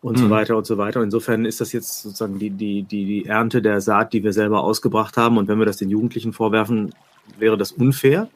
und 0.02 0.18
mhm. 0.18 0.24
so 0.24 0.30
weiter 0.30 0.58
und 0.58 0.66
so 0.66 0.78
weiter. 0.78 1.02
Insofern 1.02 1.46
ist 1.46 1.62
das 1.62 1.74
jetzt 1.74 2.04
sozusagen 2.04 2.38
die, 2.38 2.52
die, 2.52 2.84
die, 2.84 3.06
die 3.06 3.26
Ernte 3.26 3.62
der 3.62 3.82
Saat, 3.82 4.14
die 4.14 4.24
wir 4.24 4.34
selber 4.34 4.64
ausgebracht 4.64 5.18
haben. 5.18 5.38
Und 5.38 5.48
wenn 5.48 5.58
wir 5.58 5.66
das 5.66 5.78
den 5.78 5.90
Jugendlichen 5.90 6.34
vorwerfen, 6.34 6.94
wäre 7.38 7.58
das 7.58 7.72
unfair. 7.72 8.30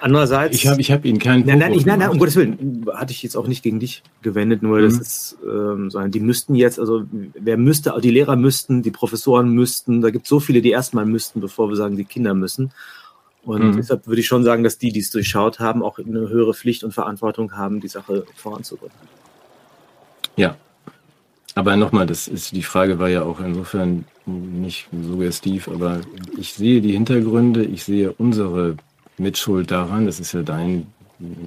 Andererseits. 0.00 0.54
Ich 0.54 0.66
habe 0.66 0.80
ich 0.80 0.90
hab 0.90 1.04
Ihnen 1.04 1.18
keinen 1.18 1.46
Nein, 1.46 1.58
nein, 1.58 1.72
ich, 1.72 1.86
nein, 1.86 1.98
nein, 1.98 2.10
um 2.10 2.18
Gottes 2.18 2.36
Willen. 2.36 2.86
Hatte 2.92 3.12
ich 3.12 3.22
jetzt 3.22 3.36
auch 3.36 3.46
nicht 3.46 3.62
gegen 3.62 3.80
dich 3.80 4.02
gewendet, 4.22 4.62
nur 4.62 4.78
mhm. 4.78 4.84
das 4.84 4.98
ist, 4.98 5.38
ähm, 5.44 5.90
sondern 5.90 6.10
die 6.10 6.20
müssten 6.20 6.54
jetzt, 6.54 6.78
also 6.78 7.04
wer 7.34 7.56
müsste, 7.56 7.94
die 8.02 8.10
Lehrer 8.10 8.36
müssten, 8.36 8.82
die 8.82 8.90
Professoren 8.90 9.50
müssten, 9.50 10.00
da 10.00 10.10
gibt 10.10 10.24
es 10.24 10.28
so 10.28 10.40
viele, 10.40 10.60
die 10.60 10.70
erstmal 10.70 11.06
müssten, 11.06 11.40
bevor 11.40 11.68
wir 11.68 11.76
sagen, 11.76 11.96
die 11.96 12.04
Kinder 12.04 12.34
müssen. 12.34 12.72
Und 13.44 13.62
mhm. 13.62 13.76
deshalb 13.76 14.06
würde 14.08 14.20
ich 14.20 14.26
schon 14.26 14.42
sagen, 14.42 14.64
dass 14.64 14.78
die, 14.78 14.90
die 14.90 15.00
es 15.00 15.10
durchschaut 15.10 15.60
haben, 15.60 15.82
auch 15.82 15.98
eine 15.98 16.28
höhere 16.28 16.52
Pflicht 16.52 16.82
und 16.82 16.92
Verantwortung 16.92 17.52
haben, 17.56 17.80
die 17.80 17.88
Sache 17.88 18.24
voranzubringen. 18.34 18.96
Ja. 20.34 20.56
Aber 21.56 21.74
nochmal, 21.76 22.06
das 22.06 22.28
ist, 22.28 22.52
die 22.52 22.62
Frage 22.62 22.98
war 22.98 23.08
ja 23.08 23.22
auch 23.22 23.40
insofern 23.40 24.04
nicht 24.26 24.88
suggestiv, 24.92 25.68
aber 25.68 26.02
ich 26.38 26.52
sehe 26.52 26.82
die 26.82 26.92
Hintergründe, 26.92 27.64
ich 27.64 27.82
sehe 27.82 28.12
unsere 28.12 28.76
Mitschuld 29.16 29.70
daran. 29.70 30.04
Das 30.04 30.20
ist 30.20 30.34
ja 30.34 30.42
dein, 30.42 30.86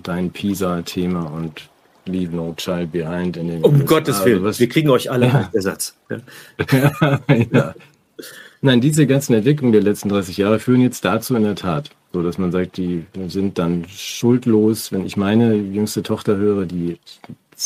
dein 0.01 0.31
PISA-Thema 0.31 1.25
und 1.25 1.69
Leave 2.05 2.35
No 2.35 2.55
Child 2.57 2.91
Behind 2.91 3.37
in 3.37 3.49
den 3.49 3.63
Um 3.63 3.75
USA. 3.75 3.85
Gottes 3.85 4.25
Willen, 4.25 4.43
also 4.43 4.59
wir 4.59 4.67
kriegen 4.67 4.89
euch 4.89 5.11
alle 5.11 5.27
ja. 5.27 5.49
Ersatz. 5.53 5.95
Ja. 6.09 7.19
ja. 7.51 7.75
Nein, 8.61 8.81
diese 8.81 9.05
ganzen 9.05 9.35
Entwicklungen 9.35 9.73
der 9.73 9.83
letzten 9.83 10.09
30 10.09 10.37
Jahre 10.37 10.57
führen 10.57 10.81
jetzt 10.81 11.05
dazu 11.05 11.35
in 11.35 11.43
der 11.43 11.55
Tat, 11.55 11.91
so 12.13 12.23
dass 12.23 12.39
man 12.39 12.51
sagt, 12.51 12.77
die 12.77 13.05
sind 13.27 13.59
dann 13.59 13.85
schuldlos. 13.87 14.91
Wenn 14.91 15.05
ich 15.05 15.17
meine 15.17 15.53
jüngste 15.53 16.01
Tochter 16.01 16.35
höre, 16.35 16.65
die 16.65 16.97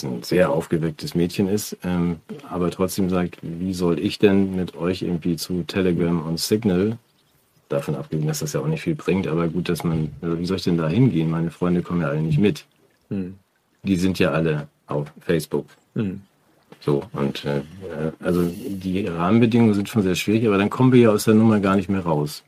ein 0.01 0.23
sehr 0.23 0.49
aufgewecktes 0.49 1.13
Mädchen 1.13 1.47
ist, 1.47 1.77
ähm, 1.83 2.17
aber 2.49 2.71
trotzdem 2.71 3.09
sagt, 3.09 3.37
wie 3.41 3.73
soll 3.73 3.99
ich 3.99 4.17
denn 4.17 4.55
mit 4.55 4.75
euch 4.75 5.03
irgendwie 5.03 5.35
zu 5.35 5.63
Telegram 5.63 6.25
und 6.25 6.39
Signal, 6.39 6.97
davon 7.69 7.95
abgesehen, 7.95 8.27
dass 8.27 8.39
das 8.39 8.53
ja 8.53 8.61
auch 8.61 8.67
nicht 8.67 8.81
viel 8.81 8.95
bringt, 8.95 9.27
aber 9.27 9.47
gut, 9.47 9.69
dass 9.69 9.83
man, 9.83 10.11
also 10.21 10.39
wie 10.39 10.45
soll 10.45 10.57
ich 10.57 10.63
denn 10.63 10.77
da 10.77 10.87
hingehen? 10.87 11.29
Meine 11.29 11.51
Freunde 11.51 11.81
kommen 11.81 12.01
ja 12.01 12.07
alle 12.07 12.21
nicht 12.21 12.39
mit. 12.39 12.65
Hm. 13.09 13.35
Die 13.83 13.97
sind 13.97 14.19
ja 14.19 14.31
alle 14.31 14.67
auf 14.87 15.11
Facebook. 15.19 15.65
Hm. 15.95 16.21
So, 16.79 17.03
und 17.13 17.45
äh, 17.45 17.61
also 18.19 18.43
die 18.43 19.07
Rahmenbedingungen 19.07 19.73
sind 19.73 19.89
schon 19.89 20.03
sehr 20.03 20.15
schwierig, 20.15 20.47
aber 20.47 20.57
dann 20.57 20.69
kommen 20.69 20.91
wir 20.91 20.99
ja 20.99 21.09
aus 21.11 21.25
der 21.25 21.33
Nummer 21.33 21.59
gar 21.59 21.75
nicht 21.75 21.89
mehr 21.89 22.01
raus. 22.01 22.43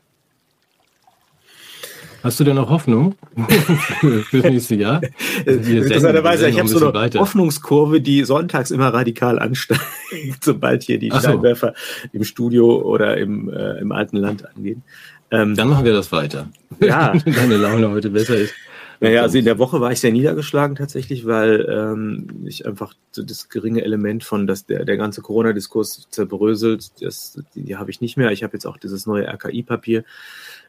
Hast 2.25 2.39
du 2.39 2.43
denn 2.43 2.55
noch 2.55 2.71
Hoffnung 2.71 3.13
für 4.01 4.41
das 4.41 4.51
nächste 4.51 4.73
Jahr? 4.73 4.99
Interessanterweise, 5.45 6.49
ich 6.49 6.57
habe 6.57 6.67
so 6.67 6.83
eine 6.83 6.91
weiter. 6.95 7.19
Hoffnungskurve, 7.19 8.01
die 8.01 8.23
sonntags 8.23 8.71
immer 8.71 8.91
radikal 8.91 9.37
ansteigt, 9.37 9.83
sobald 10.41 10.81
hier 10.81 10.97
die 10.97 11.11
so. 11.11 11.19
Scheinwerfer 11.19 11.75
im 12.13 12.23
Studio 12.23 12.81
oder 12.81 13.15
im, 13.17 13.53
äh, 13.53 13.77
im 13.77 13.91
alten 13.91 14.17
Land 14.17 14.43
angehen. 14.43 14.81
Ähm, 15.29 15.55
Dann 15.55 15.69
machen 15.69 15.85
wir 15.85 15.93
das 15.93 16.11
weiter. 16.11 16.49
Ja. 16.79 17.13
Deine 17.25 17.57
Laune 17.57 17.91
heute 17.91 18.09
besser 18.09 18.37
ist. 18.37 18.55
Naja, 18.99 19.21
also 19.21 19.37
in 19.37 19.45
der 19.45 19.59
Woche 19.59 19.81
war 19.81 19.91
ich 19.91 19.99
sehr 19.99 20.11
niedergeschlagen 20.11 20.75
tatsächlich, 20.75 21.25
weil 21.25 21.67
ähm, 21.69 22.45
ich 22.45 22.65
einfach 22.65 22.93
so 23.11 23.23
das 23.23 23.49
geringe 23.49 23.83
Element 23.83 24.23
von, 24.23 24.47
dass 24.47 24.65
der, 24.65 24.85
der 24.85 24.97
ganze 24.97 25.21
Corona-Diskurs 25.21 26.07
zerbröselt, 26.09 27.01
das, 27.01 27.41
die, 27.53 27.63
die 27.63 27.75
habe 27.75 27.91
ich 27.91 28.01
nicht 28.01 28.17
mehr. 28.17 28.31
Ich 28.31 28.43
habe 28.43 28.53
jetzt 28.53 28.65
auch 28.65 28.77
dieses 28.77 29.05
neue 29.05 29.27
RKI-Papier 29.27 30.03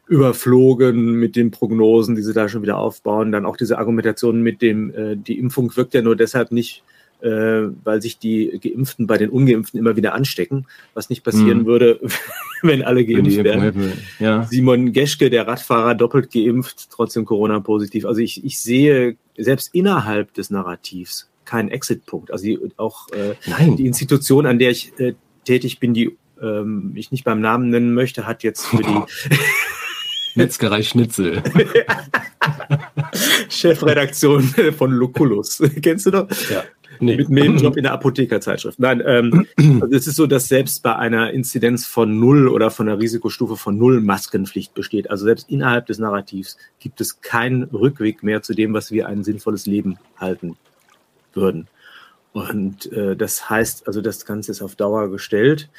überflogen 0.07 1.13
mit 1.13 1.35
den 1.35 1.51
Prognosen, 1.51 2.15
die 2.15 2.21
sie 2.21 2.33
da 2.33 2.47
schon 2.47 2.61
wieder 2.61 2.77
aufbauen. 2.77 3.31
Dann 3.31 3.45
auch 3.45 3.57
diese 3.57 3.77
Argumentation 3.77 4.41
mit 4.41 4.61
dem, 4.61 4.93
äh, 4.93 5.15
die 5.15 5.37
Impfung 5.37 5.75
wirkt 5.75 5.93
ja 5.93 6.01
nur 6.01 6.15
deshalb 6.15 6.51
nicht, 6.51 6.83
äh, 6.85 6.96
weil 7.19 8.01
sich 8.01 8.19
die 8.19 8.59
Geimpften 8.61 9.07
bei 9.07 9.17
den 9.17 9.29
Ungeimpften 9.29 9.79
immer 9.79 9.95
wieder 9.95 10.13
anstecken, 10.13 10.67
was 10.93 11.09
nicht 11.09 11.23
passieren 11.23 11.59
mhm. 11.59 11.65
würde, 11.65 11.99
wenn 12.61 12.83
alle 12.83 13.05
geimpft 13.05 13.43
werden. 13.43 13.93
Ja. 14.19 14.43
Simon 14.43 14.93
Geschke, 14.93 15.29
der 15.29 15.47
Radfahrer, 15.47 15.95
doppelt 15.95 16.31
geimpft, 16.31 16.89
trotzdem 16.91 17.25
Corona-positiv. 17.25 18.05
Also 18.05 18.21
ich, 18.21 18.45
ich 18.45 18.59
sehe 18.59 19.17
selbst 19.35 19.73
innerhalb 19.73 20.33
des 20.35 20.51
Narrativs 20.51 21.27
keinen 21.47 21.69
Exit-Punkt. 21.69 22.31
Also 22.31 22.45
die, 22.45 22.59
auch 22.77 23.07
äh, 23.09 23.33
die 23.75 23.87
Institution, 23.87 24.45
an 24.45 24.59
der 24.59 24.69
ich 24.69 24.93
äh, 24.99 25.15
tätig 25.45 25.79
bin, 25.79 25.95
die 25.95 26.15
ähm, 26.41 26.91
ich 26.95 27.11
nicht 27.11 27.23
beim 27.23 27.41
Namen 27.41 27.69
nennen 27.69 27.93
möchte, 27.93 28.27
hat 28.27 28.43
jetzt 28.43 28.67
für 28.67 28.77
die 28.77 28.95
Metzgerei 30.35 30.83
Schnitzel. 30.83 31.41
Chefredaktion 33.49 34.43
von 34.77 34.91
Lucullus. 34.91 35.63
Kennst 35.81 36.05
du 36.05 36.11
doch? 36.11 36.27
Ja. 36.51 36.63
Nee. 36.99 37.17
Mit 37.17 37.29
Nebenjob 37.29 37.77
in 37.77 37.83
der 37.83 37.93
Apothekerzeitschrift. 37.93 38.79
Nein, 38.79 39.01
ähm, 39.05 39.47
also 39.81 39.95
es 39.95 40.07
ist 40.07 40.15
so, 40.15 40.27
dass 40.27 40.47
selbst 40.47 40.83
bei 40.83 40.95
einer 40.95 41.31
Inzidenz 41.31 41.85
von 41.85 42.19
null 42.19 42.47
oder 42.47 42.71
von 42.71 42.87
einer 42.87 42.99
Risikostufe 42.99 43.57
von 43.57 43.77
null 43.77 44.01
Maskenpflicht 44.01 44.73
besteht. 44.73 45.09
Also 45.09 45.25
selbst 45.25 45.49
innerhalb 45.49 45.85
des 45.87 45.99
Narrativs 45.99 46.57
gibt 46.79 47.01
es 47.01 47.21
keinen 47.21 47.63
Rückweg 47.63 48.23
mehr 48.23 48.41
zu 48.41 48.53
dem, 48.53 48.73
was 48.73 48.91
wir 48.91 49.07
ein 49.07 49.23
sinnvolles 49.23 49.65
Leben 49.65 49.97
halten 50.17 50.57
würden. 51.33 51.67
Und 52.33 52.91
äh, 52.91 53.15
das 53.15 53.49
heißt, 53.49 53.87
also 53.87 54.01
das 54.01 54.25
Ganze 54.25 54.51
ist 54.51 54.61
auf 54.61 54.75
Dauer 54.75 55.09
gestellt. 55.09 55.69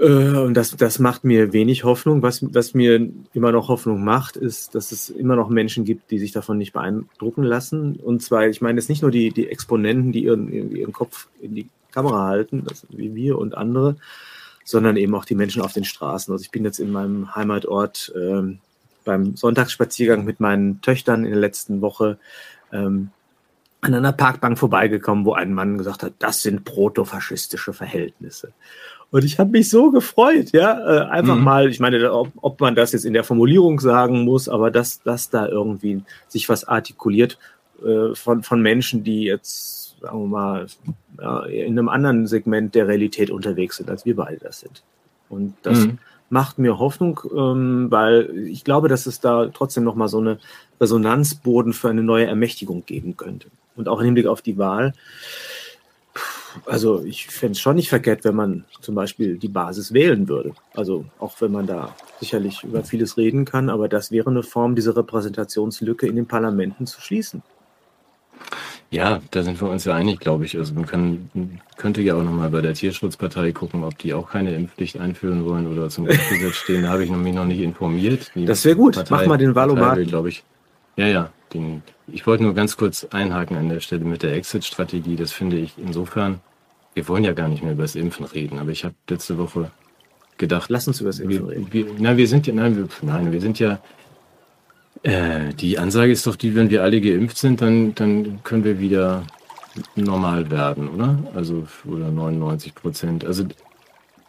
Äh, 0.00 0.38
und 0.38 0.54
das, 0.54 0.76
das 0.76 0.98
macht 0.98 1.24
mir 1.24 1.52
wenig 1.52 1.84
Hoffnung. 1.84 2.22
Was, 2.22 2.42
was 2.54 2.74
mir 2.74 3.08
immer 3.32 3.52
noch 3.52 3.68
Hoffnung 3.68 4.04
macht, 4.04 4.36
ist, 4.36 4.74
dass 4.74 4.92
es 4.92 5.10
immer 5.10 5.36
noch 5.36 5.48
Menschen 5.48 5.84
gibt, 5.84 6.10
die 6.10 6.18
sich 6.18 6.32
davon 6.32 6.58
nicht 6.58 6.72
beeindrucken 6.72 7.42
lassen. 7.42 7.96
Und 7.96 8.22
zwar, 8.22 8.46
ich 8.46 8.60
meine 8.60 8.78
jetzt 8.78 8.88
nicht 8.88 9.02
nur 9.02 9.10
die, 9.10 9.30
die 9.30 9.48
Exponenten, 9.48 10.12
die 10.12 10.24
ihren, 10.24 10.74
ihren 10.74 10.92
Kopf 10.92 11.28
in 11.40 11.54
die 11.54 11.68
Kamera 11.92 12.26
halten, 12.26 12.64
das, 12.66 12.86
wie 12.90 13.14
wir 13.14 13.38
und 13.38 13.56
andere, 13.56 13.96
sondern 14.64 14.96
eben 14.96 15.14
auch 15.14 15.24
die 15.24 15.34
Menschen 15.34 15.62
auf 15.62 15.72
den 15.72 15.84
Straßen. 15.84 16.32
Also 16.32 16.42
ich 16.42 16.50
bin 16.50 16.64
jetzt 16.64 16.78
in 16.78 16.92
meinem 16.92 17.34
Heimatort 17.34 18.12
ähm, 18.14 18.58
beim 19.04 19.36
Sonntagsspaziergang 19.36 20.24
mit 20.24 20.38
meinen 20.38 20.82
Töchtern 20.82 21.24
in 21.24 21.30
der 21.30 21.40
letzten 21.40 21.80
Woche 21.80 22.18
ähm, 22.72 23.10
an 23.80 23.94
einer 23.94 24.12
Parkbank 24.12 24.58
vorbeigekommen, 24.58 25.24
wo 25.24 25.34
ein 25.34 25.54
Mann 25.54 25.78
gesagt 25.78 26.02
hat, 26.02 26.14
das 26.18 26.42
sind 26.42 26.64
protofaschistische 26.64 27.72
Verhältnisse. 27.72 28.52
Und 29.10 29.24
ich 29.24 29.38
habe 29.38 29.50
mich 29.50 29.70
so 29.70 29.90
gefreut, 29.90 30.50
ja, 30.52 30.78
äh, 30.78 31.08
einfach 31.08 31.36
mhm. 31.36 31.44
mal, 31.44 31.68
ich 31.68 31.80
meine, 31.80 32.12
ob, 32.12 32.30
ob, 32.36 32.60
man 32.60 32.74
das 32.74 32.92
jetzt 32.92 33.06
in 33.06 33.14
der 33.14 33.24
Formulierung 33.24 33.80
sagen 33.80 34.24
muss, 34.24 34.48
aber 34.48 34.70
dass, 34.70 35.02
dass 35.02 35.30
da 35.30 35.48
irgendwie 35.48 36.02
sich 36.26 36.48
was 36.48 36.64
artikuliert 36.64 37.38
äh, 37.82 38.14
von, 38.14 38.42
von 38.42 38.60
Menschen, 38.60 39.04
die 39.04 39.22
jetzt, 39.22 39.96
sagen 40.00 40.24
wir 40.24 40.26
mal, 40.26 40.66
ja, 41.20 41.44
in 41.44 41.78
einem 41.78 41.88
anderen 41.88 42.26
Segment 42.26 42.74
der 42.74 42.86
Realität 42.86 43.30
unterwegs 43.30 43.76
sind, 43.76 43.88
als 43.88 44.04
wir 44.04 44.16
beide 44.16 44.40
das 44.40 44.60
sind. 44.60 44.82
Und 45.30 45.54
das 45.62 45.86
mhm. 45.86 45.98
macht 46.28 46.58
mir 46.58 46.78
Hoffnung, 46.78 47.20
ähm, 47.34 47.86
weil 47.90 48.30
ich 48.46 48.62
glaube, 48.62 48.88
dass 48.88 49.06
es 49.06 49.20
da 49.20 49.46
trotzdem 49.46 49.84
nochmal 49.84 50.08
so 50.08 50.18
eine 50.18 50.38
Resonanzboden 50.80 51.72
für 51.72 51.88
eine 51.88 52.02
neue 52.02 52.26
Ermächtigung 52.26 52.84
geben 52.84 53.16
könnte. 53.16 53.48
Und 53.78 53.88
auch 53.88 54.00
im 54.00 54.04
Hinblick 54.04 54.26
auf 54.26 54.42
die 54.42 54.58
Wahl 54.58 54.92
also 56.66 57.02
ich 57.04 57.26
fände 57.26 57.52
es 57.52 57.60
schon 57.60 57.76
nicht 57.76 57.88
verkehrt, 57.88 58.24
wenn 58.24 58.34
man 58.34 58.64
zum 58.80 58.94
Beispiel 58.94 59.36
die 59.36 59.48
Basis 59.48 59.92
wählen 59.92 60.28
würde. 60.28 60.52
Also 60.74 61.04
auch 61.18 61.40
wenn 61.40 61.52
man 61.52 61.66
da 61.66 61.94
sicherlich 62.20 62.64
über 62.64 62.84
vieles 62.84 63.16
reden 63.16 63.44
kann, 63.44 63.70
aber 63.70 63.88
das 63.88 64.10
wäre 64.10 64.30
eine 64.30 64.42
Form, 64.42 64.74
diese 64.74 64.96
Repräsentationslücke 64.96 66.06
in 66.06 66.16
den 66.16 66.26
Parlamenten 66.26 66.86
zu 66.86 67.00
schließen. 67.00 67.42
Ja, 68.90 69.20
da 69.32 69.42
sind 69.42 69.60
wir 69.60 69.68
uns 69.68 69.84
ja 69.84 69.94
einig, 69.94 70.18
glaube 70.18 70.46
ich. 70.46 70.56
Also 70.56 70.72
man 70.72 70.86
kann, 70.86 71.60
könnte 71.76 72.00
ja 72.00 72.14
auch 72.14 72.22
nochmal 72.22 72.48
bei 72.48 72.62
der 72.62 72.72
Tierschutzpartei 72.72 73.52
gucken, 73.52 73.84
ob 73.84 73.98
die 73.98 74.14
auch 74.14 74.30
keine 74.30 74.54
Impfpflicht 74.54 74.98
einführen 74.98 75.44
wollen 75.44 75.66
oder 75.66 75.90
zum 75.90 76.06
Grundgesetz 76.06 76.54
stehen. 76.54 76.84
Da 76.84 76.88
habe 76.88 77.04
ich 77.04 77.10
mich 77.10 77.34
noch 77.34 77.44
nicht 77.44 77.60
informiert. 77.60 78.30
Die 78.34 78.46
das 78.46 78.64
wäre 78.64 78.76
gut. 78.76 78.94
Partei, 78.94 79.14
Mach 79.14 79.26
mal 79.26 79.36
den 79.36 79.54
Valomat. 79.54 80.02
glaube 80.06 80.30
ich. 80.30 80.42
Ja, 80.98 81.06
ja. 81.06 81.30
Den, 81.54 81.82
ich 82.08 82.26
wollte 82.26 82.42
nur 82.42 82.54
ganz 82.54 82.76
kurz 82.76 83.06
einhaken 83.10 83.56
an 83.56 83.70
der 83.70 83.80
Stelle 83.80 84.04
mit 84.04 84.22
der 84.22 84.34
Exit-Strategie. 84.34 85.16
Das 85.16 85.32
finde 85.32 85.56
ich 85.56 85.72
insofern, 85.78 86.40
wir 86.92 87.08
wollen 87.08 87.24
ja 87.24 87.32
gar 87.32 87.48
nicht 87.48 87.62
mehr 87.62 87.72
über 87.72 87.84
das 87.84 87.94
Impfen 87.94 88.26
reden, 88.26 88.58
aber 88.58 88.70
ich 88.70 88.84
habe 88.84 88.94
letzte 89.08 89.38
Woche 89.38 89.70
gedacht. 90.36 90.68
Lass 90.68 90.88
uns 90.88 91.00
über 91.00 91.08
das 91.08 91.20
Impfen 91.20 91.48
wir, 91.48 91.56
reden. 91.56 91.68
Wir, 91.70 91.86
na, 91.98 92.16
wir 92.16 92.28
sind 92.28 92.46
ja, 92.46 92.52
nein, 92.52 92.76
wir, 92.76 92.88
nein, 93.00 93.32
wir 93.32 93.40
sind 93.40 93.58
ja, 93.60 93.78
äh, 95.04 95.54
die 95.54 95.78
Ansage 95.78 96.12
ist 96.12 96.26
doch 96.26 96.36
die, 96.36 96.54
wenn 96.54 96.68
wir 96.68 96.82
alle 96.82 97.00
geimpft 97.00 97.38
sind, 97.38 97.62
dann, 97.62 97.94
dann 97.94 98.42
können 98.42 98.64
wir 98.64 98.80
wieder 98.80 99.22
normal 99.94 100.50
werden, 100.50 100.88
oder? 100.88 101.16
Also, 101.34 101.66
oder 101.86 102.10
99 102.10 102.74
Prozent. 102.74 103.24
Also, 103.24 103.44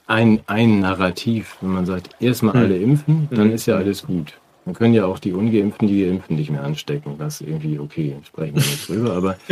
ein, 0.06 0.42
ein 0.46 0.80
Narrativ, 0.80 1.58
wenn 1.62 1.72
man 1.72 1.86
sagt, 1.88 2.10
erstmal 2.20 2.54
hm. 2.54 2.62
alle 2.62 2.78
impfen, 2.78 3.28
dann 3.32 3.46
hm. 3.46 3.56
ist 3.56 3.66
ja 3.66 3.76
alles 3.76 4.06
gut. 4.06 4.36
Man 4.70 4.76
können 4.76 4.94
ja 4.94 5.08
auch 5.08 5.18
die 5.18 5.34
Ungeimpften, 5.34 5.88
die 5.88 6.06
Geimpften 6.06 6.36
nicht 6.36 6.52
mehr 6.52 6.64
anstecken. 6.64 7.20
Ist 7.20 7.42
irgendwie 7.42 7.80
okay, 7.80 8.16
sprechen 8.24 8.54
wir 8.54 8.62
nicht 8.62 8.88
drüber. 8.88 9.14
Aber 9.14 9.36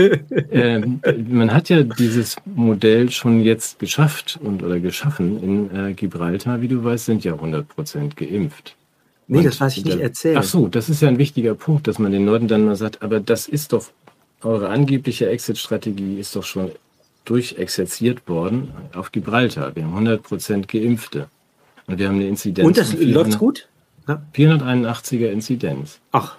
äh, 0.51 0.79
man 1.27 1.51
hat 1.51 1.69
ja 1.69 1.81
dieses 1.81 2.35
Modell 2.45 3.09
schon 3.09 3.41
jetzt 3.41 3.79
geschafft 3.79 4.37
und 4.43 4.61
oder 4.61 4.79
geschaffen. 4.79 5.41
In 5.41 5.75
äh, 5.75 5.93
Gibraltar, 5.95 6.61
wie 6.61 6.67
du 6.67 6.83
weißt, 6.83 7.05
sind 7.05 7.23
ja 7.23 7.33
100 7.33 7.67
Prozent 7.67 8.15
geimpft. 8.15 8.75
Nee, 9.27 9.39
und 9.39 9.45
das 9.45 9.59
weiß 9.59 9.77
ich 9.77 9.85
nicht 9.85 9.99
erzählt. 9.99 10.37
Ach 10.37 10.43
so, 10.43 10.67
das 10.67 10.87
ist 10.87 11.01
ja 11.01 11.07
ein 11.07 11.17
wichtiger 11.17 11.55
Punkt, 11.55 11.87
dass 11.87 11.97
man 11.97 12.11
den 12.11 12.27
Leuten 12.27 12.47
dann 12.47 12.63
mal 12.63 12.75
sagt, 12.75 13.01
aber 13.01 13.19
das 13.19 13.47
ist 13.47 13.73
doch, 13.73 13.87
eure 14.43 14.69
angebliche 14.69 15.27
Exit-Strategie 15.27 16.19
ist 16.19 16.35
doch 16.35 16.43
schon 16.43 16.69
durchexerziert 17.25 18.29
worden 18.29 18.71
auf 18.93 19.11
Gibraltar. 19.11 19.75
Wir 19.75 19.81
haben 19.81 19.93
100 19.93 20.21
Prozent 20.21 20.67
Geimpfte. 20.67 21.27
Und 21.87 21.97
wir 21.97 22.07
haben 22.07 22.17
eine 22.17 22.27
Inzidenz. 22.27 22.67
Und 22.67 22.77
das 22.77 22.93
läuft 22.93 23.39
gut? 23.39 23.67
Ja. 24.07 24.21
481er 24.35 25.29
Inzidenz. 25.29 25.99
Ach. 26.11 26.37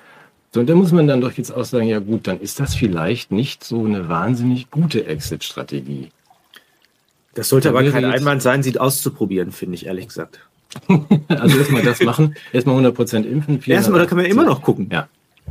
So, 0.53 0.61
und 0.61 0.69
da 0.69 0.75
muss 0.75 0.93
man 0.93 1.07
dann 1.07 1.21
doch 1.21 1.33
jetzt 1.33 1.51
auch 1.51 1.65
sagen, 1.65 1.87
ja 1.87 1.99
gut, 1.99 2.27
dann 2.27 2.41
ist 2.41 2.59
das 2.59 2.75
vielleicht 2.75 3.31
nicht 3.31 3.63
so 3.63 3.85
eine 3.85 4.09
wahnsinnig 4.09 4.71
gute 4.71 5.07
Exit-Strategie. 5.07 6.11
Das 7.35 7.51
sollte 7.51 7.69
aber 7.69 7.85
kein 7.91 8.05
Einwand 8.05 8.43
sein, 8.43 8.63
sie 8.63 8.79
auszuprobieren, 8.79 9.53
finde 9.53 9.75
ich, 9.75 9.87
ehrlich 9.87 10.09
gesagt. 10.09 10.41
also 11.29 11.59
erstmal 11.59 11.83
das 11.83 12.01
machen, 12.03 12.35
erstmal 12.53 12.83
100% 12.85 13.25
impfen. 13.25 13.61
Erstmal, 13.67 14.01
da 14.01 14.07
kann 14.07 14.19
man 14.19 14.27
immer 14.27 14.45
noch 14.45 14.63
gucken. 14.63 14.89
Ja. 14.91 15.09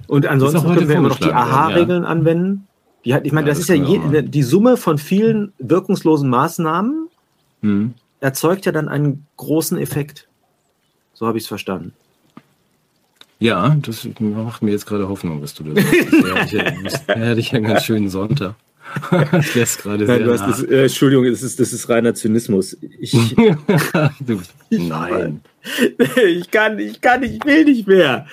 Und 0.08 0.26
ansonsten 0.26 0.62
können 0.62 0.90
wir 0.90 0.96
immer 0.96 1.10
noch 1.10 1.20
die 1.20 1.32
AHA-Regeln 1.32 2.04
ja. 2.04 2.10
anwenden. 2.10 2.68
Die 3.06 3.14
hat, 3.14 3.26
ich 3.26 3.32
meine, 3.32 3.48
ja, 3.48 3.52
das, 3.52 3.66
das, 3.66 3.70
ist 3.70 3.76
ja 3.76 3.84
je, 3.84 4.22
die 4.24 4.44
Summe 4.44 4.78
von 4.78 4.98
vielen 4.98 5.54
wirkungslosen 5.60 6.30
Maßnahmen 6.30 7.08
hm. 7.62 7.94
erzeugt 8.20 8.66
ja 8.66 8.72
dann 8.72 8.90
einen 8.90 9.26
großen 9.38 9.78
Effekt. 9.78 10.28
So 11.14 11.26
habe 11.26 11.38
ich 11.38 11.46
es 11.46 11.48
verstanden. 11.48 11.94
Ja, 13.40 13.76
das 13.82 14.08
macht 14.20 14.64
mir 14.64 14.72
jetzt 14.72 14.86
gerade 14.86 15.08
Hoffnung, 15.08 15.42
dass 15.42 15.54
du 15.54 15.64
das 15.64 15.84
sagst. 15.84 16.54
ja, 17.08 17.16
hätte 17.16 17.40
ich 17.40 17.54
einen 17.54 17.66
ganz 17.66 17.84
schönen 17.84 18.10
Sonntag. 18.10 18.56
das 19.32 19.56
lässt 19.56 19.84
gerade 19.84 20.06
sehr 20.06 20.20
Nein, 20.20 20.28
das, 20.28 20.64
äh, 20.64 20.84
Entschuldigung, 20.84 21.26
das 21.26 21.44
ist, 21.44 21.60
das 21.60 21.74
ist 21.74 21.90
reiner 21.90 22.14
Zynismus. 22.14 22.78
Ich, 23.00 23.12
du, 24.20 24.42
nein. 24.70 25.42
Ich 26.26 26.50
kann, 26.50 26.80
ich 26.80 27.02
kann, 27.02 27.24
ich 27.24 27.44
will 27.44 27.66
nicht 27.66 27.88
mehr. 27.88 28.28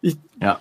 Ich, 0.00 0.16
ja. 0.40 0.60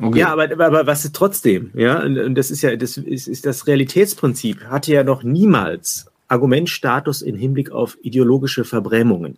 Okay. 0.00 0.18
Ja, 0.18 0.28
aber, 0.28 0.44
aber 0.44 0.86
was 0.86 1.04
ist 1.04 1.14
trotzdem? 1.14 1.70
Ja, 1.74 2.02
und 2.02 2.34
das 2.34 2.50
ist 2.50 2.62
ja, 2.62 2.74
das 2.76 2.96
ist, 2.96 3.28
ist 3.28 3.44
das 3.44 3.66
Realitätsprinzip 3.66 4.64
hatte 4.64 4.92
ja 4.92 5.04
noch 5.04 5.22
niemals 5.22 6.06
Argumentstatus 6.28 7.22
im 7.22 7.36
Hinblick 7.36 7.70
auf 7.70 7.98
ideologische 8.02 8.64
Verbrämungen. 8.64 9.36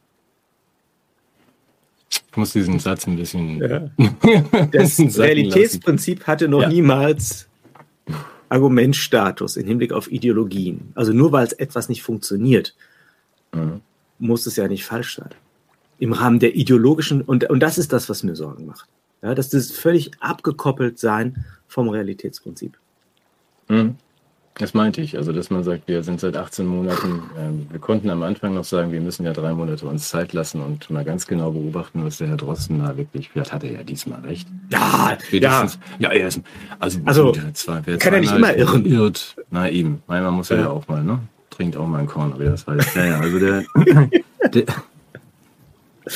Ich 2.33 2.37
muss 2.39 2.53
diesen 2.55 2.78
Satz 2.78 3.07
ein 3.07 3.16
bisschen. 3.16 3.61
Ja. 3.61 3.91
Das 4.72 4.99
Realitätsprinzip 5.18 6.26
hatte 6.26 6.49
noch 6.49 6.62
ja. 6.62 6.68
niemals 6.68 7.47
Argumentstatus 8.49 9.57
im 9.57 9.66
Hinblick 9.66 9.93
auf 9.93 10.11
Ideologien. 10.11 10.93
Also 10.95 11.12
nur 11.12 11.33
weil 11.33 11.47
es 11.47 11.53
etwas 11.53 11.91
nicht 11.91 12.03
funktioniert, 12.03 12.74
mhm. 13.55 13.83
muss 14.18 14.47
es 14.47 14.57
ja 14.57 14.66
nicht 14.66 14.87
falsch 14.87 15.16
sein. 15.16 15.28
Im 15.99 16.14
Rahmen 16.14 16.39
der 16.39 16.57
ideologischen, 16.57 17.20
und, 17.20 17.49
und 17.51 17.61
das 17.61 17.76
ist 17.76 17.93
das, 17.93 18.09
was 18.09 18.22
mir 18.22 18.35
Sorgen 18.35 18.64
macht. 18.64 18.89
Ja, 19.20 19.35
dass 19.35 19.51
das 19.51 19.70
völlig 19.70 20.11
abgekoppelt 20.20 20.99
sein 20.99 21.45
vom 21.68 21.91
Realitätsprinzip. 21.91 22.78
Mhm. 23.68 23.97
Das 24.59 24.74
meinte 24.74 25.00
ich. 25.00 25.16
Also, 25.16 25.32
dass 25.32 25.50
man 25.50 25.64
sagt, 25.64 25.88
wir 25.88 26.03
sind 26.03 26.20
seit 26.20 26.36
18 26.36 26.66
Monaten, 26.66 27.22
ähm, 27.38 27.66
wir 27.70 27.80
konnten 27.80 28.11
am 28.11 28.22
Anfang 28.22 28.55
noch 28.55 28.64
sagen, 28.64 28.92
wir 28.92 29.00
müssen 29.00 29.24
ja 29.24 29.32
drei 29.32 29.55
Monate 29.55 29.86
uns 29.86 30.11
Zeit 30.11 30.34
lassen 30.34 30.61
und 30.61 30.90
mal 30.90 31.05
ganz 31.05 31.26
genau 31.26 31.50
beobachten, 31.50 32.05
was 32.05 32.18
der 32.18 32.28
Herr 32.28 32.36
Drosten 32.36 32.78
da 32.80 32.96
wirklich, 32.96 33.30
vielleicht 33.30 33.53
hat 33.53 33.64
er 33.64 33.72
ja 33.72 33.82
diesmal 33.82 34.20
recht. 34.20 34.46
Ja, 34.70 35.16
Spätestens, 35.26 35.78
ja, 35.98 36.11
er 36.11 36.28
ist, 36.28 36.40
also, 36.78 37.00
Also, 37.05 37.32
wer 37.34 37.55
zwei, 37.55 37.80
wer 37.84 37.96
kann 37.98 38.12
ja 38.12 38.20
nicht 38.20 38.34
immer 38.34 38.55
irren. 38.55 38.84
Irrt, 38.84 39.36
na 39.50 39.70
eben, 39.70 40.03
manchmal 40.07 40.32
muss 40.32 40.50
er 40.50 40.59
ja. 40.59 40.62
Ja. 40.64 40.70
auch 40.70 40.86
mal, 40.86 41.03
ne? 41.03 41.18
Trinkt 41.50 41.76
auch 41.76 41.86
mal 41.86 42.00
ein 42.00 42.07
Korn, 42.07 42.32
aber 42.32 42.44
das 42.44 42.66
weiß 42.66 42.94
Ja, 42.94 43.05
ja, 43.05 43.20
also 43.20 43.38
der, 43.38 43.64
der 44.55 44.64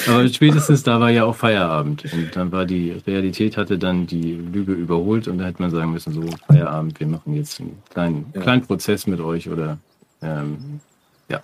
aber 0.09 0.29
spätestens 0.29 0.83
da 0.83 1.01
war 1.01 1.11
ja 1.11 1.25
auch 1.25 1.37
Feierabend 1.37 2.05
und 2.13 2.35
dann 2.35 2.51
war 2.53 2.65
die 2.65 2.91
Realität 3.07 3.57
hatte 3.57 3.79
dann 3.79 4.07
die 4.07 4.33
Lüge 4.35 4.73
überholt 4.73 5.29
und 5.29 5.39
da 5.39 5.45
hätte 5.45 5.63
man 5.63 5.71
sagen 5.71 5.93
müssen, 5.93 6.13
so 6.13 6.23
Feierabend, 6.47 6.99
wir 6.99 7.07
machen 7.07 7.35
jetzt 7.35 7.61
einen 7.61 7.81
kleinen, 7.91 8.27
Ja. 8.35 8.41
kleinen 8.41 8.63
Prozess 8.63 9.07
mit 9.07 9.21
euch 9.21 9.49
oder 9.49 9.79
ähm, 10.23 10.81
ja. 11.29 11.41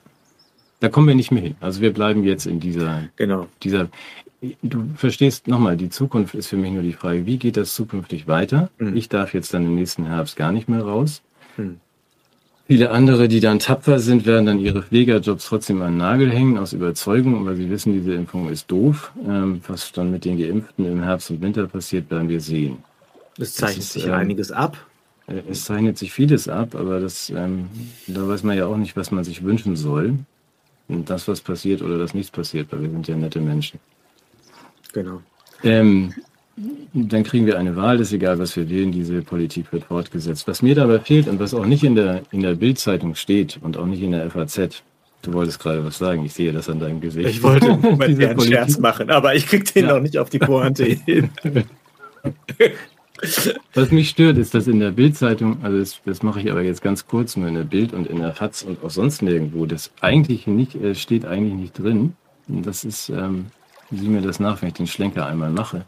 Da 0.80 0.88
kommen 0.88 1.06
wir 1.06 1.14
nicht 1.14 1.30
mehr 1.30 1.42
hin. 1.42 1.54
Also 1.60 1.80
wir 1.80 1.92
bleiben 1.92 2.24
jetzt 2.24 2.46
in 2.46 2.58
dieser 2.58 3.04
genau. 3.16 3.46
dieser, 3.62 3.88
du 4.62 4.88
verstehst 4.96 5.46
nochmal, 5.46 5.76
die 5.76 5.90
Zukunft 5.90 6.34
ist 6.34 6.48
für 6.48 6.56
mich 6.56 6.72
nur 6.72 6.82
die 6.82 6.94
Frage, 6.94 7.26
wie 7.26 7.38
geht 7.38 7.56
das 7.56 7.74
zukünftig 7.74 8.26
weiter? 8.26 8.70
Mhm. 8.78 8.96
Ich 8.96 9.08
darf 9.08 9.34
jetzt 9.34 9.54
dann 9.54 9.64
im 9.64 9.74
nächsten 9.76 10.06
Herbst 10.06 10.36
gar 10.36 10.50
nicht 10.52 10.68
mehr 10.68 10.82
raus. 10.82 11.22
Hm. 11.56 11.78
Viele 12.72 12.90
andere, 12.90 13.28
die 13.28 13.40
dann 13.40 13.58
tapfer 13.58 13.98
sind, 13.98 14.24
werden 14.24 14.46
dann 14.46 14.58
ihre 14.58 14.82
Pflegerjobs 14.82 15.44
trotzdem 15.44 15.82
an 15.82 15.92
den 15.92 15.98
Nagel 15.98 16.30
hängen, 16.32 16.56
aus 16.56 16.72
Überzeugung, 16.72 17.44
weil 17.44 17.54
sie 17.56 17.68
wissen, 17.68 17.92
diese 17.92 18.14
Impfung 18.14 18.48
ist 18.48 18.70
doof. 18.70 19.12
Ähm, 19.28 19.60
was 19.68 19.92
dann 19.92 20.10
mit 20.10 20.24
den 20.24 20.38
Geimpften 20.38 20.86
im 20.86 21.02
Herbst 21.02 21.30
und 21.30 21.42
Winter 21.42 21.66
passiert, 21.66 22.10
werden 22.10 22.30
wir 22.30 22.40
sehen. 22.40 22.78
Es 23.38 23.56
zeichnet 23.56 23.80
ist, 23.80 23.92
sich 23.92 24.06
ähm, 24.06 24.14
einiges 24.14 24.50
ab. 24.50 24.78
Äh, 25.26 25.42
Es 25.50 25.66
zeichnet 25.66 25.98
sich 25.98 26.14
vieles 26.14 26.48
ab, 26.48 26.74
aber 26.74 26.98
das, 26.98 27.28
ähm, 27.28 27.68
da 28.06 28.26
weiß 28.26 28.42
man 28.42 28.56
ja 28.56 28.64
auch 28.64 28.78
nicht, 28.78 28.96
was 28.96 29.10
man 29.10 29.22
sich 29.22 29.44
wünschen 29.44 29.76
soll. 29.76 30.14
Und 30.88 31.10
das, 31.10 31.28
was 31.28 31.42
passiert 31.42 31.82
oder 31.82 31.98
das 31.98 32.14
nichts 32.14 32.30
passiert, 32.30 32.72
weil 32.72 32.80
wir 32.80 32.88
sind 32.88 33.06
ja 33.06 33.16
nette 33.16 33.40
Menschen. 33.40 33.80
Genau. 34.94 35.20
Ähm, 35.62 36.14
dann 36.92 37.22
kriegen 37.24 37.46
wir 37.46 37.58
eine 37.58 37.76
Wahl, 37.76 37.98
ist 38.00 38.12
egal, 38.12 38.38
was 38.38 38.54
wir 38.56 38.68
wählen, 38.68 38.92
diese 38.92 39.22
Politik 39.22 39.72
wird 39.72 39.84
fortgesetzt. 39.84 40.46
Was 40.46 40.60
mir 40.62 40.74
dabei 40.74 40.98
fehlt 41.00 41.26
und 41.28 41.40
was 41.40 41.54
auch 41.54 41.64
nicht 41.66 41.82
in 41.84 41.94
der, 41.94 42.22
in 42.30 42.40
der 42.42 42.54
Bildzeitung 42.54 43.14
steht 43.14 43.58
und 43.62 43.76
auch 43.76 43.86
nicht 43.86 44.02
in 44.02 44.12
der 44.12 44.30
FAZ, 44.30 44.82
du 45.22 45.32
wolltest 45.32 45.58
gerade 45.60 45.84
was 45.84 45.98
sagen, 45.98 46.24
ich 46.24 46.34
sehe 46.34 46.52
das 46.52 46.68
an 46.68 46.78
deinem 46.80 47.00
Gesicht. 47.00 47.28
Ich 47.28 47.42
wollte 47.42 47.66
einen 47.72 47.98
Politik- 47.98 48.42
Scherz 48.42 48.78
machen, 48.78 49.08
aber 49.10 49.34
ich 49.34 49.46
krieg 49.46 49.72
den 49.72 49.86
Ja. 49.86 49.94
noch 49.94 50.02
nicht 50.02 50.18
auf 50.18 50.28
die 50.30 50.38
Pointe 50.38 50.84
hin. 50.84 51.30
Was 53.74 53.90
mich 53.92 54.08
stört, 54.08 54.36
ist, 54.38 54.52
dass 54.54 54.66
in 54.66 54.80
der 54.80 54.90
Bildzeitung, 54.90 55.58
also 55.62 55.78
das, 55.78 56.00
das 56.04 56.22
mache 56.22 56.40
ich 56.40 56.50
aber 56.50 56.62
jetzt 56.62 56.82
ganz 56.82 57.06
kurz, 57.06 57.36
nur 57.36 57.46
in 57.48 57.54
der 57.54 57.62
Bild 57.62 57.92
und 57.92 58.06
in 58.08 58.18
der 58.18 58.32
FAZ 58.34 58.62
und 58.64 58.82
auch 58.82 58.90
sonst 58.90 59.22
nirgendwo, 59.22 59.64
das 59.66 59.92
eigentlich 60.00 60.46
nicht, 60.46 60.74
äh, 60.74 60.94
steht 60.94 61.24
eigentlich 61.24 61.54
nicht 61.54 61.78
drin. 61.78 62.14
Und 62.48 62.66
das 62.66 62.84
ist, 62.84 63.10
ähm, 63.10 63.46
sieh 63.92 64.08
mir 64.08 64.22
das 64.22 64.40
nach, 64.40 64.60
wenn 64.60 64.68
ich 64.68 64.74
den 64.74 64.86
Schlenker 64.88 65.26
einmal 65.26 65.50
mache. 65.50 65.84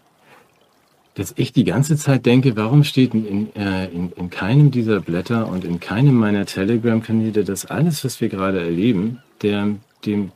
Dass 1.15 1.33
ich 1.37 1.53
die 1.53 1.65
ganze 1.65 1.97
Zeit 1.97 2.27
denke, 2.27 2.57
warum 2.57 2.83
steht 2.83 3.15
in, 3.15 3.55
äh, 3.55 3.87
in, 3.87 4.11
in 4.13 4.31
keinem 4.31 4.71
dieser 4.71 5.01
Blätter 5.01 5.49
und 5.49 5.65
in 5.65 5.79
keinem 5.79 6.15
meiner 6.15 6.45
Telegram-Kanäle, 6.45 7.45
dass 7.45 7.67
alles, 7.67 8.05
was 8.05 8.21
wir 8.21 8.29
gerade 8.29 8.61
erleben, 8.61 9.21
der, 9.43 9.77
dem, 10.05 10.33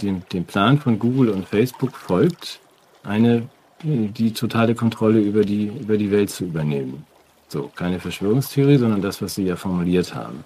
dem, 0.00 0.22
dem 0.32 0.44
Plan 0.44 0.78
von 0.78 0.98
Google 0.98 1.28
und 1.28 1.46
Facebook 1.46 1.96
folgt, 1.96 2.60
eine 3.04 3.48
die 3.84 4.32
totale 4.32 4.74
Kontrolle 4.74 5.20
über 5.20 5.44
die, 5.44 5.66
über 5.66 5.96
die 5.96 6.10
Welt 6.10 6.30
zu 6.30 6.44
übernehmen. 6.44 7.04
So, 7.48 7.70
keine 7.74 7.98
Verschwörungstheorie, 8.00 8.78
sondern 8.78 9.02
das, 9.02 9.20
was 9.20 9.34
Sie 9.34 9.44
ja 9.44 9.56
formuliert 9.56 10.14
haben. 10.14 10.44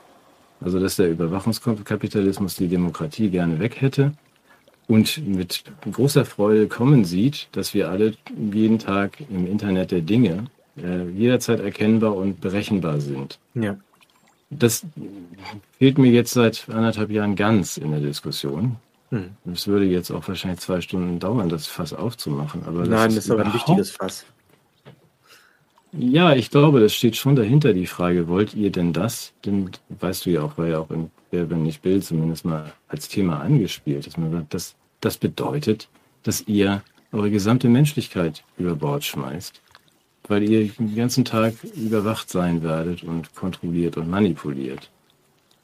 Also, 0.61 0.81
dass 0.81 0.97
der 0.97 1.11
Überwachungskapitalismus 1.11 2.57
die 2.57 2.69
Demokratie 2.69 3.29
gerne 3.29 3.59
weg 3.59 3.81
hätte 3.81 4.13
und 4.89 5.27
mit 5.27 5.65
großer 5.91 6.25
Freude 6.25 6.69
kommen 6.69 7.05
sieht, 7.05 7.49
dass 7.53 7.75
wir 7.75 7.91
alle 7.91 8.15
jeden 8.53 8.79
Tag 8.79 9.19
im 9.31 9.47
Internet 9.47 9.91
der 9.91 10.01
Dinge 10.01 10.45
äh, 10.81 11.09
jederzeit 11.09 11.61
erkennbar 11.61 12.15
und 12.15 12.41
berechenbar 12.41 13.01
sind. 13.01 13.39
Ja. 13.55 13.77
Das 14.51 14.87
fehlt 15.79 15.99
mir 15.99 16.11
jetzt 16.13 16.33
seit 16.33 16.69
anderthalb 16.69 17.11
Jahren 17.11 17.35
ganz 17.35 17.77
in 17.79 17.91
der 17.91 18.01
Diskussion. 18.01 18.77
Hm. 19.11 19.31
Es 19.53 19.67
würde 19.67 19.87
jetzt 19.87 20.11
auch 20.11 20.27
wahrscheinlich 20.29 20.61
zwei 20.61 20.81
Stunden 20.81 21.19
dauern, 21.19 21.49
das 21.49 21.67
Fass 21.67 21.93
aufzumachen. 21.93 22.63
Aber 22.65 22.87
Nein, 22.87 23.15
das 23.15 23.25
ist 23.25 23.31
aber 23.31 23.45
ein 23.45 23.55
wichtiges 23.55 23.91
Fass. 23.91 24.25
Ja, 25.93 26.35
ich 26.35 26.51
glaube, 26.51 26.81
das 26.81 26.95
steht 26.95 27.17
schon 27.17 27.37
dahinter, 27.37 27.73
die 27.73 27.87
Frage, 27.87 28.29
wollt 28.29 28.55
ihr 28.55 28.71
denn 28.71 28.93
das? 28.93 29.33
Denn 29.45 29.71
weißt 29.89 30.27
du 30.27 30.31
ja 30.31 30.43
auch, 30.43 30.59
war 30.59 30.67
ja 30.67 30.79
auch 30.79 30.91
in 30.91 31.11
Wer 31.31 31.51
wenn 31.51 31.65
nicht 31.65 31.83
Bild 31.83 32.05
zumindest 32.05 32.45
mal 32.45 32.73
als 32.89 33.09
Thema 33.09 33.41
angespielt, 33.41 34.07
dass 34.07 34.17
man 34.17 34.31
sagt, 34.31 34.55
das, 34.55 34.75
das 35.01 35.17
bedeutet, 35.17 35.89
dass 36.23 36.47
ihr 36.47 36.83
eure 37.13 37.31
gesamte 37.31 37.69
Menschlichkeit 37.69 38.45
über 38.59 38.77
Bord 38.77 39.05
schmeißt, 39.05 39.61
weil 40.29 40.43
ihr 40.43 40.69
den 40.69 40.95
ganzen 40.95 41.25
Tag 41.25 41.55
überwacht 41.75 42.31
sein 42.31 42.63
werdet 42.63 43.03
und 43.03 43.35
kontrolliert 43.35 43.97
und 43.97 44.09
manipuliert. 44.09 44.91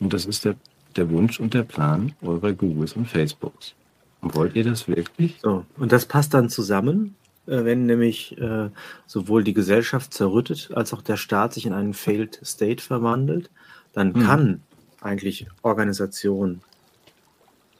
Und 0.01 0.13
das 0.13 0.27
ist 0.27 0.45
der, 0.45 0.57
der 0.97 1.11
Wunsch 1.11 1.39
und 1.41 1.55
der 1.55 1.63
Plan 1.63 2.13
eurer 2.23 2.53
Googles 2.53 2.95
und 2.95 3.07
Facebooks. 3.07 3.75
Und 4.21 4.35
wollt 4.35 4.55
ihr 4.55 4.65
das 4.65 4.89
wirklich? 4.89 5.39
So, 5.43 5.65
und 5.77 5.93
das 5.93 6.07
passt 6.07 6.33
dann 6.35 6.49
zusammen, 6.49 7.17
äh, 7.47 7.65
wenn 7.65 7.87
nämlich 7.87 8.39
äh, 8.39 8.71
sowohl 9.07 9.43
die 9.45 9.55
Gesellschaft 9.55 10.15
zerrüttet, 10.15 10.71
als 10.75 10.93
auch 10.93 11.03
der 11.03 11.17
Staat 11.17 11.55
sich 11.55 11.67
in 11.67 11.73
einen 11.73 11.95
Failed 11.95 12.41
State 12.45 12.83
verwandelt, 12.83 13.51
dann 13.93 14.15
Hm. 14.15 14.23
kann 14.23 14.63
eigentlich 15.03 15.47
Organisation 15.63 16.61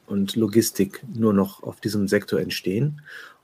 und 0.07 0.37
Logistik 0.37 1.03
nur 1.15 1.33
noch 1.33 1.63
auf 1.63 1.81
diesem 1.81 2.09
Sektor 2.09 2.41
entstehen. 2.41 3.01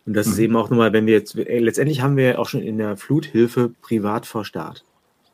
Und 0.06 0.14
das 0.14 0.26
ist 0.26 0.36
Mhm. 0.38 0.44
eben 0.44 0.56
auch 0.56 0.70
nochmal, 0.70 0.92
wenn 0.92 1.06
wir 1.06 1.14
jetzt, 1.14 1.36
äh, 1.36 1.58
letztendlich 1.58 2.00
haben 2.00 2.16
wir 2.16 2.38
auch 2.38 2.48
schon 2.48 2.62
in 2.62 2.78
der 2.78 2.96
Fluthilfe 2.96 3.72
privat 3.82 4.26
vor 4.26 4.44
Staat. 4.44 4.84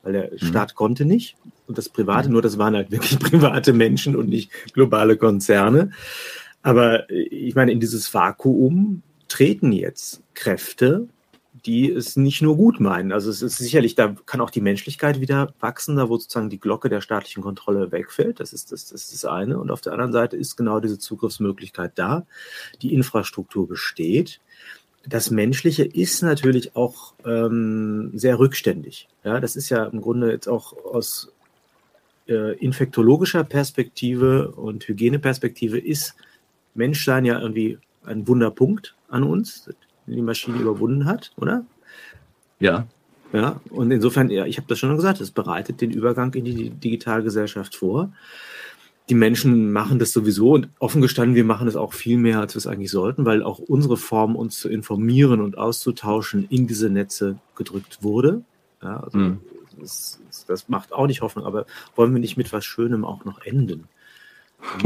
Weil 0.02 0.12
der 0.12 0.30
Staat 0.36 0.74
konnte 0.74 1.04
nicht 1.06 1.36
und 1.66 1.78
das 1.78 1.88
Private, 1.88 2.30
nur 2.30 2.42
das 2.42 2.58
waren 2.58 2.74
halt 2.74 2.90
wirklich 2.90 3.18
private 3.18 3.72
Menschen 3.72 4.16
und 4.16 4.28
nicht 4.28 4.50
globale 4.74 5.16
Konzerne. 5.16 5.90
Aber 6.62 7.08
äh, 7.10 7.22
ich 7.22 7.54
meine, 7.54 7.72
in 7.72 7.80
dieses 7.80 8.12
Vakuum 8.12 9.02
treten 9.28 9.72
jetzt 9.72 10.22
Kräfte, 10.34 11.08
die 11.66 11.90
es 11.90 12.16
nicht 12.16 12.42
nur 12.42 12.56
gut 12.56 12.78
meinen. 12.78 13.10
Also 13.10 13.30
es 13.30 13.40
ist 13.40 13.56
sicherlich, 13.56 13.94
da 13.94 14.14
kann 14.26 14.40
auch 14.40 14.50
die 14.50 14.60
Menschlichkeit 14.60 15.20
wieder 15.20 15.54
wachsen, 15.60 15.96
da 15.96 16.08
wo 16.08 16.18
sozusagen 16.18 16.50
die 16.50 16.60
Glocke 16.60 16.90
der 16.90 17.00
staatlichen 17.00 17.42
Kontrolle 17.42 17.90
wegfällt. 17.90 18.38
Das 18.40 18.52
ist 18.52 18.70
das, 18.70 18.86
das, 18.86 19.04
ist 19.04 19.14
das 19.14 19.24
eine. 19.24 19.58
Und 19.58 19.70
auf 19.70 19.80
der 19.80 19.92
anderen 19.94 20.12
Seite 20.12 20.36
ist 20.36 20.56
genau 20.56 20.80
diese 20.80 20.98
Zugriffsmöglichkeit 20.98 21.92
da. 21.94 22.26
Die 22.82 22.92
Infrastruktur 22.92 23.66
besteht. 23.66 24.40
Das 25.06 25.30
Menschliche 25.30 25.84
ist 25.84 26.22
natürlich 26.22 26.76
auch 26.76 27.14
ähm, 27.24 28.10
sehr 28.14 28.38
rückständig. 28.38 29.08
Ja, 29.22 29.40
das 29.40 29.56
ist 29.56 29.70
ja 29.70 29.84
im 29.84 30.00
Grunde 30.02 30.30
jetzt 30.30 30.48
auch 30.48 30.72
aus 30.84 31.32
äh, 32.28 32.56
infektologischer 32.58 33.44
Perspektive 33.44 34.50
und 34.50 34.86
Hygieneperspektive 34.86 35.78
ist 35.78 36.14
Menschsein 36.74 37.24
ja 37.24 37.38
irgendwie 37.38 37.78
ein 38.04 38.26
Wunderpunkt 38.28 38.94
an 39.08 39.22
uns, 39.22 39.70
die 40.06 40.22
Maschine 40.22 40.58
überwunden 40.58 41.04
hat, 41.06 41.32
oder? 41.36 41.64
Ja, 42.60 42.86
Ja, 43.32 43.60
und 43.70 43.90
insofern, 43.90 44.30
ja, 44.30 44.46
ich 44.46 44.58
habe 44.58 44.68
das 44.68 44.78
schon 44.78 44.94
gesagt, 44.94 45.20
es 45.20 45.30
bereitet 45.32 45.80
den 45.80 45.90
Übergang 45.90 46.32
in 46.34 46.44
die 46.44 46.70
Digitalgesellschaft 46.70 47.74
vor. 47.74 48.12
Die 49.10 49.14
Menschen 49.14 49.72
machen 49.72 49.98
das 49.98 50.12
sowieso 50.12 50.52
und 50.52 50.68
offen 50.78 51.02
gestanden, 51.02 51.34
wir 51.34 51.44
machen 51.44 51.66
das 51.66 51.76
auch 51.76 51.92
viel 51.92 52.16
mehr, 52.16 52.40
als 52.40 52.54
wir 52.54 52.58
es 52.58 52.66
eigentlich 52.66 52.90
sollten, 52.90 53.24
weil 53.26 53.42
auch 53.42 53.58
unsere 53.58 53.96
Form, 53.96 54.34
uns 54.36 54.58
zu 54.60 54.68
informieren 54.68 55.40
und 55.40 55.58
auszutauschen, 55.58 56.46
in 56.48 56.66
diese 56.66 56.88
Netze 56.90 57.38
gedrückt 57.56 57.98
wurde. 58.02 58.42
Ja, 58.82 59.00
also 59.00 59.18
Mhm. 59.18 59.40
das, 59.80 60.20
das 60.46 60.68
macht 60.68 60.92
auch 60.92 61.06
nicht 61.06 61.20
Hoffnung, 61.20 61.44
aber 61.44 61.66
wollen 61.96 62.12
wir 62.14 62.20
nicht 62.20 62.36
mit 62.36 62.52
was 62.52 62.64
Schönem 62.64 63.04
auch 63.04 63.24
noch 63.24 63.42
enden? 63.42 63.88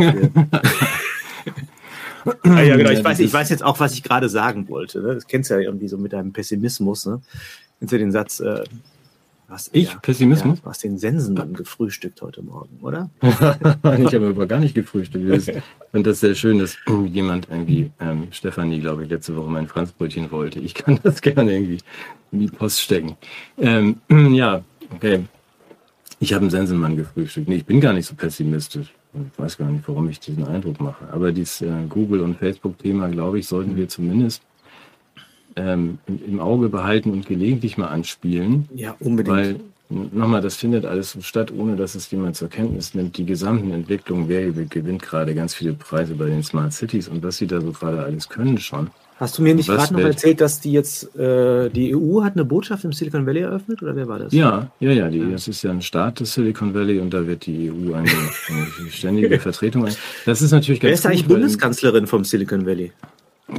Und 2.24 2.36
wir- 2.44 2.52
Ah, 2.52 2.62
ja, 2.62 2.76
genau. 2.76 2.90
Ich 2.90 3.04
weiß, 3.04 3.20
ich 3.20 3.32
weiß 3.32 3.48
jetzt 3.50 3.62
auch, 3.62 3.78
was 3.80 3.94
ich 3.94 4.02
gerade 4.02 4.28
sagen 4.28 4.68
wollte. 4.68 5.00
Ne? 5.00 5.14
Das 5.14 5.26
kennst 5.26 5.50
du 5.50 5.54
ja 5.54 5.60
irgendwie 5.60 5.88
so 5.88 5.98
mit 5.98 6.12
deinem 6.12 6.32
Pessimismus. 6.32 7.06
Ne? 7.06 7.20
Kennst 7.78 7.92
du 7.92 7.98
den 7.98 8.12
Satz, 8.12 8.40
äh, 8.40 8.64
was, 9.48 9.70
Ich? 9.72 9.96
Pessimismus? 10.02 10.58
Ja, 10.58 10.62
du 10.64 10.68
hast 10.70 10.84
den 10.84 10.98
Sensenmann 10.98 11.54
gefrühstückt 11.54 12.20
heute 12.20 12.42
Morgen, 12.42 12.78
oder? 12.82 13.08
ich 13.22 14.14
habe 14.14 14.28
aber 14.28 14.46
gar 14.46 14.58
nicht 14.60 14.74
gefrühstückt. 14.74 15.30
Das- 15.30 15.48
Ich 15.48 15.90
finde 15.92 16.10
das 16.10 16.20
sehr 16.20 16.34
schön, 16.34 16.58
dass 16.58 16.76
jemand 17.10 17.48
irgendwie, 17.50 17.90
ähm, 17.98 18.28
Stefanie, 18.30 18.78
glaube 18.80 19.04
ich, 19.04 19.10
letzte 19.10 19.34
Woche 19.36 19.48
mein 19.50 19.66
Franzbrötchen 19.66 20.30
wollte. 20.30 20.60
Ich 20.60 20.74
kann 20.74 21.00
das 21.02 21.22
gerne 21.22 21.52
irgendwie 21.54 21.78
in 22.30 22.40
die 22.40 22.48
Post 22.48 22.82
stecken. 22.82 23.16
Ähm, 23.56 23.96
ja, 24.34 24.62
okay. 24.94 25.24
Ich 26.20 26.34
habe 26.34 26.42
einen 26.42 26.50
Sensenmann 26.50 26.96
gefrühstückt. 26.96 27.48
Nee, 27.48 27.56
ich 27.56 27.64
bin 27.64 27.80
gar 27.80 27.94
nicht 27.94 28.04
so 28.06 28.14
pessimistisch. 28.14 28.92
Ich 29.14 29.38
weiß 29.38 29.58
gar 29.58 29.70
nicht, 29.70 29.88
warum 29.88 30.08
ich 30.08 30.20
diesen 30.20 30.46
Eindruck 30.46 30.80
mache. 30.80 31.08
Aber 31.12 31.32
dieses 31.32 31.62
äh, 31.62 31.70
Google- 31.88 32.20
und 32.20 32.36
Facebook-Thema, 32.36 33.08
glaube 33.08 33.38
ich, 33.38 33.46
sollten 33.46 33.76
wir 33.76 33.88
zumindest 33.88 34.42
ähm, 35.56 35.98
im, 36.06 36.24
im 36.24 36.40
Auge 36.40 36.68
behalten 36.68 37.10
und 37.10 37.26
gelegentlich 37.26 37.78
mal 37.78 37.88
anspielen. 37.88 38.68
Ja, 38.74 38.94
unbedingt. 39.00 39.36
Weil 39.36 39.60
nochmal, 39.88 40.42
das 40.42 40.56
findet 40.56 40.84
alles 40.84 41.16
statt, 41.20 41.50
ohne 41.50 41.76
dass 41.76 41.94
es 41.94 42.10
jemand 42.10 42.36
zur 42.36 42.48
Kenntnis 42.48 42.94
nimmt. 42.94 43.16
Die 43.16 43.24
gesamten 43.24 43.70
Entwicklungen, 43.72 44.28
wer 44.28 44.50
gewinnt 44.52 45.02
gerade 45.02 45.34
ganz 45.34 45.54
viele 45.54 45.72
Preise 45.72 46.14
bei 46.14 46.26
den 46.26 46.42
Smart 46.42 46.72
Cities 46.72 47.08
und 47.08 47.22
was 47.22 47.38
sie 47.38 47.46
da 47.46 47.60
so 47.60 47.72
gerade 47.72 48.02
alles 48.02 48.28
können 48.28 48.58
schon. 48.58 48.90
Hast 49.18 49.36
du 49.36 49.42
mir 49.42 49.52
nicht 49.52 49.68
gerade 49.68 49.92
noch 49.92 50.00
erzählt, 50.00 50.40
dass 50.40 50.60
die 50.60 50.70
jetzt, 50.70 51.16
äh, 51.16 51.70
die 51.70 51.94
EU 51.96 52.22
hat 52.22 52.34
eine 52.34 52.44
Botschaft 52.44 52.84
im 52.84 52.92
Silicon 52.92 53.26
Valley 53.26 53.40
eröffnet 53.40 53.82
oder 53.82 53.96
wer 53.96 54.06
war 54.06 54.20
das? 54.20 54.32
Ja, 54.32 54.70
ja, 54.78 54.92
ja, 54.92 55.08
die, 55.08 55.32
das 55.32 55.48
ist 55.48 55.62
ja 55.62 55.72
ein 55.72 55.82
Staat 55.82 56.20
des 56.20 56.34
Silicon 56.34 56.72
Valley 56.72 57.00
und 57.00 57.12
da 57.12 57.26
wird 57.26 57.46
die 57.46 57.68
EU 57.68 57.94
eine, 57.94 58.08
eine 58.08 58.90
ständige 58.90 59.40
Vertretung. 59.40 59.86
Ein. 59.86 59.96
Das 60.24 60.40
ist 60.40 60.52
natürlich 60.52 60.80
ganz 60.80 60.88
Wer 60.88 60.94
ist 60.94 61.06
eigentlich 61.06 61.26
gut, 61.26 61.34
Bundeskanzlerin 61.34 62.06
vom 62.06 62.22
Silicon 62.22 62.64
Valley? 62.64 62.92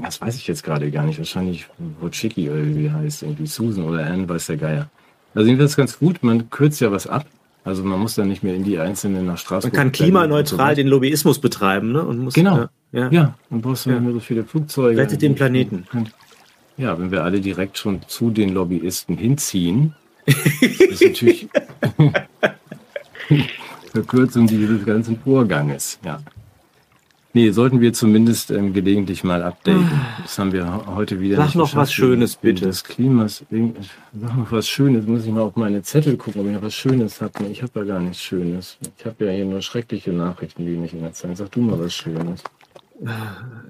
Das 0.02 0.22
weiß 0.22 0.38
ich 0.38 0.48
jetzt 0.48 0.64
gerade 0.64 0.90
gar 0.92 1.06
nicht. 1.06 1.18
Wahrscheinlich 1.18 1.66
Wojcicki 2.00 2.50
oder 2.50 2.66
wie 2.66 2.90
heißt, 2.90 3.24
irgendwie 3.24 3.48
Susan 3.48 3.84
oder 3.84 4.06
Anne, 4.06 4.30
weiß 4.30 4.46
der 4.46 4.58
Geier. 4.58 4.90
Also 5.36 5.48
jedenfalls 5.48 5.76
ganz 5.76 6.00
gut, 6.00 6.24
man 6.24 6.50
kürzt 6.50 6.80
ja 6.80 6.90
was 6.92 7.06
ab. 7.06 7.26
Also 7.70 7.84
man 7.84 8.00
muss 8.00 8.16
dann 8.16 8.28
nicht 8.28 8.42
mehr 8.42 8.56
in 8.56 8.64
die 8.64 8.80
einzelnen 8.80 9.28
nach 9.28 9.38
Straßburg. 9.38 9.72
Man 9.72 9.80
kann 9.80 9.92
klimaneutral 9.92 10.74
den 10.74 10.88
Lobbyismus 10.88 11.38
betreiben, 11.38 11.92
ne? 11.92 12.04
Und 12.04 12.18
muss, 12.18 12.34
genau. 12.34 12.66
Ja, 12.92 13.10
ja. 13.12 13.36
und 13.52 13.62
brauchst 13.62 13.86
du 13.86 13.92
ja. 13.92 13.98
nicht 13.98 14.06
mehr 14.06 14.14
so 14.14 14.20
viele 14.20 14.44
Flugzeuge. 14.44 15.00
Rettet 15.00 15.22
den 15.22 15.36
Planeten. 15.36 15.86
Ja, 16.78 16.98
wenn 16.98 17.12
wir 17.12 17.24
alle 17.24 17.42
direkt 17.42 17.78
schon 17.78 18.02
zu 18.08 18.32
den 18.32 18.56
Lobbyisten 18.56 19.18
hinziehen, 19.18 19.94
ist 20.26 21.04
natürlich 21.04 21.48
Verkürzung 23.92 24.48
dieses 24.48 24.84
ganzen 24.84 25.20
Vorganges. 25.20 26.00
Ja. 26.04 26.20
Nee, 27.34 27.52
sollten 27.52 27.80
wir 27.80 27.94
zumindest 27.94 28.50
ähm, 28.50 28.74
gelegentlich 28.74 29.24
mal 29.24 29.44
updaten. 29.44 29.90
Das 30.24 30.40
haben 30.40 30.52
wir 30.52 30.88
heute 30.88 31.20
wieder 31.20 31.38
Sag 31.38 31.54
noch 31.54 31.76
was 31.76 31.94
Schönes, 31.94 32.36
bitte. 32.36 32.66
Das 32.66 32.84
Klimas. 32.84 33.44
Sag 34.20 34.38
noch 34.38 34.52
was 34.52 34.68
Schönes. 34.68 35.06
Muss 35.06 35.26
ich 35.26 35.32
mal 35.32 35.42
auf 35.42 35.56
meine 35.56 35.84
Zettel 35.84 36.18
gucken, 36.18 36.42
ob 36.42 36.48
ich 36.48 36.54
noch 36.54 36.64
was 36.64 36.74
Schönes 36.74 37.22
habe. 37.22 37.46
Ich 37.52 37.62
habe 37.62 37.72
ja 37.82 37.86
gar 37.86 38.00
nichts 38.00 38.22
Schönes. 38.22 38.78
Ich 38.98 39.06
habe 39.06 39.26
ja 39.26 39.32
hier 39.32 39.46
nur 39.46 39.62
schreckliche 39.62 40.12
Nachrichten, 40.12 40.66
die 40.66 40.76
nicht 40.76 40.94
in 40.96 41.02
der 41.02 41.14
Zeit. 41.14 41.38
Sag 41.38 41.52
du 41.52 41.62
mal 41.62 41.80
was 41.80 41.94
Schönes. 41.94 42.44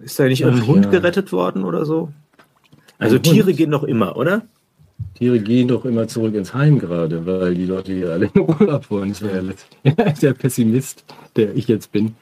Ist 0.04 0.20
da 0.20 0.24
nicht 0.24 0.46
Ach, 0.46 0.52
ein 0.52 0.66
Hund 0.66 0.86
ja. 0.86 0.92
gerettet 0.92 1.34
worden 1.34 1.66
oder 1.66 1.86
so? 1.86 2.14
Also 2.98 3.18
ein 3.18 3.24
Tiere 3.24 3.48
Hund. 3.48 3.58
gehen 3.58 3.72
doch 3.72 3.84
immer, 3.84 4.16
oder? 4.16 4.44
Tiere 5.16 5.40
gehen 5.40 5.68
doch 5.68 5.84
immer 5.84 6.08
zurück 6.08 6.34
ins 6.34 6.54
Heim 6.54 6.80
gerade, 6.80 7.26
weil 7.26 7.54
die 7.54 7.66
Leute 7.66 7.94
hier 7.94 8.12
alle 8.12 8.30
in 8.34 8.42
Urlaub 8.42 8.90
wollen. 8.90 9.10
Das 9.10 9.22
wäre 9.22 9.54
ja 9.84 9.92
der 10.22 10.34
Pessimist, 10.34 11.04
der 11.36 11.56
ich 11.56 11.68
jetzt 11.68 11.92
bin. 11.92 12.16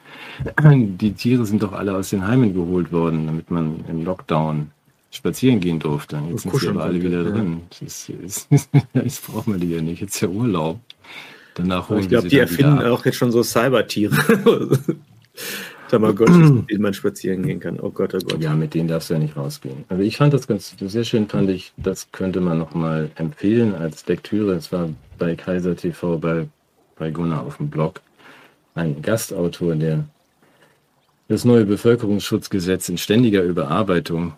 Die 0.62 1.12
Tiere 1.12 1.46
sind 1.46 1.62
doch 1.62 1.72
alle 1.72 1.94
aus 1.94 2.10
den 2.10 2.26
Heimen 2.26 2.54
geholt 2.54 2.92
worden, 2.92 3.26
damit 3.26 3.50
man 3.50 3.84
im 3.88 4.04
Lockdown 4.04 4.72
spazieren 5.10 5.60
gehen 5.60 5.78
durfte. 5.78 6.20
Jetzt 6.28 6.42
sind 6.42 6.54
sie 6.56 6.68
aber 6.68 6.84
alle 6.84 7.02
wieder 7.02 7.22
ja. 7.22 7.30
drin. 7.30 7.62
Das, 7.80 8.08
ist, 8.08 8.48
das 8.92 9.20
brauchen 9.20 9.54
wir 9.54 9.60
die 9.60 9.74
ja 9.74 9.80
nicht. 9.80 10.00
Jetzt 10.00 10.16
ist 10.16 10.20
ja 10.22 10.28
Urlaub. 10.28 10.80
Danach 11.54 11.88
holen 11.88 12.00
ich 12.00 12.08
glaube, 12.08 12.28
die 12.28 12.38
erfinden 12.38 12.80
auch 12.82 13.04
jetzt 13.04 13.16
schon 13.16 13.32
so 13.32 13.42
Cybertiere. 13.42 14.16
Tamagotchis, 15.88 16.50
mit 16.50 16.70
denen 16.70 16.82
man 16.82 16.94
spazieren 16.94 17.42
gehen 17.42 17.60
kann. 17.60 17.80
Oh 17.80 17.90
Gott, 17.90 18.14
oh 18.14 18.18
Gott. 18.18 18.40
Ja, 18.40 18.54
mit 18.54 18.74
denen 18.74 18.88
darfst 18.88 19.10
du 19.10 19.14
ja 19.14 19.20
nicht 19.20 19.36
rausgehen. 19.36 19.84
Also 19.88 20.02
ich 20.02 20.16
fand 20.16 20.34
das 20.34 20.46
ganz 20.46 20.74
sehr 20.78 21.04
schön, 21.04 21.28
fand 21.28 21.50
ich, 21.50 21.72
das 21.76 22.10
könnte 22.12 22.40
man 22.40 22.58
nochmal 22.58 23.10
empfehlen 23.16 23.74
als 23.74 24.06
Lektüre. 24.06 24.54
Es 24.54 24.72
war 24.72 24.88
bei 25.18 25.34
Kaiser 25.34 25.76
TV 25.76 26.18
bei, 26.18 26.46
bei 26.96 27.10
Gunnar 27.10 27.46
auf 27.46 27.56
dem 27.56 27.70
Blog 27.70 28.00
ein 28.74 29.02
Gastautor, 29.02 29.74
der 29.74 30.04
das 31.28 31.44
neue 31.44 31.64
Bevölkerungsschutzgesetz 31.66 32.88
in 32.88 32.96
ständiger 32.96 33.42
Überarbeitung 33.42 34.34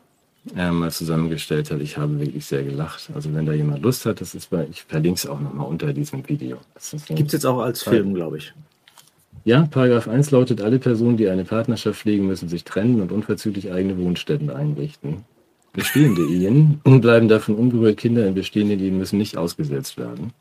äh, 0.57 0.71
mal 0.71 0.91
zusammengestellt 0.91 1.71
hat. 1.71 1.81
Ich 1.81 1.99
habe 1.99 2.19
wirklich 2.19 2.47
sehr 2.47 2.63
gelacht. 2.65 3.11
Also 3.15 3.33
wenn 3.35 3.47
da 3.47 3.53
jemand 3.53 3.83
Lust 3.83 4.07
hat, 4.07 4.21
das 4.21 4.35
ist 4.35 4.51
bei, 4.51 4.67
ich 4.71 4.83
verlinke 4.83 5.19
es 5.19 5.27
auch 5.27 5.41
nochmal 5.41 5.67
unter 5.67 5.93
diesem 5.93 6.29
Video. 6.29 6.59
Gibt 7.09 7.29
es 7.29 7.33
jetzt 7.33 7.47
auch 7.47 7.61
als 7.61 7.83
Film, 7.83 8.15
glaube 8.15 8.39
ich. 8.39 8.53
Ja, 9.45 9.63
Paragraph 9.71 10.09
1 10.09 10.31
lautet, 10.33 10.61
alle 10.61 10.79
Personen, 10.79 11.17
die 11.17 11.29
eine 11.29 11.45
Partnerschaft 11.45 12.01
pflegen, 12.01 12.27
müssen 12.27 12.49
sich 12.49 12.65
trennen 12.65 13.01
und 13.01 13.11
unverzüglich 13.11 13.73
eigene 13.73 13.99
Wohnstätten 13.99 14.51
einrichten. 14.51 15.25
Bestehende 15.73 16.23
Ehen 16.27 16.81
bleiben 16.85 17.29
davon 17.29 17.55
unberührt. 17.55 17.97
Kinder 17.97 18.27
in 18.27 18.35
bestehenden 18.35 18.81
Ehen 18.81 18.99
müssen 18.99 19.19
nicht 19.19 19.37
ausgesetzt 19.37 19.97
werden. 19.99 20.33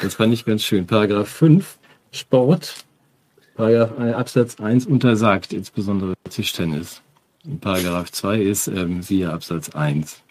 Das 0.00 0.14
fand 0.14 0.32
ich 0.32 0.44
ganz 0.44 0.62
schön. 0.62 0.86
Paragraph 0.86 1.28
5, 1.28 1.78
Sport. 2.10 2.84
Paragraph 3.54 3.98
äh, 3.98 4.12
Absatz 4.12 4.58
1 4.60 4.86
untersagt, 4.86 5.52
insbesondere 5.52 6.14
Tischtennis. 6.30 7.02
Paragraph 7.60 8.10
2 8.10 8.40
ist, 8.40 8.68
ähm, 8.68 9.02
siehe 9.02 9.30
Absatz 9.30 9.70
1. 9.70 10.22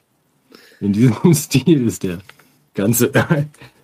In 0.80 0.94
diesem 0.94 1.16
Stil 1.34 1.86
ist 1.86 2.04
der 2.04 2.20
ganze 2.74 3.12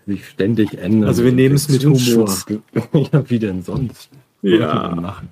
sich 0.07 0.27
ständig 0.27 0.77
ändern. 0.77 1.07
Also 1.07 1.23
wir 1.23 1.31
nehmen 1.31 1.55
es 1.55 1.69
mit 1.69 1.85
Humor. 1.85 2.33
ja, 3.11 3.29
wie 3.29 3.39
denn 3.39 3.61
sonst? 3.61 4.09
Ja. 4.41 4.95
Machen? 4.95 5.29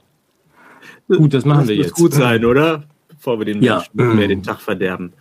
Gut, 1.08 1.34
das 1.34 1.46
machen 1.46 1.62
das 1.62 1.70
wir 1.70 1.76
jetzt. 1.78 1.92
Das 1.92 2.00
muss 2.00 2.12
gut 2.12 2.14
sein, 2.14 2.46
oder? 2.46 2.84
Bevor 3.08 3.40
wir 3.40 3.46
den 3.46 3.64
ja. 3.64 3.84
Menschen 3.94 4.18
mehr 4.18 4.28
den 4.36 4.44
Tag 4.44 4.60
verderben. 4.60 5.14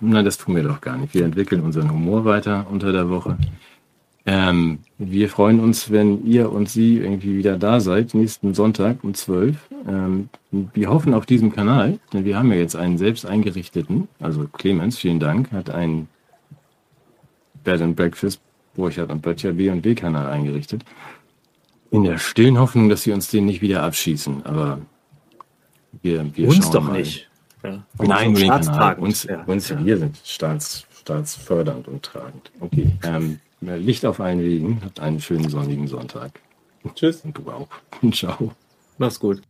Nein, 0.00 0.24
das 0.24 0.38
tun 0.38 0.54
wir 0.54 0.62
doch 0.62 0.80
gar 0.80 0.96
nicht. 0.96 1.14
Wir 1.14 1.24
entwickeln 1.24 1.62
unseren 1.62 1.90
Humor 1.90 2.24
weiter 2.24 2.66
unter 2.70 2.92
der 2.92 3.08
Woche. 3.08 3.36
Ähm, 4.26 4.80
wir 4.98 5.30
freuen 5.30 5.58
uns, 5.58 5.90
wenn 5.90 6.26
ihr 6.26 6.52
und 6.52 6.68
Sie 6.68 6.98
irgendwie 6.98 7.38
wieder 7.38 7.56
da 7.56 7.80
seid, 7.80 8.12
nächsten 8.12 8.52
Sonntag 8.52 9.02
um 9.02 9.14
12. 9.14 9.56
Ähm, 9.88 10.28
wir 10.50 10.90
hoffen 10.90 11.14
auf 11.14 11.24
diesem 11.24 11.50
Kanal, 11.50 11.98
denn 12.12 12.26
wir 12.26 12.36
haben 12.36 12.52
ja 12.52 12.58
jetzt 12.58 12.76
einen 12.76 12.98
selbst 12.98 13.24
eingerichteten, 13.24 14.06
also 14.20 14.46
Clemens, 14.52 14.98
vielen 14.98 15.18
Dank, 15.18 15.50
hat 15.50 15.70
einen 15.70 16.08
Bed 17.64 17.80
and 17.80 17.96
Breakfast 17.96 18.40
Burchard 18.78 19.10
und 19.10 19.20
Böttcher 19.20 19.52
B&B-Kanal 19.52 20.26
eingerichtet. 20.28 20.84
In 21.90 22.04
der 22.04 22.18
stillen 22.18 22.58
Hoffnung, 22.58 22.88
dass 22.88 23.02
sie 23.02 23.12
uns 23.12 23.28
den 23.28 23.44
nicht 23.44 23.60
wieder 23.60 23.82
abschießen. 23.82 24.46
Aber 24.46 24.80
wir, 26.02 26.24
wir 26.36 26.48
uns 26.48 26.70
doch 26.70 26.84
mal. 26.84 26.98
nicht. 26.98 27.28
Ja. 27.62 27.82
Nein, 27.98 28.34
den 28.34 28.48
Kanal. 28.48 28.94
Uns, 28.98 29.24
ja. 29.24 29.42
uns 29.44 29.68
ja. 29.68 29.84
wir 29.84 29.98
sind 29.98 30.16
staats, 30.24 30.86
staatsfördernd 31.00 31.88
und 31.88 32.02
tragend. 32.02 32.52
Okay. 32.60 32.90
Ähm, 33.02 33.40
Licht 33.60 34.06
auf 34.06 34.20
allen 34.20 34.40
Wegen. 34.40 34.80
Habt 34.84 35.00
einen 35.00 35.20
schönen 35.20 35.48
sonnigen 35.48 35.88
Sonntag. 35.88 36.40
Tschüss. 36.94 37.22
Und 37.22 37.36
du 37.36 37.50
auch. 37.50 37.68
Ciao. 38.12 38.52
Mach's 38.96 39.18
gut. 39.18 39.42